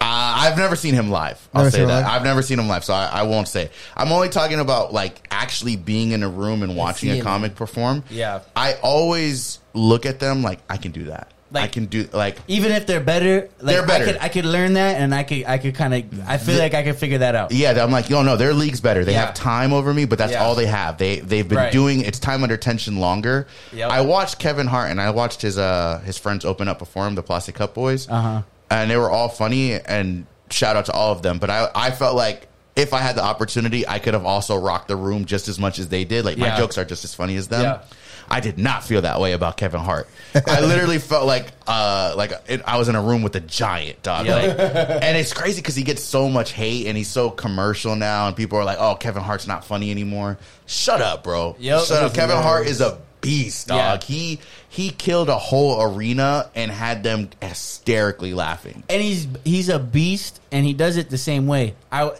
[0.00, 0.04] Uh,
[0.38, 1.46] I've never seen him live.
[1.52, 1.86] I'll Never say that.
[1.86, 2.06] live?
[2.06, 3.70] I've never seen him live, so I, I won't say.
[3.96, 8.04] I'm only talking about like actually being in a room and watching a comic perform.
[8.10, 8.40] Yeah.
[8.56, 11.30] I always look at them like I can do that.
[11.52, 14.04] I can do like Even if they're better, like, They're better.
[14.04, 16.56] I could I could learn that, and I could I could kind of I feel
[16.58, 17.50] like I could figure that out.
[17.52, 17.72] yeah.
[17.82, 19.04] I'm like, yo, no, their league's better.
[19.04, 19.26] They Yeah.
[19.26, 20.44] have time over me, but that's Yeah.
[20.44, 20.96] all they have.
[20.96, 21.72] They they've been Right.
[21.72, 23.48] doing it's time under tension longer.
[23.74, 23.90] Yep.
[23.90, 27.16] I watched Kevin Hart and I watched his uh his friends open up before him,
[27.16, 28.06] the Plastic Cup Boyz.
[28.08, 28.42] Uh-huh.
[28.70, 31.90] And they were all funny and shout out to all of them but i i
[31.90, 32.46] felt like
[32.76, 35.78] if I had the opportunity, I could have also rocked the room just as much
[35.80, 36.24] as they did.
[36.24, 36.56] Like my Yeah.
[36.56, 37.62] jokes are just as funny as them.
[37.62, 37.82] Yeah.
[38.30, 40.08] I did not feel that way about Kevin Hart.
[40.46, 44.02] I literally felt like uh like it, I was in a room with a giant
[44.04, 44.24] dog.
[44.24, 44.36] Yeah.
[44.36, 44.58] Like,
[45.02, 48.36] and it's crazy because he gets so much hate and he's so commercial now, and
[48.36, 51.56] people are like, "Oh, Kevin Hart's not funny anymore." Shut up, bro.
[51.58, 51.84] Yep.
[51.84, 52.14] Shut up.
[52.14, 53.78] Kevin Hart is a beast, dog.
[54.02, 54.06] Yeah.
[54.06, 58.82] He he killed a whole arena and had them hysterically laughing.
[58.88, 62.10] and he's he's a beast and he does it the same way i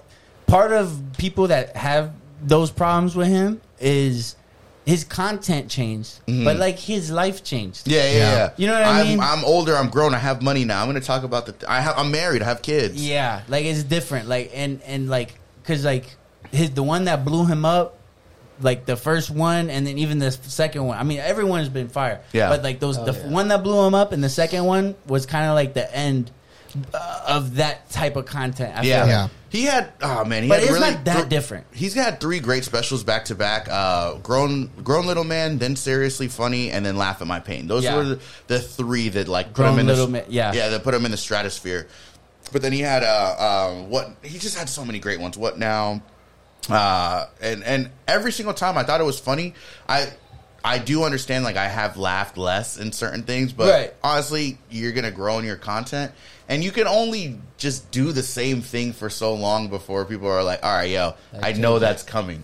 [0.46, 4.34] part of people that have those problems with him is
[4.86, 6.44] his content changed mm-hmm.
[6.44, 8.34] but like his life changed Yeah, yeah, Yeah.
[8.34, 8.50] yeah.
[8.56, 9.20] You know what I I'm, mean?
[9.20, 9.76] I'm older.
[9.76, 10.14] I'm grown.
[10.14, 10.80] I have money now.
[10.82, 11.70] I'm going to talk about the.
[11.70, 11.94] I have.
[11.96, 12.42] I'm married.
[12.42, 12.96] I have kids.
[13.06, 16.06] yeah like it's different like and and like because like
[16.50, 17.98] his the one that blew him up
[18.60, 22.20] like the first one and then even the second one i mean everyone's been fire
[22.32, 22.48] Yeah.
[22.50, 23.28] but like those Oh, the yeah.
[23.28, 26.30] one that blew him up and the second one was kind of like the end
[26.94, 29.00] uh, of that type of content I Yeah.
[29.00, 29.08] like.
[29.08, 29.28] Yeah.
[29.48, 29.92] He had.
[30.00, 31.66] Oh man, he But had it's really not that thr- different.
[31.72, 33.66] He's had three great specials back to back.
[33.68, 37.66] Uh, grown, grown little man, then seriously funny, and then laugh at my pain.
[37.66, 37.96] Those Yeah.
[37.96, 40.52] were the, the three that like put Grown him in Little the Man- yeah.
[40.52, 41.88] yeah that put him in the stratosphere.
[42.52, 45.36] But then he had uh, um, what he just had so many great ones.
[45.36, 46.00] What now?
[46.68, 49.54] Uh, and and every single time I thought it was funny.
[49.88, 50.12] I
[50.64, 53.94] I do understand like I have laughed less in certain things, but Right.
[54.04, 56.12] honestly, you're gonna grow in your content,
[56.48, 60.42] and you can only just do the same thing for so long before people are
[60.44, 62.42] like, "All right, yo, I know that's coming."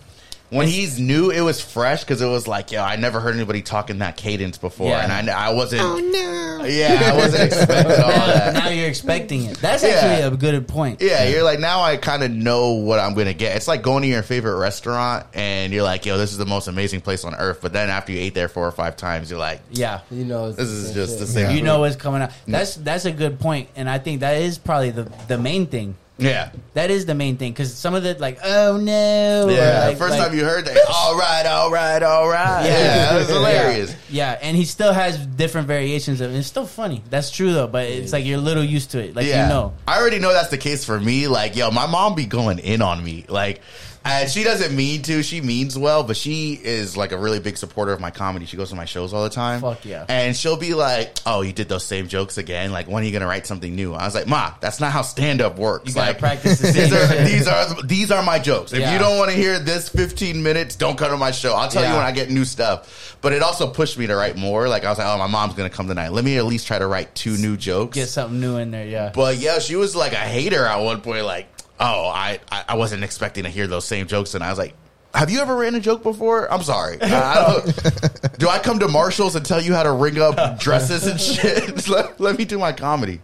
[0.49, 3.61] When he's new, it was fresh because it was like, yo, I never heard anybody
[3.61, 5.17] talk in that cadence before, Yeah.
[5.19, 5.81] and I, I wasn't.
[5.81, 6.65] Oh no!
[6.65, 8.53] Yeah, I wasn't expecting all now, that.
[8.53, 9.57] now you're expecting it.
[9.59, 9.89] That's Yeah.
[9.89, 11.01] actually a good point.
[11.01, 13.57] Yeah, you're like now I kind of know what I'm gonna get.
[13.57, 16.67] It's like going to your favorite restaurant and you're like, yo, this is the most
[16.69, 17.59] amazing place on earth.
[17.61, 19.99] But then after you ate there four or five times, you're like, Yeah.
[20.09, 21.19] You know, it's this is just shit.
[21.19, 21.55] the same.
[21.57, 22.29] You know what's coming out.
[22.29, 22.33] Mm.
[22.53, 25.95] That's that's a good point, and I think that is probably the the main thing.
[26.19, 29.87] Yeah, That is the main thing because some of the like, oh no, yeah.
[29.87, 32.65] like- First like- time you heard that, all right, all right, all right.
[32.65, 32.95] Yeah, Yeah.
[33.13, 33.95] that was hilarious.
[34.09, 36.37] Yeah, and he still has different variations of it.
[36.37, 37.03] It's still funny.
[37.09, 39.15] That's true though, but it's like you're a little used to it.
[39.15, 39.73] Like yeah, you know.
[39.87, 41.27] I already know that's the case for me.
[41.27, 43.25] Like, yo, my mom be going in on me.
[43.27, 43.61] Like,
[44.07, 45.21] and she doesn't mean to.
[45.23, 48.45] She means well, but she is like a really big supporter of my comedy.
[48.45, 49.61] She goes to my shows all the time.
[49.61, 50.05] Fuck yeah.
[50.09, 52.71] And she'll be like, "Oh, you did those same jokes again.
[52.71, 55.01] Like, when are you gonna write something new?" I was like, "Ma, that's not how
[55.01, 55.89] stand up works.
[55.89, 58.73] You gotta like, practice the these are these are these are my jokes.
[58.73, 58.93] If Yeah.
[58.93, 61.53] you don't want to hear this 15 minutes, don't come to my show.
[61.53, 63.15] I'll tell you when I get new stuff.
[63.21, 64.67] But it also pushed me to write more.
[64.69, 66.11] Like I was like, "Oh, my mom's gonna come tonight.
[66.11, 68.85] Let me at least try to write two new jokes." Get something new in there.
[68.85, 69.11] Yeah.
[69.13, 71.25] But yeah, she was like a hater at one point.
[71.25, 71.47] Like,
[71.79, 74.75] oh, I I I wasn't expecting to hear those same jokes, and I was like.
[75.13, 76.51] Have you ever written a joke before?
[76.51, 76.99] I'm sorry.
[77.01, 81.07] I don't, do I come to Marshalls and tell you how to ring up dresses
[81.07, 81.87] and shit?
[81.89, 83.21] let, let me do my comedy.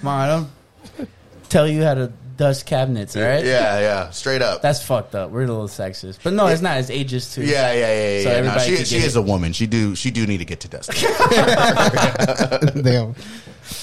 [0.00, 1.10] Mom, I don't
[1.50, 3.16] tell you how to dust cabinets.
[3.16, 3.44] All right.
[3.44, 4.62] Yeah, yeah, straight up.
[4.62, 5.30] That's fucked up.
[5.30, 6.78] We're a little sexist, but no, it's not.
[6.78, 7.44] It's ages too.
[7.44, 8.22] yeah, yeah, yeah, yeah.
[8.22, 8.40] So yeah.
[8.40, 9.18] No, everybody she she is it.
[9.18, 9.52] a woman.
[9.52, 10.90] She do she do need to get to dust.
[12.82, 13.14] Damn.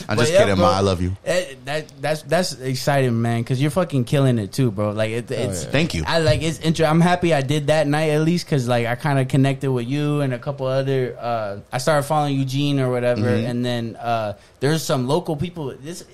[0.08, 0.66] I'm just yeah, kidding, bro.
[0.66, 0.72] ma.
[0.78, 1.16] I love you.
[1.26, 4.92] Eh, that that's that's exciting, man, because you're fucking killing it too, bro.
[4.92, 6.04] Like it, it's Thank you.
[6.06, 6.86] I like it's intro.
[6.86, 9.88] I'm happy I did that night at least because like I kind of connected with
[9.88, 11.18] you and a couple other.
[11.20, 13.46] Uh, I started following Eugene or whatever, Mm-hmm.
[13.50, 15.74] and then uh, there's some local people.
[15.82, 16.06] This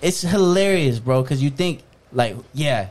[0.00, 2.88] it's hilarious, bro, because you think like yeah,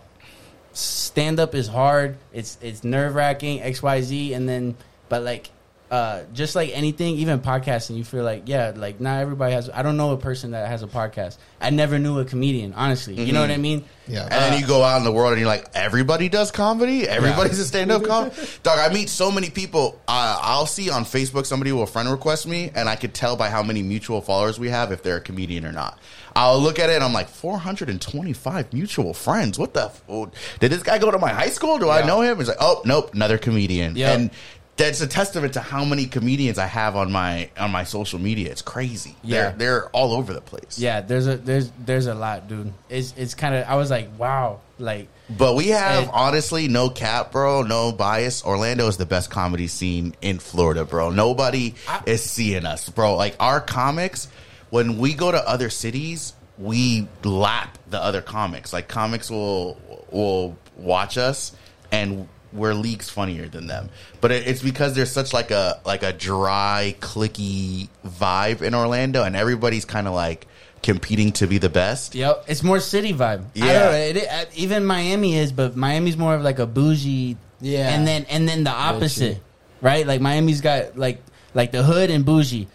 [0.73, 2.17] stand up is hard.
[2.33, 3.61] It's it's nerve wracking.
[3.61, 4.75] X Y Z, and then
[5.09, 5.49] but like.
[5.89, 9.69] Uh, just like anything, even podcasting, you feel like, yeah, like not everybody has.
[9.69, 11.37] I don't know a person that has a podcast.
[11.61, 13.13] I never knew a comedian, honestly.
[13.15, 13.85] You know what I mean?
[14.05, 14.23] Yeah.
[14.23, 17.07] And then you go out in the world and you're like, everybody does comedy.
[17.07, 18.33] Everybody's a stand up comic.
[18.63, 19.99] Dog, I meet so many people.
[20.07, 23.49] Uh, I'll see on Facebook somebody will friend request me, and I could tell by
[23.49, 25.99] how many mutual followers we have if they're a comedian or not.
[26.35, 29.57] I'll look at it and I'm like, 425 mutual friends.
[29.57, 29.85] What the?
[29.85, 31.79] F- did this guy go to my high school?
[31.79, 32.37] Do I know him?
[32.37, 33.95] He's like, oh, nope, another comedian.
[33.95, 34.19] Yep.
[34.19, 34.31] And
[34.77, 38.51] that's a testament to how many comedians I have on my on my social media.
[38.51, 39.15] It's crazy.
[39.23, 39.49] Yeah.
[39.49, 40.77] They're, they're all over the place.
[40.79, 42.71] Yeah, there's a there's there's a lot, dude.
[42.89, 46.89] It's it's kind of I was like, wow, like But we have And- honestly no
[46.89, 48.45] cap, bro, no bias.
[48.45, 51.09] Orlando is the best comedy scene in Florida, bro.
[51.09, 53.15] Nobody I- is seeing us, bro.
[53.15, 54.27] Like our comics,
[54.69, 58.73] when we go to other cities, we lap the other comics.
[58.73, 59.77] Like comics will
[60.11, 61.51] will watch us
[61.91, 63.89] and we're leagues funnier than them.
[64.21, 69.23] But it, it's because there's such like a like a dry, clicky vibe in Orlando
[69.23, 70.47] and everybody's kind of like
[70.83, 72.15] competing to be the best.
[72.15, 73.41] Yep, it's more city vibe.
[73.43, 73.65] I Yeah.
[73.73, 77.37] don't know, it, it, even Miami is, but Miami's more of like a bougie.
[77.59, 77.89] Yeah.
[77.95, 79.43] and then and then the opposite, true.
[79.81, 80.05] right?
[80.05, 81.21] Like Miami's got like
[81.53, 82.67] like the hood and bougie.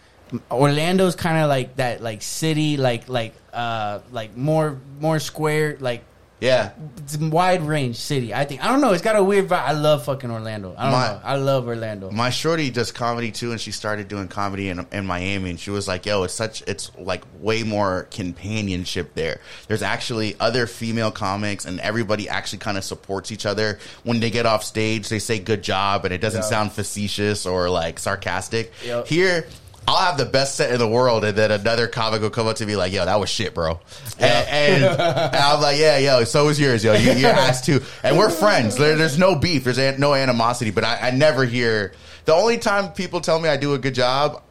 [0.50, 6.02] Orlando's kind of like that, like city, like like uh like more more square, like
[6.42, 6.70] Yeah.
[6.98, 8.34] it's a wide range city.
[8.34, 8.92] I think I don't know.
[8.92, 9.62] It's got a weird vibe.
[9.62, 10.74] I love fucking Orlando.
[10.76, 11.20] I don't My- know.
[11.22, 12.10] I love Orlando.
[12.10, 15.50] My shorty does comedy too, and she started doing comedy in, in Miami.
[15.50, 19.40] And she was like, "Yo, it's such, it's like way more companionship there.
[19.68, 23.78] There's actually other female comics, and everybody actually kind of supports each other.
[24.02, 26.46] When they get off stage, they say good job, and it doesn't Yeah.
[26.48, 28.72] sound facetious or like sarcastic.
[28.84, 29.06] Yep.
[29.06, 29.46] Here."
[29.86, 32.56] I'll have the best set in the world, and then another comic will come up
[32.56, 33.80] to me like, "Yo, that was shit, bro,"
[34.18, 36.94] and, and, and I'm like, "Yeah, yo, so was yours, yo.
[36.94, 38.76] You, your ass too." And we're friends.
[38.76, 39.64] There, there's no beef.
[39.64, 40.70] There's an- no animosity.
[40.70, 41.92] But I, I never hear.
[42.24, 44.42] The only time people tell me I do a good job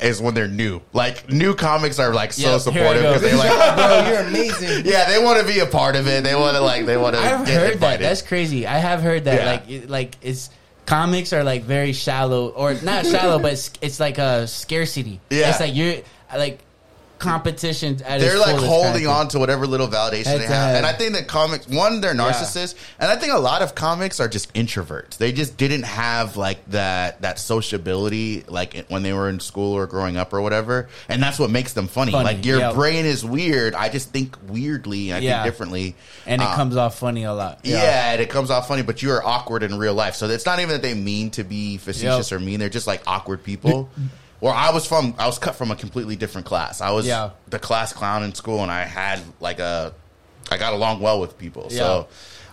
[0.00, 0.80] is when they're new.
[0.92, 4.84] Like new comics are like so Yep, supportive because they're like, Bro, you're amazing.
[4.86, 6.24] yeah, they want to be a part of it.
[6.24, 7.20] They want to like, they want to.
[7.22, 8.00] I've heard that.
[8.00, 8.66] That's crazy.
[8.66, 9.38] I have heard that.
[9.40, 9.50] Yeah.
[9.50, 10.50] Like, it, like it's
[10.86, 15.20] comics are like very shallow, or not shallow, but it's, it's like a scarcity.
[15.30, 15.50] Yeah.
[15.50, 15.96] it's like you're
[16.36, 16.60] like
[17.20, 18.00] competition.
[18.04, 20.74] At they're like holding on to whatever little validation Head they have.
[20.76, 24.18] And I think that comics, one, they're narcissists, and I think a lot of comics
[24.18, 25.16] are just introverts.
[25.18, 29.86] They just didn't have like that that sociability like when they were in school or
[29.86, 32.12] growing up or whatever, and that's what makes them funny.
[32.12, 32.72] Funny, like your yeah.
[32.72, 33.74] brain is weird.
[33.74, 35.42] I just think weirdly and I Yeah.
[35.42, 35.94] think differently,
[36.26, 37.60] and it Uh, comes off funny a lot.
[37.62, 38.12] yeah.
[38.12, 40.14] and it comes off funny, but you are awkward in real life.
[40.16, 42.40] So it's not even that they mean to be facetious Yep.
[42.40, 42.58] or mean.
[42.60, 43.88] They're just like awkward people.
[44.40, 46.80] Where I was from, I was cut from a completely different class.
[46.80, 47.30] I was Yeah.
[47.48, 49.92] the class clown in school, and I had like a,
[50.50, 51.70] I got along well with people.
[51.70, 52.08] So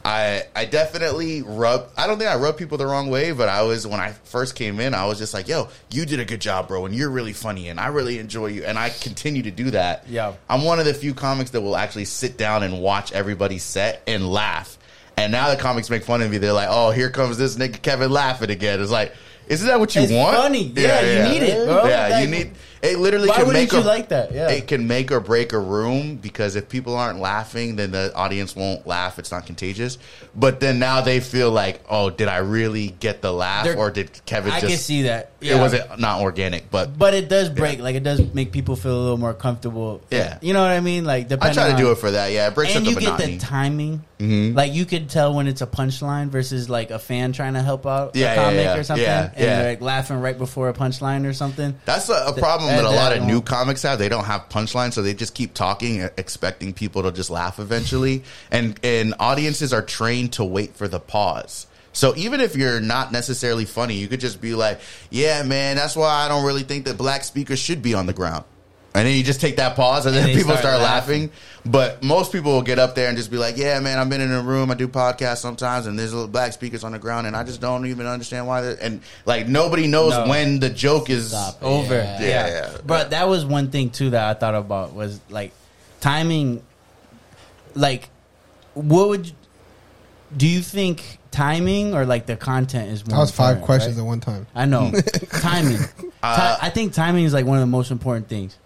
[0.05, 1.89] I, I definitely rub.
[1.97, 4.55] I don't think I rub people the wrong way, but I was when I first
[4.55, 7.09] came in, I was just like, "Yo, you did a good job, bro, and you're
[7.09, 10.05] really funny, and I really enjoy you." And I continue to do that.
[10.09, 10.33] Yeah.
[10.49, 14.01] I'm one of the few comics that will actually sit down and watch everybody's set
[14.07, 14.77] and laugh.
[15.17, 16.37] And now the comics make fun of me.
[16.37, 19.13] They're like, "Oh, here comes this nigga Kevin laughing again." It's like,
[19.47, 20.35] isn't that what you It's want?
[20.35, 20.63] funny.
[20.75, 21.85] Yeah, you need it, bro.
[21.87, 22.51] Yeah, you need.
[22.81, 24.31] It literally Why can wouldn't make you or, like that?
[24.33, 24.49] Yeah.
[24.49, 28.55] It can make or break a room because if people aren't laughing, then the audience
[28.55, 29.19] won't laugh.
[29.19, 29.97] It's not contagious.
[30.35, 33.89] But then now they feel like, "Oh, did I really get the laugh, They're- or
[33.89, 35.31] did Kevin I just?" can see that.
[35.41, 35.61] It Yeah.
[35.61, 37.79] wasn't not organic, but But it does break.
[37.79, 40.01] Like it does make people feel a little more comfortable.
[40.11, 40.37] Yeah.
[40.41, 41.05] you know what I mean.
[41.05, 42.31] Like I depending try to on- do it for that.
[42.31, 43.37] Yeah, it breaks and up you the get monotony.
[43.37, 44.01] the timing.
[44.19, 44.55] Mhm.
[44.55, 47.85] Like you could tell when it's a punchline versus like a fan trying to help
[47.85, 48.75] out Yeah, a yeah, comic yeah.
[48.77, 49.59] or something, Yeah, and yeah.
[49.61, 51.75] they're like laughing right before a punchline or something.
[51.85, 53.99] That's a, a problem that- that a lot of new comics have.
[53.99, 58.23] They don't have punchlines, so they just keep talking, expecting people to just laugh eventually.
[58.51, 61.67] And and audiences are trained to wait for the pause.
[61.93, 65.95] So even if you're not necessarily funny, you could just be like, "Yeah, man, that's
[65.95, 68.43] why I don't really think that black speakers should be on the ground."
[68.97, 71.29] And then you just take that pause, and, And then they people start start laughing.
[71.65, 74.21] But most people will get up there and just be like, "Yeah, man, I've been
[74.21, 74.71] in a room.
[74.71, 77.59] I do podcasts sometimes, and there's little black speakers on the ground, and I just
[77.61, 80.27] don't even understand why." They're, and like nobody knows No.
[80.27, 81.61] when the joke is Stop.
[81.61, 82.21] Over, Yeah.
[82.21, 82.77] yeah, Yeah, yeah.
[82.85, 85.51] But that was one thing too that I thought about was like
[85.99, 86.63] timing.
[87.75, 88.09] Like,
[88.73, 89.33] what would you,
[90.35, 93.17] do you think timing or like the content is more?
[93.17, 94.01] That was five questions right?
[94.03, 94.47] at one time.
[94.55, 94.91] I know
[95.29, 95.77] timing.
[96.23, 98.57] Uh, Ti- I think timing is like one of the most important things.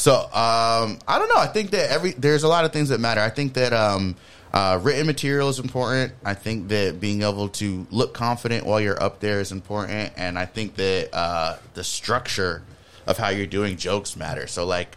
[0.00, 1.36] So um, I don't know.
[1.36, 3.20] I think that every there's a lot of things that matter.
[3.20, 4.16] I think that um,
[4.50, 6.14] uh, written material is important.
[6.24, 10.38] I think that being able to look confident while you're up there is important, and
[10.38, 12.62] I think that uh, the structure
[13.06, 14.46] of how you're doing jokes matter.
[14.46, 14.96] So like.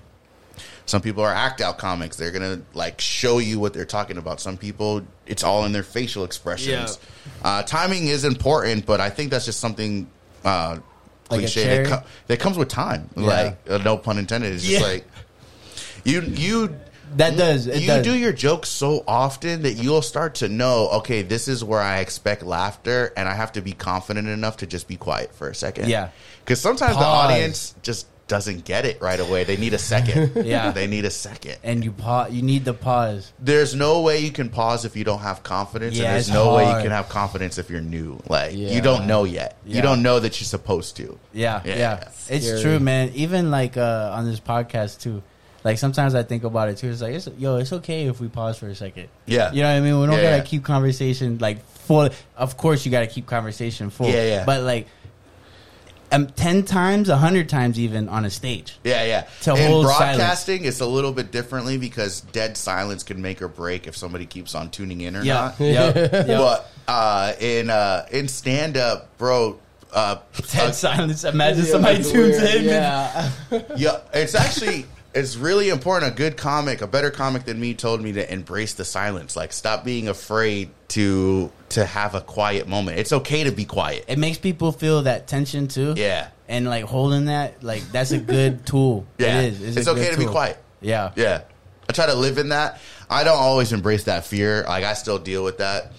[0.85, 2.17] Some people are act out comics.
[2.17, 4.41] They're gonna like show you what they're talking about.
[4.41, 6.99] Some people, it's all in their facial expressions.
[7.41, 10.09] Uh, timing is important, but I think that's just something
[10.43, 10.79] uh,
[11.33, 13.09] Like cliche that, co- that comes with time.
[13.15, 13.23] Yeah.
[13.27, 14.53] Like uh, no pun intended.
[14.53, 14.87] It's just Yeah.
[14.87, 15.05] like
[16.03, 16.75] you you
[17.17, 17.67] That does.
[17.67, 18.03] It you does.
[18.03, 21.99] do your jokes so often that you'll start to know okay this is where i
[21.99, 25.53] expect laughter and i have to be confident enough to just be quiet for a
[25.55, 26.09] second Yeah.
[26.43, 30.71] because sometimes the audience just doesn't get it right away they need a second Yeah.
[30.79, 32.31] they need a second and you pause.
[32.31, 33.31] You need the pause.
[33.39, 36.33] there's no way you can pause if you don't have confidence Yeah, and there's it's
[36.33, 38.69] no way you can have confidence if you're new like Yeah.
[38.71, 39.75] you don't know yet Yeah.
[39.75, 41.75] you don't know that you're supposed to Yeah, Yeah.
[41.77, 42.61] yeah, it's Scary.
[42.61, 43.11] true, man.
[43.13, 45.21] Even like uh, on this podcast too.
[45.63, 46.89] Like sometimes I think about it too.
[46.89, 49.07] It's like, it's, yo, it's okay if we pause for a second.
[49.25, 49.51] Yeah.
[49.53, 49.99] you know what I mean.
[49.99, 50.43] We don't Yeah, gotta yeah.
[50.43, 52.09] keep conversation like full.
[52.35, 54.07] Of course, you gotta keep conversation full.
[54.09, 54.43] Yeah, yeah.
[54.45, 54.87] But like,
[56.13, 58.77] um, ten times, a hundred times, even on a stage.
[58.83, 59.27] Yeah, yeah.
[59.41, 63.47] To In hold broadcasting, it's a little bit differently because dead silence can make or
[63.47, 65.59] break if somebody keeps on tuning in or Yeah, not.
[65.59, 65.91] yeah,
[66.25, 66.37] yeah.
[66.37, 69.59] But uh, in uh, in stand up, bro,
[69.91, 70.17] uh,
[70.51, 71.23] Dead uh, silence.
[71.23, 72.55] Imagine somebody that's tunes weird.
[72.55, 72.63] in.
[72.65, 73.31] Yeah.
[73.77, 76.11] yeah, it's actually it's really important.
[76.11, 79.35] A good comic, a better comic than me, told me to embrace the silence.
[79.35, 82.99] Like, stop being afraid to to have a quiet moment.
[82.99, 84.05] It's okay to be quiet.
[84.07, 85.93] It makes people feel that tension too.
[85.97, 89.05] Yeah, and like holding that, like that's a good tool.
[89.17, 89.41] yeah.
[89.41, 89.77] It is.
[89.77, 90.57] It's, a okay to be quiet.
[90.81, 91.41] Yeah, Yeah.
[91.89, 92.79] I try to live in that.
[93.09, 94.63] I don't always embrace that fear.
[94.63, 95.91] Like I still deal with that.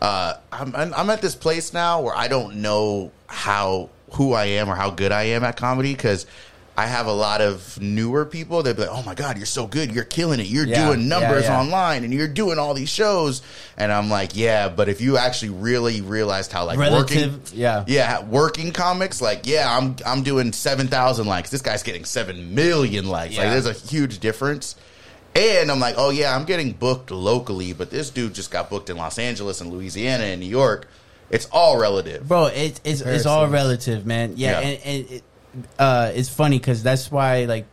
[0.00, 4.44] Uh, I'm I'm I'm at this place now where I don't know how who I
[4.44, 6.26] am or how good I am at comedy because.
[6.74, 8.62] I have a lot of newer people.
[8.62, 9.92] They'd be like, "Oh my god, you're so good!
[9.92, 10.46] You're killing it!
[10.46, 11.60] You're Yeah, doing numbers yeah, yeah.
[11.60, 13.42] online, and you're doing all these shows."
[13.76, 17.84] And I'm like, "Yeah, but if you actually really realized how like Relative, working, yeah.
[17.86, 21.50] yeah, working comics, like, yeah, I'm I'm doing seven thousand likes.
[21.50, 23.36] This guy's getting seven million likes.
[23.36, 24.74] Like, there's a huge difference.
[25.34, 28.88] And I'm like, oh yeah, I'm getting booked locally, but this dude just got booked
[28.90, 30.88] in Los Angeles and Louisiana and New York.
[31.30, 32.28] It's all relative.
[32.28, 32.46] bro.
[32.46, 34.34] It's it's, it's all relative, man.
[34.36, 34.66] Yeah, Yeah.
[34.68, 35.22] and, and it,
[35.78, 37.66] uh, it's funny because that's why like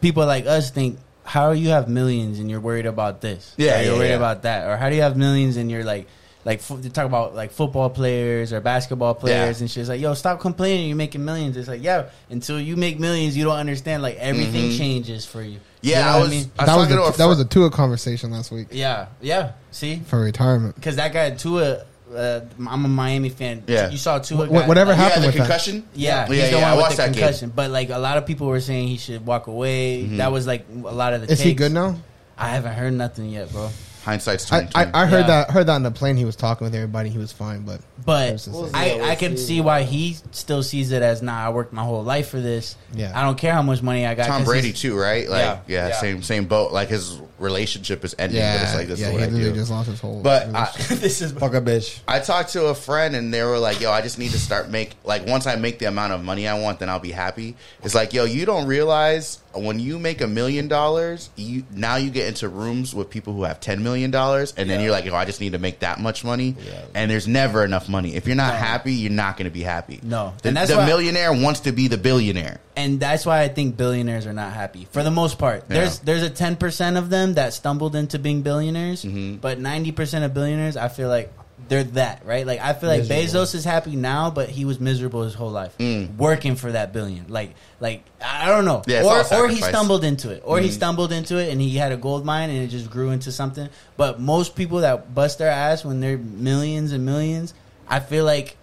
[0.00, 0.98] people like us think.
[1.24, 3.52] How you have millions and you're worried about this?
[3.58, 4.16] Yeah, Or you're yeah, worried yeah.
[4.16, 6.08] about that, or how do you have millions and you're like,
[6.46, 9.62] like fo- they talk about like football players or basketball players Yeah.
[9.64, 9.82] and shit.
[9.82, 10.88] It's like, yo, stop complaining.
[10.88, 11.58] You're making millions.
[11.58, 14.02] It's like, yeah, until you make millions, you don't understand.
[14.02, 15.58] Like everything changes for you.
[15.58, 15.64] Mm-hmm.
[15.82, 16.30] Yeah, You know I what was.
[16.30, 16.50] mean?
[16.58, 19.52] I that was talking to a that was a Tua conversation last week Yeah, yeah.
[19.70, 20.76] See, for retirement.
[20.76, 21.84] because that guy Tua,
[22.14, 23.62] uh, I'm a Miami fan.
[23.66, 23.90] Yeah.
[23.90, 24.36] you saw two.
[24.36, 25.42] Wh- got- whatever like, yeah, happened the with that?
[25.42, 25.88] concussion.
[25.94, 26.66] Yeah, he's yeah, the yeah.
[26.66, 27.22] I one watched with the that game.
[27.24, 27.52] concussion.
[27.54, 30.02] But like a lot of people were saying he should walk away.
[30.04, 30.16] Mm-hmm.
[30.18, 31.32] That was like a lot of the.
[31.32, 31.96] Is he good now?
[32.36, 33.68] I haven't heard nothing yet, bro.
[34.04, 35.26] Hindsight's I, I, I heard Yeah.
[35.44, 36.16] that heard that on the plane.
[36.16, 37.10] He was talking with everybody.
[37.10, 39.44] He was fine, but But Versus- We'll see, I, I can see.
[39.56, 41.46] see why he still sees it as nah.
[41.46, 42.76] I worked my whole life for this.
[42.94, 43.12] Yeah.
[43.14, 44.26] I don't care how much money I got.
[44.28, 45.28] Tom Brady too, right?
[45.28, 45.94] Like, Yeah, yeah, yeah.
[46.00, 46.72] same same boat.
[46.72, 49.44] Like his relationship is ending, but it's yeah, like this yeah, is he I literally
[49.50, 49.54] do.
[49.54, 50.20] just lost his whole.
[50.22, 52.00] But I, this is Fuck a bitch.
[52.08, 54.70] I talked to a friend and they were like, "Yo, I just need to start
[54.70, 57.56] make like once I make the amount of money I want, then I'll be happy."
[57.82, 62.10] It's like, "Yo, you don't realize when you make a million dollars, you now you
[62.10, 65.14] get into rooms with people who have ten million dollars, and then you're like, "Yo,
[65.14, 66.80] I just need to make that much money," Yeah.
[66.94, 68.14] and there's never enough money.
[68.14, 68.58] If you're not No.
[68.60, 70.00] happy, you're not going to be happy.
[70.02, 70.34] No.
[70.42, 72.60] the, And that's the why- millionaire wants to be the billionaire.
[72.78, 75.64] And that's why I think billionaires are not happy for the most part.
[75.68, 75.74] Yeah.
[75.76, 79.36] There's there's a ten percent of them that stumbled into being billionaires, Mm-hmm.
[79.36, 81.32] but ninety percent of billionaires, I feel like
[81.68, 82.46] they're that right.
[82.46, 83.44] Like I feel like Miserable.
[83.46, 86.16] Bezos is happy now, but he was miserable his whole life Mm.
[86.16, 87.26] working for that billion.
[87.28, 89.56] Like like I don't know, Yeah, or or he.
[89.60, 89.68] Mm-hmm.
[89.68, 92.62] stumbled into it, or he stumbled into it and he had a gold mine and
[92.62, 93.68] it just grew into something.
[93.96, 97.52] But most people that bust their ass when they're millions and millions,
[97.88, 98.56] I feel like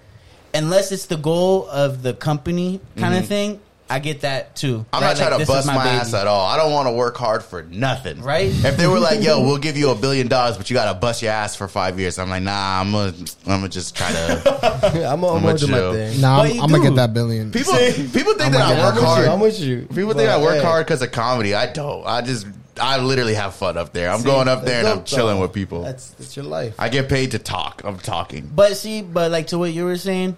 [0.53, 4.83] unless it's the goal of the company kind of thing, I get that too.
[4.91, 5.09] I'm Right?
[5.09, 5.89] not trying Like, to bust my, baby.
[5.89, 6.43] ass at all.
[6.45, 8.19] I don't want to work hard for nothing.
[8.21, 8.47] Right?
[8.47, 10.99] If they were like, "Yo, we'll give you a billion dollars, but you got to
[10.99, 13.13] bust your ass for five years," I'm like, "Nah, I'm gonna,
[13.45, 14.41] I'm gonna just try to."
[14.83, 15.93] I'm gonna, I'm I'm gonna with do my you.
[15.93, 16.21] thing.
[16.21, 17.51] nah, I'm, I'm gonna get that billion.
[17.51, 18.83] People, people think that I God.
[18.85, 19.25] work I'm hard.
[19.25, 19.31] you.
[19.31, 19.87] I'm with you.
[19.93, 21.53] People think I work hey, hard because of comedy.
[21.53, 22.05] I don't.
[22.07, 22.47] I just,
[22.81, 24.09] I literally have fun up there.
[24.09, 25.41] I'm going up there and I'm dope, chilling though.
[25.43, 25.83] with people.
[25.83, 26.73] That's that's your life.
[26.79, 27.83] I get paid to talk.
[27.85, 28.49] I'm talking.
[28.53, 30.37] But see, but like to what you were saying,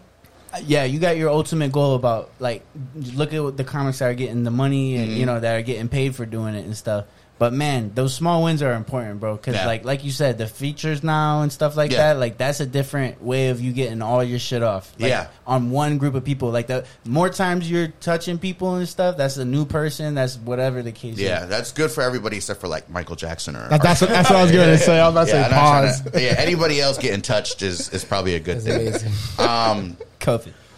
[0.65, 2.63] yeah, you got your ultimate goal about like
[2.95, 5.19] look at what the comics that are getting the money and Mm-hmm.
[5.19, 7.05] you know that are getting paid for doing it and stuff.
[7.39, 9.35] But man, those small wins are important, bro.
[9.35, 9.67] Because Yeah.
[9.67, 12.13] like like you said, the features now and stuff like Yeah.
[12.13, 14.91] that, like that's a different way of you getting all your shit off.
[14.97, 15.27] Like, Yeah.
[15.45, 16.49] on one group of people.
[16.49, 20.15] Like the more times you're touching people and stuff, that's a new person.
[20.15, 21.17] That's whatever the case.
[21.19, 21.49] Yeah, is.
[21.49, 23.69] that's good for everybody except for like Michael Jackson or.
[23.69, 24.99] That- that's what, that's what I was going to say.
[24.99, 26.01] I was about to yeah, say I'm pause.
[26.01, 28.87] to- yeah, anybody else getting touched is is probably a good That's thing.
[28.87, 29.11] amazing.
[29.47, 29.97] Um,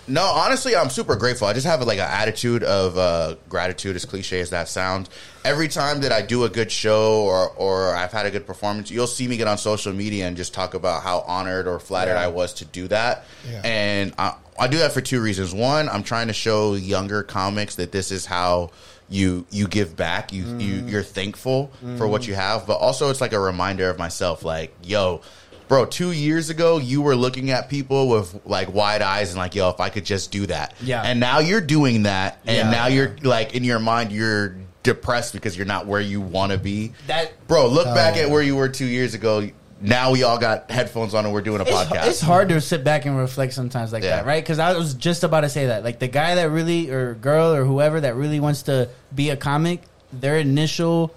[0.08, 1.47] No, honestly, I'm super grateful.
[1.47, 5.08] I just have like an attitude of uh, gratitude, as cliche as that sounds.
[5.45, 8.89] Every time that I do a good show or or I've had a good performance,
[8.89, 12.14] you'll see me get on social media and just talk about how honored or flattered
[12.14, 12.24] Yeah.
[12.24, 13.26] I was to do that.
[13.47, 13.62] Yeah.
[13.64, 15.54] And I, I do that for two reasons.
[15.54, 18.72] One, I'm trying to show younger comics that this is how
[19.10, 20.34] you you give back.
[20.34, 24.00] You you you're thankful for what you have, but also it's like a reminder of
[24.00, 24.43] myself.
[24.43, 25.22] Like, yo.
[25.70, 29.53] Bro, two years ago, you were looking at people with like wide eyes and like,
[29.53, 30.74] yo, if I could just do that.
[30.82, 31.01] Yeah.
[31.03, 32.72] And now you're doing that, and Yeah.
[32.72, 36.57] now you're like in your mind, you're depressed because you're not where you want to
[36.57, 36.93] be.
[37.05, 39.47] That Bro, look back at where you were two years ago.
[39.82, 42.07] Now we all got headphones on and we're doing a it's, podcast.
[42.07, 44.17] it's hard to sit back and reflect sometimes like Yeah.
[44.17, 44.43] that, right?
[44.43, 47.53] Because I was just about to say that, like the guy that really or girl
[47.53, 51.13] or whoever that really wants to be a comic, their initial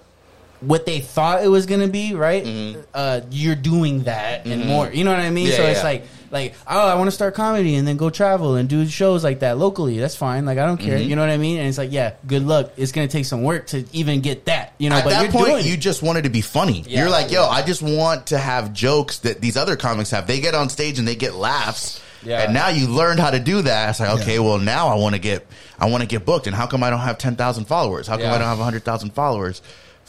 [0.65, 2.77] what they thought it was gonna be, right?
[2.93, 4.89] Uh, you're doing that and more.
[4.91, 5.47] You know what I mean?
[5.47, 5.51] Mm-hmm.
[5.51, 8.55] Yeah, so it's like, like, oh, I want to start comedy and then go travel
[8.55, 9.99] and do shows like that locally.
[9.99, 10.45] That's fine.
[10.45, 10.97] Like I don't care.
[10.97, 11.09] Mm-hmm.
[11.09, 11.59] You know what I mean?
[11.59, 12.71] And it's like, yeah, good luck.
[12.75, 14.73] It's gonna take some work to even get that.
[14.79, 16.81] You know, At but that you're point, you just wanted to be funny.
[16.87, 17.01] Yeah.
[17.01, 20.25] You're like, yo, I just want to have jokes that these other comics have.
[20.25, 22.01] They get on stage and they get laughs.
[22.23, 22.43] Yeah.
[22.43, 23.89] And now you learned how to do that.
[23.89, 25.45] It's like, okay, well now I want to get,
[25.77, 26.47] I want to get booked.
[26.47, 28.07] And how come I don't have ten thousand followers?
[28.07, 28.33] How come Yeah.
[28.33, 29.61] I don't have hundred thousand followers?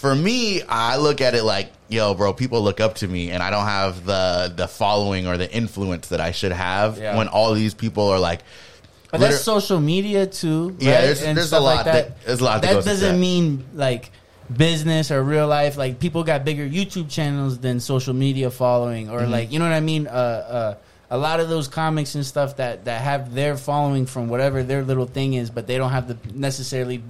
[0.04, 3.42] For me, I look at it like, yo, bro, people look up to me, and
[3.42, 6.98] I don't have the the following or the influence that I should have.
[6.98, 7.16] Yeah.
[7.16, 8.40] When all these people are like,
[9.10, 10.76] But that's social media too.
[10.78, 14.10] Yeah, there's- And there's a lot that- there's a lot that that doesn't mean like
[14.54, 15.78] business or real life.
[15.78, 19.74] Like people got bigger YouTube channels than social media following, or like you know what
[19.74, 20.06] I mean.
[20.06, 20.74] Uh, uh,
[21.10, 24.82] a lot of those comics and stuff that that have their following from whatever their
[24.84, 27.02] little thing is, but they don't have the necessarily.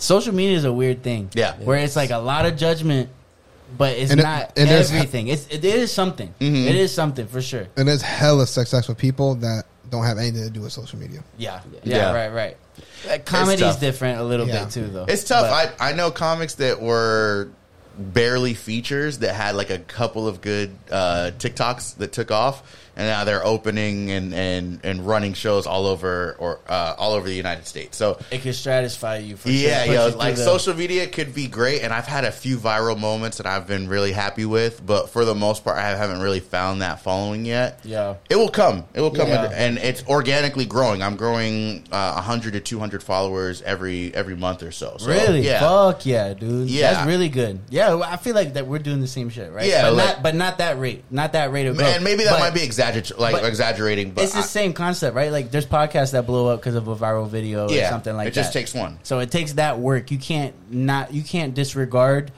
[0.00, 1.30] Social media is a weird thing.
[1.34, 1.54] Yeah.
[1.56, 3.10] where it's like a lot of judgment.
[3.78, 5.28] But it's And it- not and there's- everything.
[5.28, 6.34] It's it is something.
[6.40, 7.68] It is something for sure.
[7.76, 11.22] And there's hella successful people that don't have anything to do with social media.
[11.38, 12.12] Yeah, yeah, Yeah.
[12.12, 12.56] right, right.
[13.08, 13.80] Uh, Comedy's tough.
[13.80, 14.64] different a little Yeah.
[14.64, 15.04] bit too, though.
[15.06, 15.48] It's tough.
[15.50, 17.48] But- I I know comics that were
[17.96, 22.62] barely features that had like a couple of good uh, TikToks that took off,
[23.00, 27.26] and now they're opening and, and, and running shows all over or uh, all over
[27.26, 27.96] the United States.
[27.96, 29.86] So it can stratify you for yeah, sure.
[29.86, 32.98] Put yo, you like social media could be great, and I've had a few viral
[33.00, 36.40] moments that I've been really happy with, but for the most part, I haven't really
[36.40, 37.80] found that following yet.
[37.84, 38.16] Yeah.
[38.28, 38.84] it will come.
[38.92, 39.50] It will come, Yeah.
[39.54, 41.02] and it's organically growing.
[41.02, 44.96] I'm growing uh, 100 to 200 followers every every month or so.
[44.98, 45.40] so Really?
[45.40, 45.60] yeah.
[45.60, 46.68] Fuck yeah, dude.
[46.68, 46.92] Yeah.
[46.92, 47.60] That's really good.
[47.70, 49.66] Yeah, I feel like that we're doing the same shit, right?
[49.66, 51.94] Yeah, but like- not but not that rate, not that rate of growth.
[51.94, 52.60] And maybe that But might be
[52.94, 55.32] exagger- like but exaggerating, but it's the I- same concept, right?
[55.32, 58.30] Like there's podcasts that blow up because of a viral video or something like that.
[58.30, 58.40] it that.
[58.40, 58.98] just takes one.
[59.02, 60.10] So it takes that work.
[60.10, 62.32] You can't not you can't disregard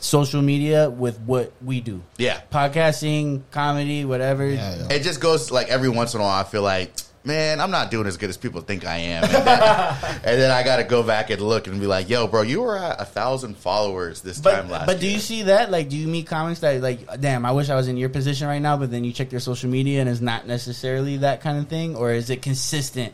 [0.00, 2.02] social media with what we do.
[2.18, 2.40] Yeah.
[2.52, 4.48] Podcasting, comedy, whatever.
[4.48, 4.96] Yeah, yeah.
[4.96, 6.40] It just goes like every once in a while.
[6.40, 6.92] I feel like,
[7.24, 9.46] man, I'm not doing as good as people think I am, and then,
[10.24, 12.62] and then I got to go back and look and be like, yo, bro, you
[12.62, 14.86] were at a thousand followers this time But, last.
[14.86, 15.14] but do year.
[15.14, 15.70] you see that?
[15.70, 18.48] Like, do you meet comics that like, damn, I wish I was in your position
[18.48, 21.58] right now, but then you check their social media and it's not necessarily that kind
[21.58, 23.12] of thing, or is it consistent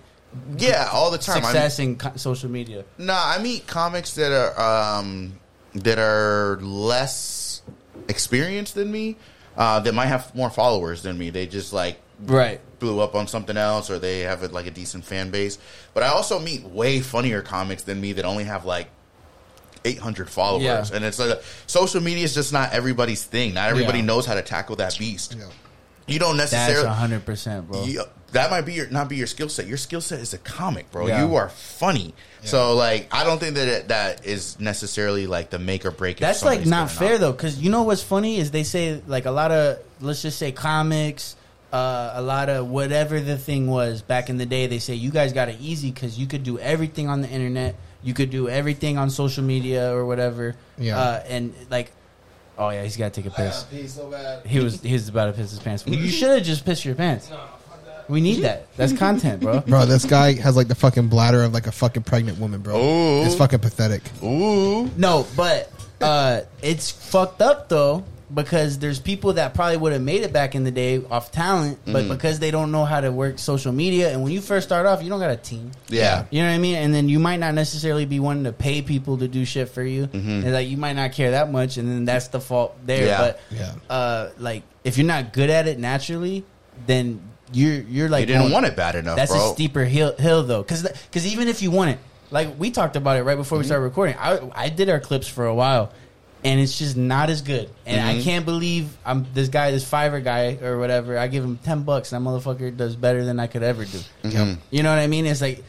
[0.56, 1.38] Yeah, all the time.
[1.38, 2.84] I success in co- social media?
[2.98, 5.38] No, I meet comics that are um,
[5.74, 7.62] that are less
[8.08, 9.16] experienced than me,
[9.56, 11.30] uh, that might have more followers than me.
[11.30, 12.60] They just like Right.
[12.78, 15.58] blew up on something else, or they have a, like a decent fan base.
[15.94, 18.88] But I also meet way funnier comics than me that only have like.
[19.84, 20.84] 800 followers Yeah.
[20.92, 21.36] and it's like uh,
[21.68, 24.06] social media is just not everybody's thing not everybody Yeah.
[24.06, 25.44] knows how to tackle that beast Yeah.
[26.08, 27.84] you don't That's necessarily hundred percent, bro.
[27.84, 28.02] you-
[28.32, 29.66] that might be your not be your skill set.
[29.66, 31.06] Your skill set is a comic, bro.
[31.06, 31.24] Yeah.
[31.24, 32.12] You are funny.
[32.42, 36.18] So like, I don't think that it, that is necessarily like the make or break.
[36.18, 37.20] That's like not fair knock.
[37.20, 40.38] though, because you know what's funny is they say like a lot of let's just
[40.38, 41.36] say comics,
[41.72, 44.66] uh, a lot of whatever the thing was back in the day.
[44.66, 47.76] They say you guys got it easy because you could do everything on the internet,
[48.02, 50.56] you could do everything on social media or whatever.
[50.78, 50.98] Yeah.
[50.98, 51.92] uh, and like,
[52.56, 53.66] oh yeah, he's got to take a piss.
[53.92, 54.46] so bad.
[54.46, 55.86] He was he was about to piss his pants.
[55.86, 57.28] You should have just pissed your pants.
[57.30, 57.40] No,
[58.08, 58.74] We need that.
[58.76, 59.60] That's content, bro.
[59.60, 62.76] Bro, this guy has like the fucking bladder of like a fucking pregnant woman, bro.
[62.82, 63.24] Ooh.
[63.24, 64.02] It's fucking pathetic.
[64.22, 70.02] Ooh, No, but uh, it's fucked up though because there's people that probably would have
[70.02, 72.08] made it back in the day off talent, but Mm-hmm.
[72.12, 75.02] because they don't know how to work social media, and when you first start off,
[75.02, 75.70] you don't got a team.
[75.88, 76.24] yeah.
[76.30, 76.76] You know what I mean?
[76.76, 79.82] And then you might not necessarily be wanting to pay people to do shit for
[79.82, 83.08] you, and like you might not care that much, and then that's the fault there.
[83.08, 83.54] Mm-hmm.
[83.56, 83.72] Yeah.
[83.78, 83.94] But Yeah.
[83.94, 86.44] uh, like if you're not good at it naturally,
[86.86, 87.20] then
[87.52, 89.50] you're you're like You didn't going- want it bad enough, that's bro.
[89.50, 91.98] a steeper hill, hill though, because because even if you want it,
[92.30, 93.68] like we talked about it right before we Mm-hmm.
[93.68, 94.16] started recording.
[94.20, 95.90] I I did our clips for a while,
[96.44, 97.68] and it's just not as good.
[97.86, 98.22] And I Mhm.
[98.22, 101.18] can't believe I'm this guy, this Fiverr guy or whatever.
[101.18, 103.98] I give him ten bucks, and that motherfucker does better than I could ever do.
[104.24, 104.58] Mhm.
[104.70, 105.26] You know what I mean?
[105.26, 105.64] It's like.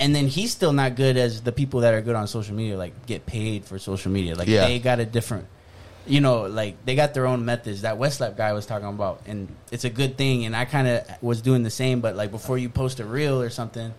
[0.00, 2.76] And then he's still not good as the people that are good on social media,
[2.76, 4.34] like get paid for social media.
[4.34, 4.66] Like Yeah.
[4.66, 5.44] they got a different,
[6.04, 7.82] you know, like they got their own methods.
[7.82, 10.46] That Westlap guy was talking about, and it's a good thing.
[10.46, 13.40] And I kind of was doing the same, but like before you post a reel
[13.40, 13.94] or something,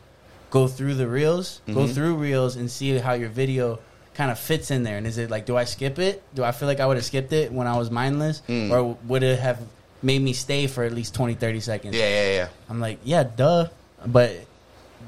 [0.49, 3.79] go through the reels, go through reels, and see how your video
[4.15, 4.97] kind of fits in there.
[4.97, 6.23] And is it like, do I skip it?
[6.33, 8.71] Do I feel like I would have skipped it when I was mindless, Mm.
[8.71, 9.59] or would it have
[10.01, 11.95] made me stay for at least 20, 30 seconds?
[11.95, 12.47] Yeah, yeah, yeah.
[12.69, 13.67] I'm like, yeah, duh.
[14.05, 14.31] But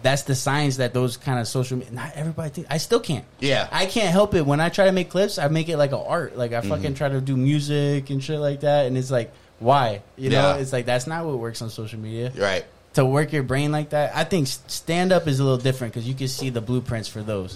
[0.04, 1.94] that's the signs that those kind of social media.
[1.94, 2.50] Not everybody.
[2.50, 3.26] Think, I still can't.
[3.40, 3.68] Yeah.
[3.72, 4.46] I can't help it.
[4.46, 6.38] When I try to make clips, I make it like an art.
[6.38, 6.70] Like I Mm-hmm.
[6.70, 10.02] fucking try to do music and shit like that, and it's like, why?
[10.18, 10.58] You know, Yeah.
[10.58, 12.32] it's like that's not what works on social media.
[12.36, 12.66] Right.
[12.98, 16.08] To work your brain like that, I think stand up is a little different because
[16.08, 17.56] you can see the blueprints for those.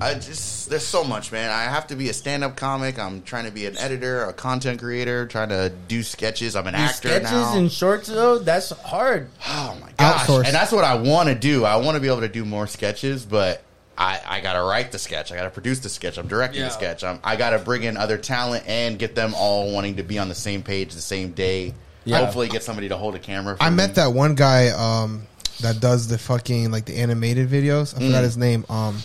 [0.00, 1.50] I just there's so much, man.
[1.50, 2.98] I have to be a stand-up comic.
[2.98, 6.56] I'm trying to be an editor, a content creator, trying to do sketches.
[6.56, 7.58] I'm an These actor sketches now.
[7.58, 9.28] and shorts though, that's hard.
[9.46, 10.22] Oh my gosh!
[10.22, 10.46] Outsource.
[10.46, 11.66] And that's what I want to do.
[11.66, 13.62] I want to be able to do more sketches, but
[13.98, 15.30] I, I got to write the sketch.
[15.30, 16.16] I got to produce the sketch.
[16.16, 17.04] I'm directing the sketch.
[17.04, 20.18] I'm, I got to bring in other talent and get them all wanting to be
[20.18, 21.74] on the same page the same day.
[22.04, 22.18] Yeah.
[22.18, 23.56] Hopefully, get somebody to hold a camera.
[23.56, 23.76] For I me.
[23.76, 25.26] met that one guy um,
[25.60, 27.94] that does the fucking like the animated videos.
[27.94, 28.06] I Mm.
[28.06, 28.64] forgot his name.
[28.70, 28.98] Um,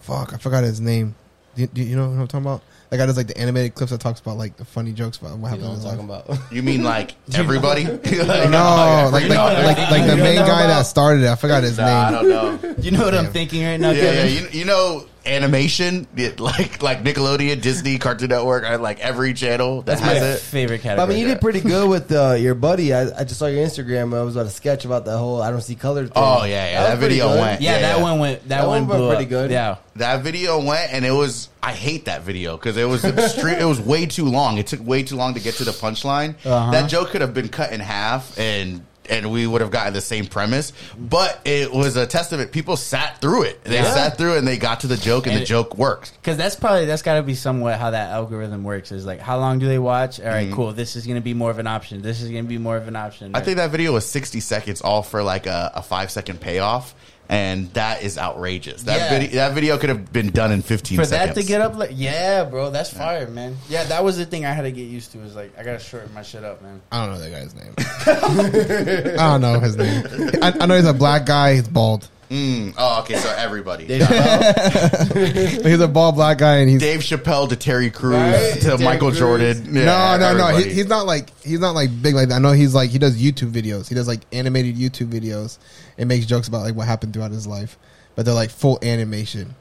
[0.00, 1.14] fuck, I forgot his name.
[1.56, 2.62] Do, do you know what I'm talking about?
[2.90, 5.38] That guy does like the animated clips that talks about like the funny jokes about
[5.38, 6.24] what You happened know what I'm talking life.
[6.38, 6.52] about?
[6.52, 7.84] You mean like everybody?
[7.84, 11.28] No, like like, like like the main guy that started it.
[11.28, 12.30] I forgot his Nah, I name.
[12.30, 12.74] don't know.
[12.82, 14.24] You know what I'm thinking right now, yeah, yeah.
[14.24, 19.82] You, you know, animation, it, like like Nickelodeon, Disney, Cartoon Network, I like every channel
[19.82, 20.38] that That's my it.
[20.40, 21.04] favorite But, category.
[21.04, 22.94] I mean, you did pretty good with uh, your buddy.
[22.94, 24.16] I, I just saw your Instagram.
[24.16, 26.12] I was on a sketch about the whole "I don't see color." Thing.
[26.16, 27.40] Oh, yeah, yeah, was that pretty video good.
[27.40, 27.60] went.
[27.60, 28.02] yeah, Yeah, that yeah.
[28.02, 28.40] one went.
[28.42, 29.28] That, That one one went blew pretty up.
[29.30, 29.50] good.
[29.50, 29.76] Yeah.
[29.96, 31.48] That video went, and it was.
[31.62, 33.56] I hate that video because it was extreme.
[33.58, 34.58] it was way too long.
[34.58, 36.34] It took way too long to get to the punchline.
[36.44, 36.70] Uh-huh.
[36.70, 40.00] That joke could have been cut in half, and and we would have gotten the
[40.00, 40.72] same premise.
[40.98, 42.52] But it was a testament.
[42.52, 43.64] People sat through it.
[43.64, 43.92] They Yeah.
[43.94, 46.12] sat through it, and they got to the joke, and, And the it- joke worked.
[46.20, 48.92] Because that's probably that's got to be somewhat how that algorithm works.
[48.92, 50.20] Is like how long do they watch?
[50.20, 50.72] All right, cool.
[50.72, 52.02] This is going to be more of an option.
[52.02, 53.28] This is going to be more of an option.
[53.28, 53.36] Mm-hmm.
[53.36, 56.94] I think that video was 60 seconds, all for like a, a five second payoff.
[57.28, 58.84] And that is outrageous.
[58.84, 59.08] That Yeah.
[59.18, 61.34] video, that video could have been done in 15 for seconds.
[61.34, 63.56] that to get up, like yeah, bro, that's fire, man.
[63.68, 65.20] Yeah, that was the thing I had to get used to.
[65.22, 66.80] Is like I gotta shorten my shit up, man.
[66.92, 67.74] I don't know that guy's name.
[69.18, 70.04] I don't know his name.
[70.42, 71.54] I, I know he's a black guy.
[71.54, 72.08] He's bald.
[72.30, 73.16] Mm, oh, okay.
[73.16, 73.86] So everybody.
[73.86, 75.64] Dave Chappelle?
[75.66, 78.54] He's a bald black guy, and he's Dave Chappelle to Terry Crews Right?
[78.54, 79.18] to Terry Michael Crews.
[79.18, 79.72] Jordan.
[79.72, 80.56] no, Yeah, no, no.
[80.56, 82.34] He, he's not like he's not like big like that.
[82.34, 83.88] I know he's like he does YouTube videos.
[83.88, 85.58] He does like animated YouTube videos
[85.98, 87.78] and makes jokes about like what happened throughout his life,
[88.16, 89.54] but they're like full animation.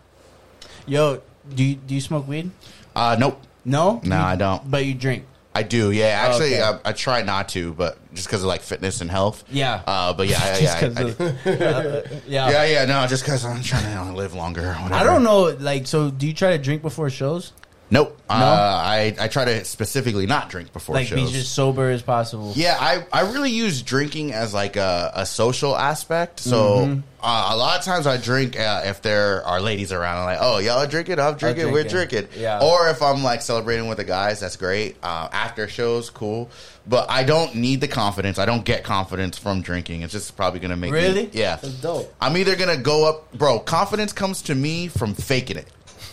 [0.87, 1.21] Yo,
[1.53, 2.49] do you do you smoke weed?
[2.95, 3.41] Uh, nope.
[3.63, 4.69] No, No, You- I don't.
[4.71, 5.25] But you drink.
[5.55, 5.91] I do.
[5.91, 6.61] Yeah, actually, Okay.
[6.61, 9.43] I, I try not to, but just because of like fitness and health.
[9.49, 9.81] Yeah.
[9.87, 11.31] Uh, but yeah, yeah, Just I, of- uh,
[12.27, 12.49] yeah.
[12.51, 12.85] yeah, yeah.
[12.85, 14.73] No, just because I'm trying to live longer.
[14.73, 14.93] Whatever.
[14.93, 15.55] I don't know.
[15.59, 17.53] Like, so do you try to drink before shows?
[17.91, 18.19] Nope.
[18.27, 18.35] No?
[18.35, 18.39] Uh,
[18.83, 21.31] I I try to specifically not drink before Like, shows.
[21.31, 22.53] be just sober as possible.
[22.55, 26.39] Yeah, I, I really use drinking as like a, a social aspect.
[26.39, 26.99] So Mm-hmm.
[27.21, 30.17] uh, a lot of times I drink uh, if there are ladies around.
[30.17, 32.21] I'm like, oh, y'all are drinking, I'm drinking, we're drinking.
[32.21, 32.41] drinking.
[32.41, 32.59] Yeah.
[32.63, 34.95] Or if I'm like celebrating with the guys, that's great.
[35.03, 36.49] Uh, after shows, cool.
[36.87, 38.39] But I don't need the confidence.
[38.39, 40.01] I don't get confidence from drinking.
[40.01, 41.25] It's just probably gonna make Really?
[41.25, 41.29] me.
[41.33, 41.57] Yeah.
[41.57, 42.11] That's dope.
[42.19, 43.59] I'm either gonna go up, bro.
[43.59, 45.67] Confidence comes to me from faking it.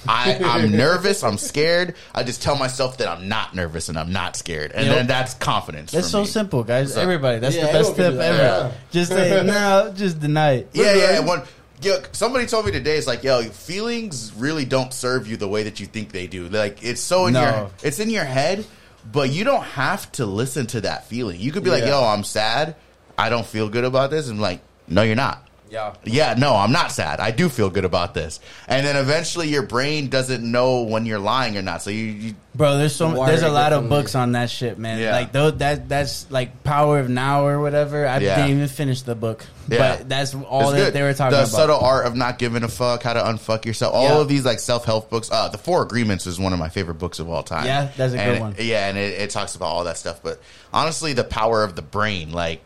[0.09, 1.23] I, I'm nervous.
[1.23, 1.95] I'm scared.
[2.15, 4.95] I just tell myself that I'm not nervous and I'm not scared, and Yep.
[4.97, 5.93] then that's confidence.
[5.93, 6.27] That's for so me.
[6.27, 6.95] simple, guys.
[6.95, 8.35] So- Everybody, that's Yeah, the best everyone can tip do that.
[8.41, 8.43] ever.
[8.43, 8.73] Yeah.
[8.91, 10.71] Just say no, just deny it.
[10.73, 11.21] Yeah, yeah.
[11.21, 11.43] One,
[11.83, 12.97] yo, somebody told me today.
[12.97, 16.49] It's like, yo, feelings really don't serve you the way that you think they do.
[16.49, 17.43] Like, it's so in No.
[17.43, 18.65] your, it's in your head,
[19.11, 21.41] but you don't have to listen to that feeling.
[21.41, 22.01] You could be like, Yeah.
[22.01, 22.77] yo, I'm sad.
[23.19, 24.29] I don't feel good about this.
[24.29, 25.47] And like, no, you're not.
[25.73, 25.95] Yeah.
[26.05, 27.19] Yeah, no, I'm not sad.
[27.19, 28.41] I do feel good about this.
[28.69, 31.81] And then eventually your brain doesn't know when you're lying or not.
[31.81, 34.79] So you, you Bro, there's so Wired there's a lot of books on that shit,
[34.79, 34.99] man.
[35.01, 35.13] Yeah.
[35.13, 38.07] Like though that that's like Power of Now or whatever.
[38.07, 38.37] I Yeah.
[38.37, 39.97] didn't even finish the book, Yeah.
[39.97, 40.93] but that's all It's that good.
[40.93, 41.51] they were talking the about.
[41.51, 43.95] The subtle art of not giving a fuck, how to unfuck yourself.
[43.95, 44.21] All Yeah.
[44.21, 45.31] of these like self help books.
[45.33, 47.65] Uh, the Four Agreements is one of my favorite books of all time.
[47.65, 48.55] Yeah, that's a good And- one.
[48.59, 50.21] Yeah, and it, it talks about all that stuff.
[50.23, 50.39] But
[50.71, 52.61] honestly, the power of the brain, like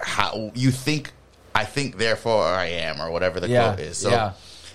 [0.00, 1.10] how you think,
[1.54, 3.98] I think, therefore I am, or whatever the Yeah, quote is.
[3.98, 4.10] So.
[4.10, 4.32] yeah.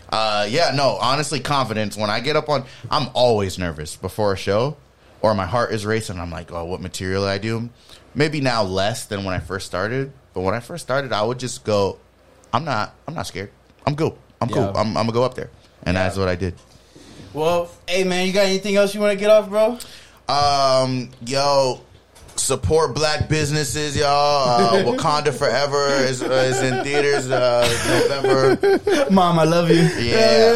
[0.09, 1.97] Uh, yeah, no, honestly, confidence.
[1.97, 4.77] When I get up on, I'm always nervous before a show,
[5.21, 6.17] or my heart is racing.
[6.19, 7.69] I'm like, oh, what material I do?
[8.15, 11.39] Maybe now less than when I first started, but when I first started, I would
[11.39, 11.97] just go,
[12.53, 13.51] I'm not, I'm not scared.
[13.85, 14.17] I'm cool.
[14.39, 14.69] I'm cool.
[14.69, 15.49] I'm, I'm gonna go up there,
[15.83, 16.53] and that's what I did.
[17.33, 19.77] well, hey man, you got anything else you want to get off, bro?
[20.29, 21.81] Um, yo,
[22.39, 24.07] support black businesses, y'all.
[24.07, 27.67] Uh, Wakanda Forever is, uh, is in theaters uh,
[28.21, 29.09] November.
[29.11, 29.75] Mom, I love you.
[29.77, 30.53] Yeah,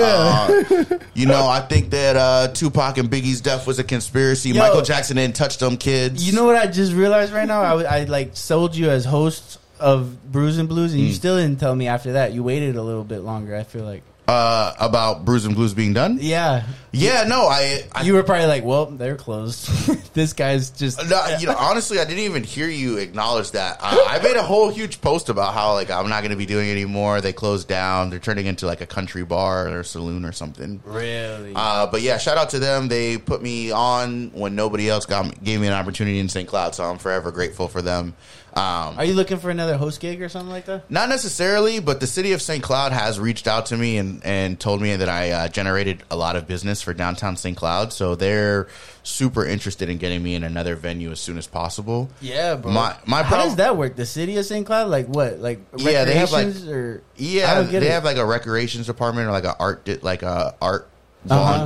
[0.70, 4.50] uh, you know, I think that uh, Tupac and Biggie's death was a conspiracy.
[4.50, 4.60] Yo.
[4.60, 6.26] Michael Jackson didn't touch them kids.
[6.26, 7.62] You know what I just realized right now?
[7.62, 11.16] I, I like sold you as host of Brews and Blues, and you Mm.
[11.16, 12.34] still didn't tell me after that.
[12.34, 13.56] You waited a little bit longer.
[13.56, 16.18] I feel like, uh, about Brews and Blues being done?
[16.22, 16.64] yeah,
[16.94, 19.68] Yeah, no, I, I you were probably like, "Well, they're closed."
[20.14, 23.80] this guy's just No, you know, honestly, I didn't even hear you acknowledge that.
[23.82, 26.46] I, I made a whole huge post about how like I'm not going to be
[26.46, 27.20] doing it anymore.
[27.22, 28.10] They closed down.
[28.10, 30.82] They're turning into like a country bar or saloon or something.
[30.86, 31.54] really.
[31.56, 32.88] Uh, but yeah, shout out to them.
[32.88, 36.48] They put me on when nobody else got gave me an opportunity in St.
[36.48, 38.16] Cloud, so I'm forever grateful for them.
[38.54, 40.91] Um, Are you looking for another host gig or something like that?
[40.91, 42.62] not necessarily, but the city of St.
[42.62, 46.18] Cloud has reached out to me and, and told me that I uh, generated a
[46.18, 47.56] lot of business for downtown St.
[47.56, 47.93] Cloud.
[47.93, 48.68] So they're
[49.04, 52.10] super interested in getting me in another venue as soon as possible.
[52.20, 52.72] Yeah, bro.
[52.74, 53.95] My- my How prob- does that work?
[53.95, 54.66] The city of St.
[54.66, 55.39] Cloud, like what?
[55.39, 57.84] Like Yeah, they have, like- or Yeah, they it.
[57.84, 60.89] have like a recreations department or like a art di- like a art
[61.30, 61.64] Uh-huh.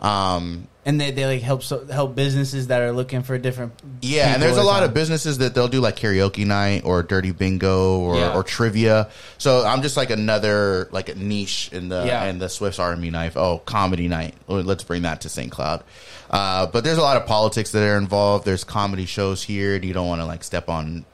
[0.00, 3.74] Um, and they, they like help so, help businesses that are looking for different.
[4.00, 7.32] yeah, and there's a lot of businesses that they'll do like karaoke night or dirty
[7.32, 8.34] bingo or, Yeah.
[8.34, 9.10] or trivia.
[9.36, 12.24] So I'm just like another like a niche in the Yeah.
[12.24, 13.36] in the Swiss Army knife.
[13.36, 14.34] Oh, comedy night.
[14.48, 15.52] Let's bring that to St.
[15.52, 15.84] Cloud.
[16.30, 18.46] Uh, but there's a lot of politics that are involved.
[18.46, 21.04] There's comedy shows here, and you don't want to like step on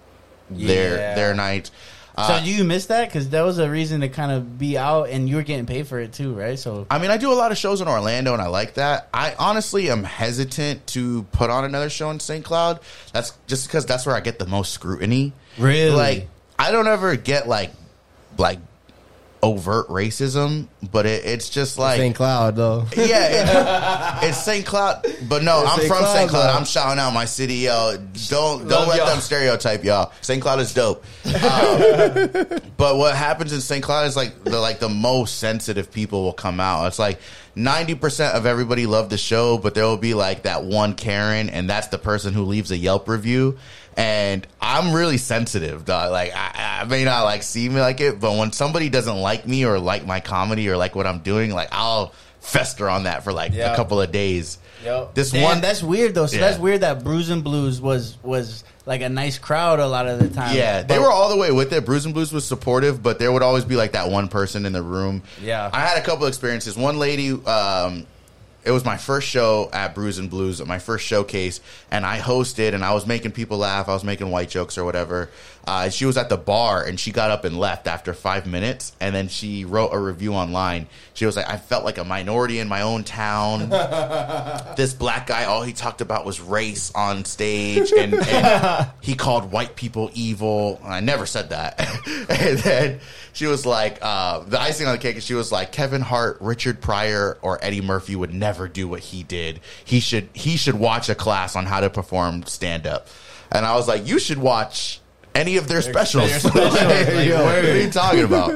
[0.48, 1.14] their Yeah.
[1.16, 1.70] their night.
[2.16, 3.08] Uh, so do you miss that?
[3.08, 5.86] Because that was a reason to kind of be out, and you were getting paid
[5.86, 6.58] for it too, right?
[6.58, 9.08] So I mean, I do a lot of shows in Orlando, and I like that.
[9.12, 12.44] I honestly am hesitant to put on another show in St.
[12.44, 12.80] Cloud.
[13.12, 15.34] That's just because that's where I get the most scrutiny.
[15.58, 15.90] Really?
[15.90, 17.72] Like, I don't ever get like,
[18.38, 18.60] like
[19.46, 22.14] overt racism, but it, it's just like St.
[22.14, 22.84] Cloud though.
[22.96, 24.64] yeah, it- it's St.
[24.66, 25.88] Cloud, but no, It's I'm St.
[25.88, 26.30] from St.
[26.30, 26.46] Cloud.
[26.52, 26.58] though.
[26.58, 27.96] I'm shouting out my city, yo.
[28.28, 29.06] Don't don't Love let y'all.
[29.06, 30.12] them stereotype y'all.
[30.20, 30.40] St.
[30.42, 31.04] Cloud is dope.
[31.26, 31.32] Um,
[32.76, 33.82] but what happens in St.
[33.82, 36.86] Cloud is like the like the most sensitive people will come out.
[36.86, 37.20] It's like
[37.54, 41.50] ninety percent of everybody love the show, but there will be like that one Karen,
[41.50, 43.58] and that's the person who leaves a Yelp review.
[43.96, 46.12] And I'm really sensitive, dog.
[46.12, 49.46] Like I, I may not like see me like it, but when somebody doesn't like
[49.46, 53.24] me or like my comedy or like what I'm doing, like I'll fester on that
[53.24, 53.72] for like Yeah.
[53.72, 54.58] a couple of days.
[54.84, 55.14] Yep.
[55.14, 56.26] This Damn, one, that's weird though.
[56.26, 56.42] So Yeah.
[56.42, 60.20] that's weird that Brews and Blues was was like a nice crowd a lot of
[60.20, 60.54] the time.
[60.54, 61.84] Yeah, they But- were all the way with it.
[61.86, 64.72] Brews and Blues was supportive, but there would always be like that one person in
[64.72, 65.22] the room.
[65.42, 65.70] Yeah.
[65.72, 66.76] I had a couple experiences.
[66.76, 68.06] One lady, um,
[68.66, 72.74] it was my first show at Brews and Blues, my first showcase, and I hosted,
[72.74, 73.88] and I was making people laugh.
[73.88, 75.30] I was making white jokes or whatever.
[75.66, 78.92] Uh, she was at the bar, and she got up and left after five minutes,
[79.00, 80.86] and then she wrote a review online.
[81.14, 83.68] She was like, "I felt like a minority in my own town."
[84.76, 89.50] this black guy, all he talked about was race on stage, and, and he called
[89.50, 90.80] white people evil.
[90.84, 91.80] And I never said that.
[92.28, 93.00] and then
[93.32, 96.80] she was like, uh, the icing on the cake, she was like, Kevin Hart, Richard
[96.80, 99.60] Pryor, or Eddie Murphy would never do what he did.
[99.84, 103.08] He should he should watch a class on how to perform stand up.
[103.50, 105.00] And I was like, you should watch.
[105.36, 106.30] Any of their specials?
[106.32, 106.72] specials, Like,
[107.08, 108.50] like, what are you talking about?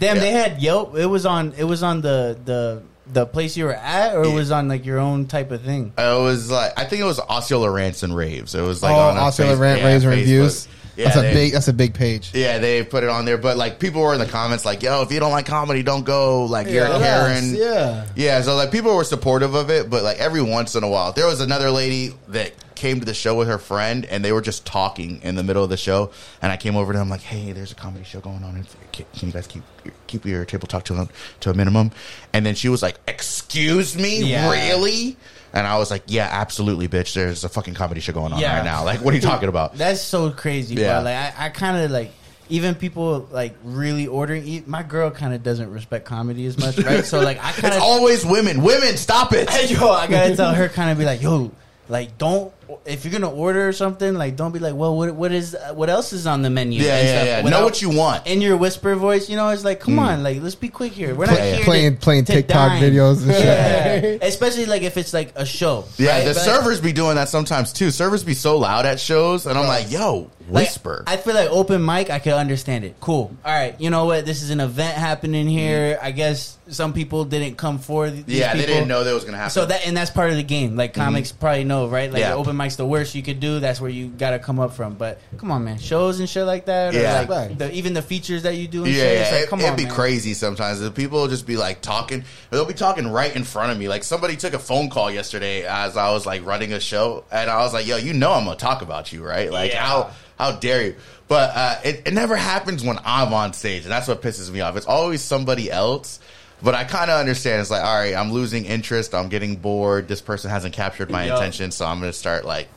[0.00, 0.22] Damn, Yeah.
[0.22, 0.96] they had Yelp.
[0.96, 1.54] It was on.
[1.56, 2.82] It was on the the
[3.12, 5.92] the place you were at, or it was on like your own type of thing.
[5.98, 8.54] Uh, it was like I think it was Osceola Rants and Raves.
[8.54, 10.10] It was like oh, on a Oscar face- rant yeah, raise Facebook.
[10.10, 10.68] reviews.
[10.96, 11.52] Yeah, that's a big.
[11.52, 12.30] That's a big page.
[12.32, 15.02] Yeah, they put it on there, but like people were in the comments like, "Yo,
[15.02, 17.54] if you don't like comedy, don't go." Like you're Karen.
[17.54, 18.06] yeah.
[18.16, 21.12] Yeah, so like people were supportive of it, but like every once in a while,
[21.12, 24.40] there was another lady that came to the show with her friend, and they were
[24.42, 26.10] just talking in the middle of the show,
[26.40, 28.64] and I came over to them like, "Hey, there's a comedy show going on.
[28.92, 29.62] Can you guys keep
[30.06, 31.08] keep your table talk to a,
[31.40, 31.90] to a minimum?"
[32.32, 34.50] And then she was like, "Excuse me, Yeah.
[34.50, 35.16] really?"
[35.52, 37.14] And I was like, "Yeah, absolutely, bitch.
[37.14, 38.56] There's a fucking comedy show going on Yeah.
[38.58, 38.84] right now.
[38.84, 40.96] Like, what are you talking about?" That's so crazy, Yeah.
[41.00, 41.04] bro.
[41.10, 42.12] Like I, I kind of like
[42.48, 44.62] even people like really ordering.
[44.66, 47.04] My girl kind of doesn't respect comedy as much, right?
[47.04, 48.62] So like I kind It's of always women.
[48.62, 49.48] Women, stop it.
[49.70, 51.50] yo, I gotta tell her kind of be like, yo,
[51.88, 52.52] like don't
[52.84, 56.12] if you're gonna order something, like don't be like, well, what what is what else
[56.12, 56.82] is on the menu?
[56.82, 57.50] Yeah, and yeah, stuff yeah.
[57.50, 58.26] Know what you want.
[58.26, 59.28] in your whisper voice.
[59.28, 60.00] You know, it's like, come mm.
[60.00, 61.14] on, like let's be quick here.
[61.14, 62.82] We're not Play- here playing to- playing to TikTok dine.
[62.82, 64.20] videos and shit.
[64.22, 65.84] Yeah, especially like if it's like a show.
[65.96, 66.24] Yeah, right?
[66.24, 67.90] the But, servers be doing that sometimes too.
[67.90, 71.04] Servers be so loud at shows, and I'm like, yo, Like, whisper.
[71.06, 72.96] I feel like open mic, I could understand it.
[73.00, 73.36] Cool.
[73.44, 73.78] All right.
[73.80, 74.26] You know what?
[74.26, 75.96] This is an event happening here.
[75.96, 76.02] Mm.
[76.04, 79.36] I guess some people didn't come for these yeah, they didn't know that was gonna
[79.36, 79.50] happen.
[79.50, 80.76] So that and that's part of the game.
[80.76, 81.02] Like mm-hmm.
[81.02, 82.10] comics probably know, right?
[82.10, 82.34] Like Yeah.
[82.34, 83.60] open mic's the worst you could do.
[83.60, 84.94] That's where you got to come up from.
[84.94, 86.94] But come on, man, shows and shit like that.
[86.94, 87.00] Yeah.
[87.00, 87.58] Or like Right.
[87.58, 88.84] the, even the features that you do.
[88.84, 89.94] And yeah, shit, it's yeah, like, it, come it'd on, be man.
[89.94, 90.80] crazy sometimes.
[90.80, 92.24] The people will just be like talking.
[92.50, 93.88] They'll be talking right in front of me.
[93.88, 97.50] Like somebody took a phone call yesterday as I was like running a show, and
[97.50, 99.50] I was like, "Yo, you know I'm gonna talk about you, right?
[99.50, 99.84] Like Yeah.
[99.84, 100.94] how how dare you?"
[101.28, 104.60] But uh, it, it never happens when I'm on stage, and that's what pisses me
[104.60, 104.76] off.
[104.76, 106.20] It's always somebody else.
[106.62, 107.60] But I kind of understand.
[107.60, 109.14] It's like, all right, I'm losing interest.
[109.14, 110.08] I'm getting bored.
[110.08, 111.36] This person hasn't captured my Yup.
[111.36, 112.68] attention, so I'm gonna start like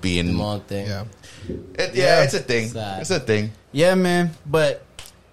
[0.00, 0.36] being.
[0.36, 0.86] Long thing.
[0.86, 1.04] Yeah.
[1.48, 2.68] It, yeah, it's a thing.
[2.68, 3.00] Sad.
[3.00, 3.52] It's a thing.
[3.72, 4.30] Yeah, man.
[4.46, 4.84] But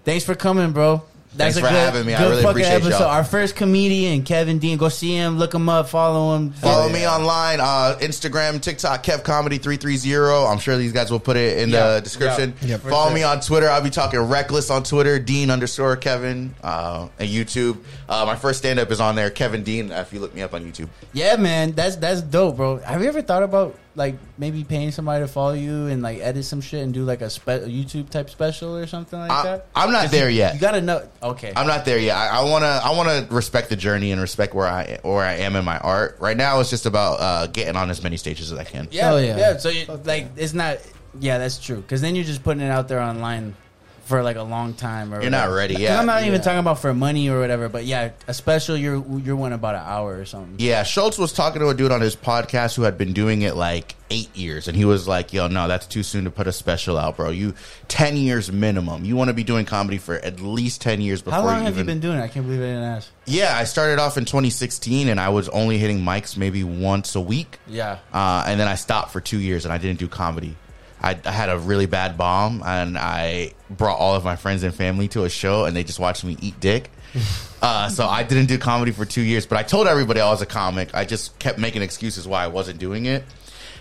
[0.05, 1.03] thanks for coming, bro.
[1.35, 2.13] That's Thanks a for good, having me.
[2.13, 2.99] I really appreciate episode.
[2.99, 3.09] y'all.
[3.09, 4.77] Our first comedian, Kevin Dean.
[4.77, 5.39] Go see him.
[5.39, 5.89] Look him up.
[5.89, 6.51] Follow him.
[6.51, 6.93] Follow Yeah.
[6.93, 10.45] me online, uh, Instagram, TikTok, Kev Comedy three three zero.
[10.45, 11.95] I'm sure these guys will put it in Yeah.
[11.95, 12.53] the description.
[12.61, 13.15] Yeah, Follow sure.
[13.15, 13.69] me on Twitter.
[13.69, 15.17] I'll be talking reckless on Twitter.
[15.17, 17.77] Dean underscore Kevin uh, and YouTube.
[18.07, 19.31] Uh, my first stand up is on there.
[19.31, 19.91] Kevin Dean.
[19.91, 20.87] If you look me up on YouTube.
[21.13, 22.77] Yeah, man, that's that's dope, bro.
[22.77, 26.45] Have you ever thought about like maybe paying somebody to follow you and like edit
[26.45, 29.43] some shit and do like a, spe- a YouTube type special or something like I-
[29.43, 29.67] that?
[29.75, 30.55] I'm not there you, yet.
[30.55, 31.07] You gotta know.
[31.21, 32.15] Okay, I'm not there yet.
[32.15, 35.55] I, I wanna I wanna respect the journey and respect where I where I am
[35.55, 36.17] in my art.
[36.19, 38.87] Right now, it's just about uh, getting on as many stages as I can.
[38.91, 39.57] yeah, Hell yeah, yeah.
[39.57, 40.79] So you, like, it's not.
[41.19, 41.77] Yeah, that's true.
[41.77, 43.55] Because then you're just putting it out there online
[44.05, 45.13] for like a long time.
[45.13, 45.97] Or You're not ready yet.
[45.99, 46.41] I'm not even Yeah.
[46.41, 47.69] talking about for money or whatever.
[47.69, 48.75] But yeah, a special.
[48.77, 50.55] You're you're one about an hour or something.
[50.57, 53.55] Yeah, Schulz was talking to a dude on his podcast who had been doing it
[53.55, 56.51] like eight years, and he was like, "Yo, no, that's too soon to put a
[56.51, 57.29] special out, bro.
[57.31, 57.53] You
[57.87, 59.05] ten years minimum.
[59.05, 61.63] You want to be doing comedy for at least ten years before How long you
[61.65, 62.23] have even." you been doing it?
[62.23, 63.09] I can't believe I didn't ask.
[63.25, 67.21] yeah, I started off in 2016, and I was only hitting mics maybe once a
[67.21, 67.57] week.
[67.67, 67.99] Yeah.
[68.13, 70.55] Uh, and then I stopped for two years, and I didn't do comedy.
[71.03, 74.73] I, I had a really bad bomb, and I brought all of my friends and
[74.73, 76.89] family to a show, and they just watched me eat dick.
[77.61, 80.41] Uh, so I didn't do comedy for two years, but I told everybody I was
[80.41, 80.93] a comic.
[80.93, 83.23] I just kept making excuses why I wasn't doing it,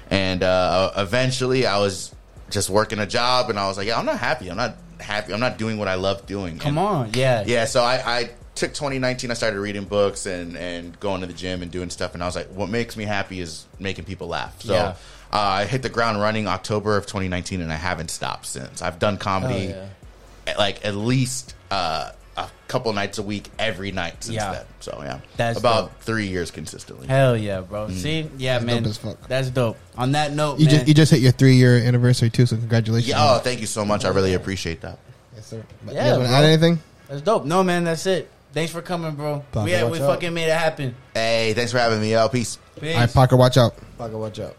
[0.09, 2.15] and uh, eventually I was
[2.51, 4.49] just working a job, and I was like, yeah, I'm not happy.
[4.53, 5.33] I'm not happy.
[5.35, 6.61] I'm not doing what I love doing.
[6.61, 9.33] Come And- on, yeah, yeah, so I, I took 2019.
[9.33, 12.15] I started reading books and, and going to the gym and doing stuff.
[12.15, 14.61] And I was like, what makes me happy is making people laugh.
[14.63, 14.95] So Yeah.
[15.33, 18.83] Uh, I hit the ground running October of 2019, and I haven't stopped since.
[18.83, 19.89] I've done comedy Oh,
[20.47, 24.53] at, like at least uh, a couple nights a week every night since Yeah.
[24.53, 24.65] then.
[24.81, 26.01] So yeah, That's about dope.
[26.01, 27.07] three years consistently.
[27.07, 27.89] Hell yeah, bro.
[27.91, 29.29] See, yeah, That's man, dope as fuck.
[29.29, 29.77] that's dope.
[29.97, 32.57] On that note, You man, just you just hit your three year anniversary too, so
[32.57, 33.09] congratulations.
[33.09, 34.05] Yeah, oh, thank you so much.
[34.05, 34.99] I really appreciate that.
[35.35, 35.63] yes, sir.
[35.85, 36.81] But Yeah, you want to add anything?
[37.09, 37.45] that's dope.
[37.45, 38.31] No, man, that's it.
[38.53, 39.43] Thanks for coming, bro.
[39.53, 40.09] Papa, we had, watch we out.
[40.15, 40.95] fucking made it happen.
[41.15, 42.13] Hey, thanks for having me.
[42.13, 42.59] Yo, peace.
[42.79, 42.95] Peace.
[42.95, 43.75] All right, Parker, watch out.
[43.97, 44.57] Fucking watch out.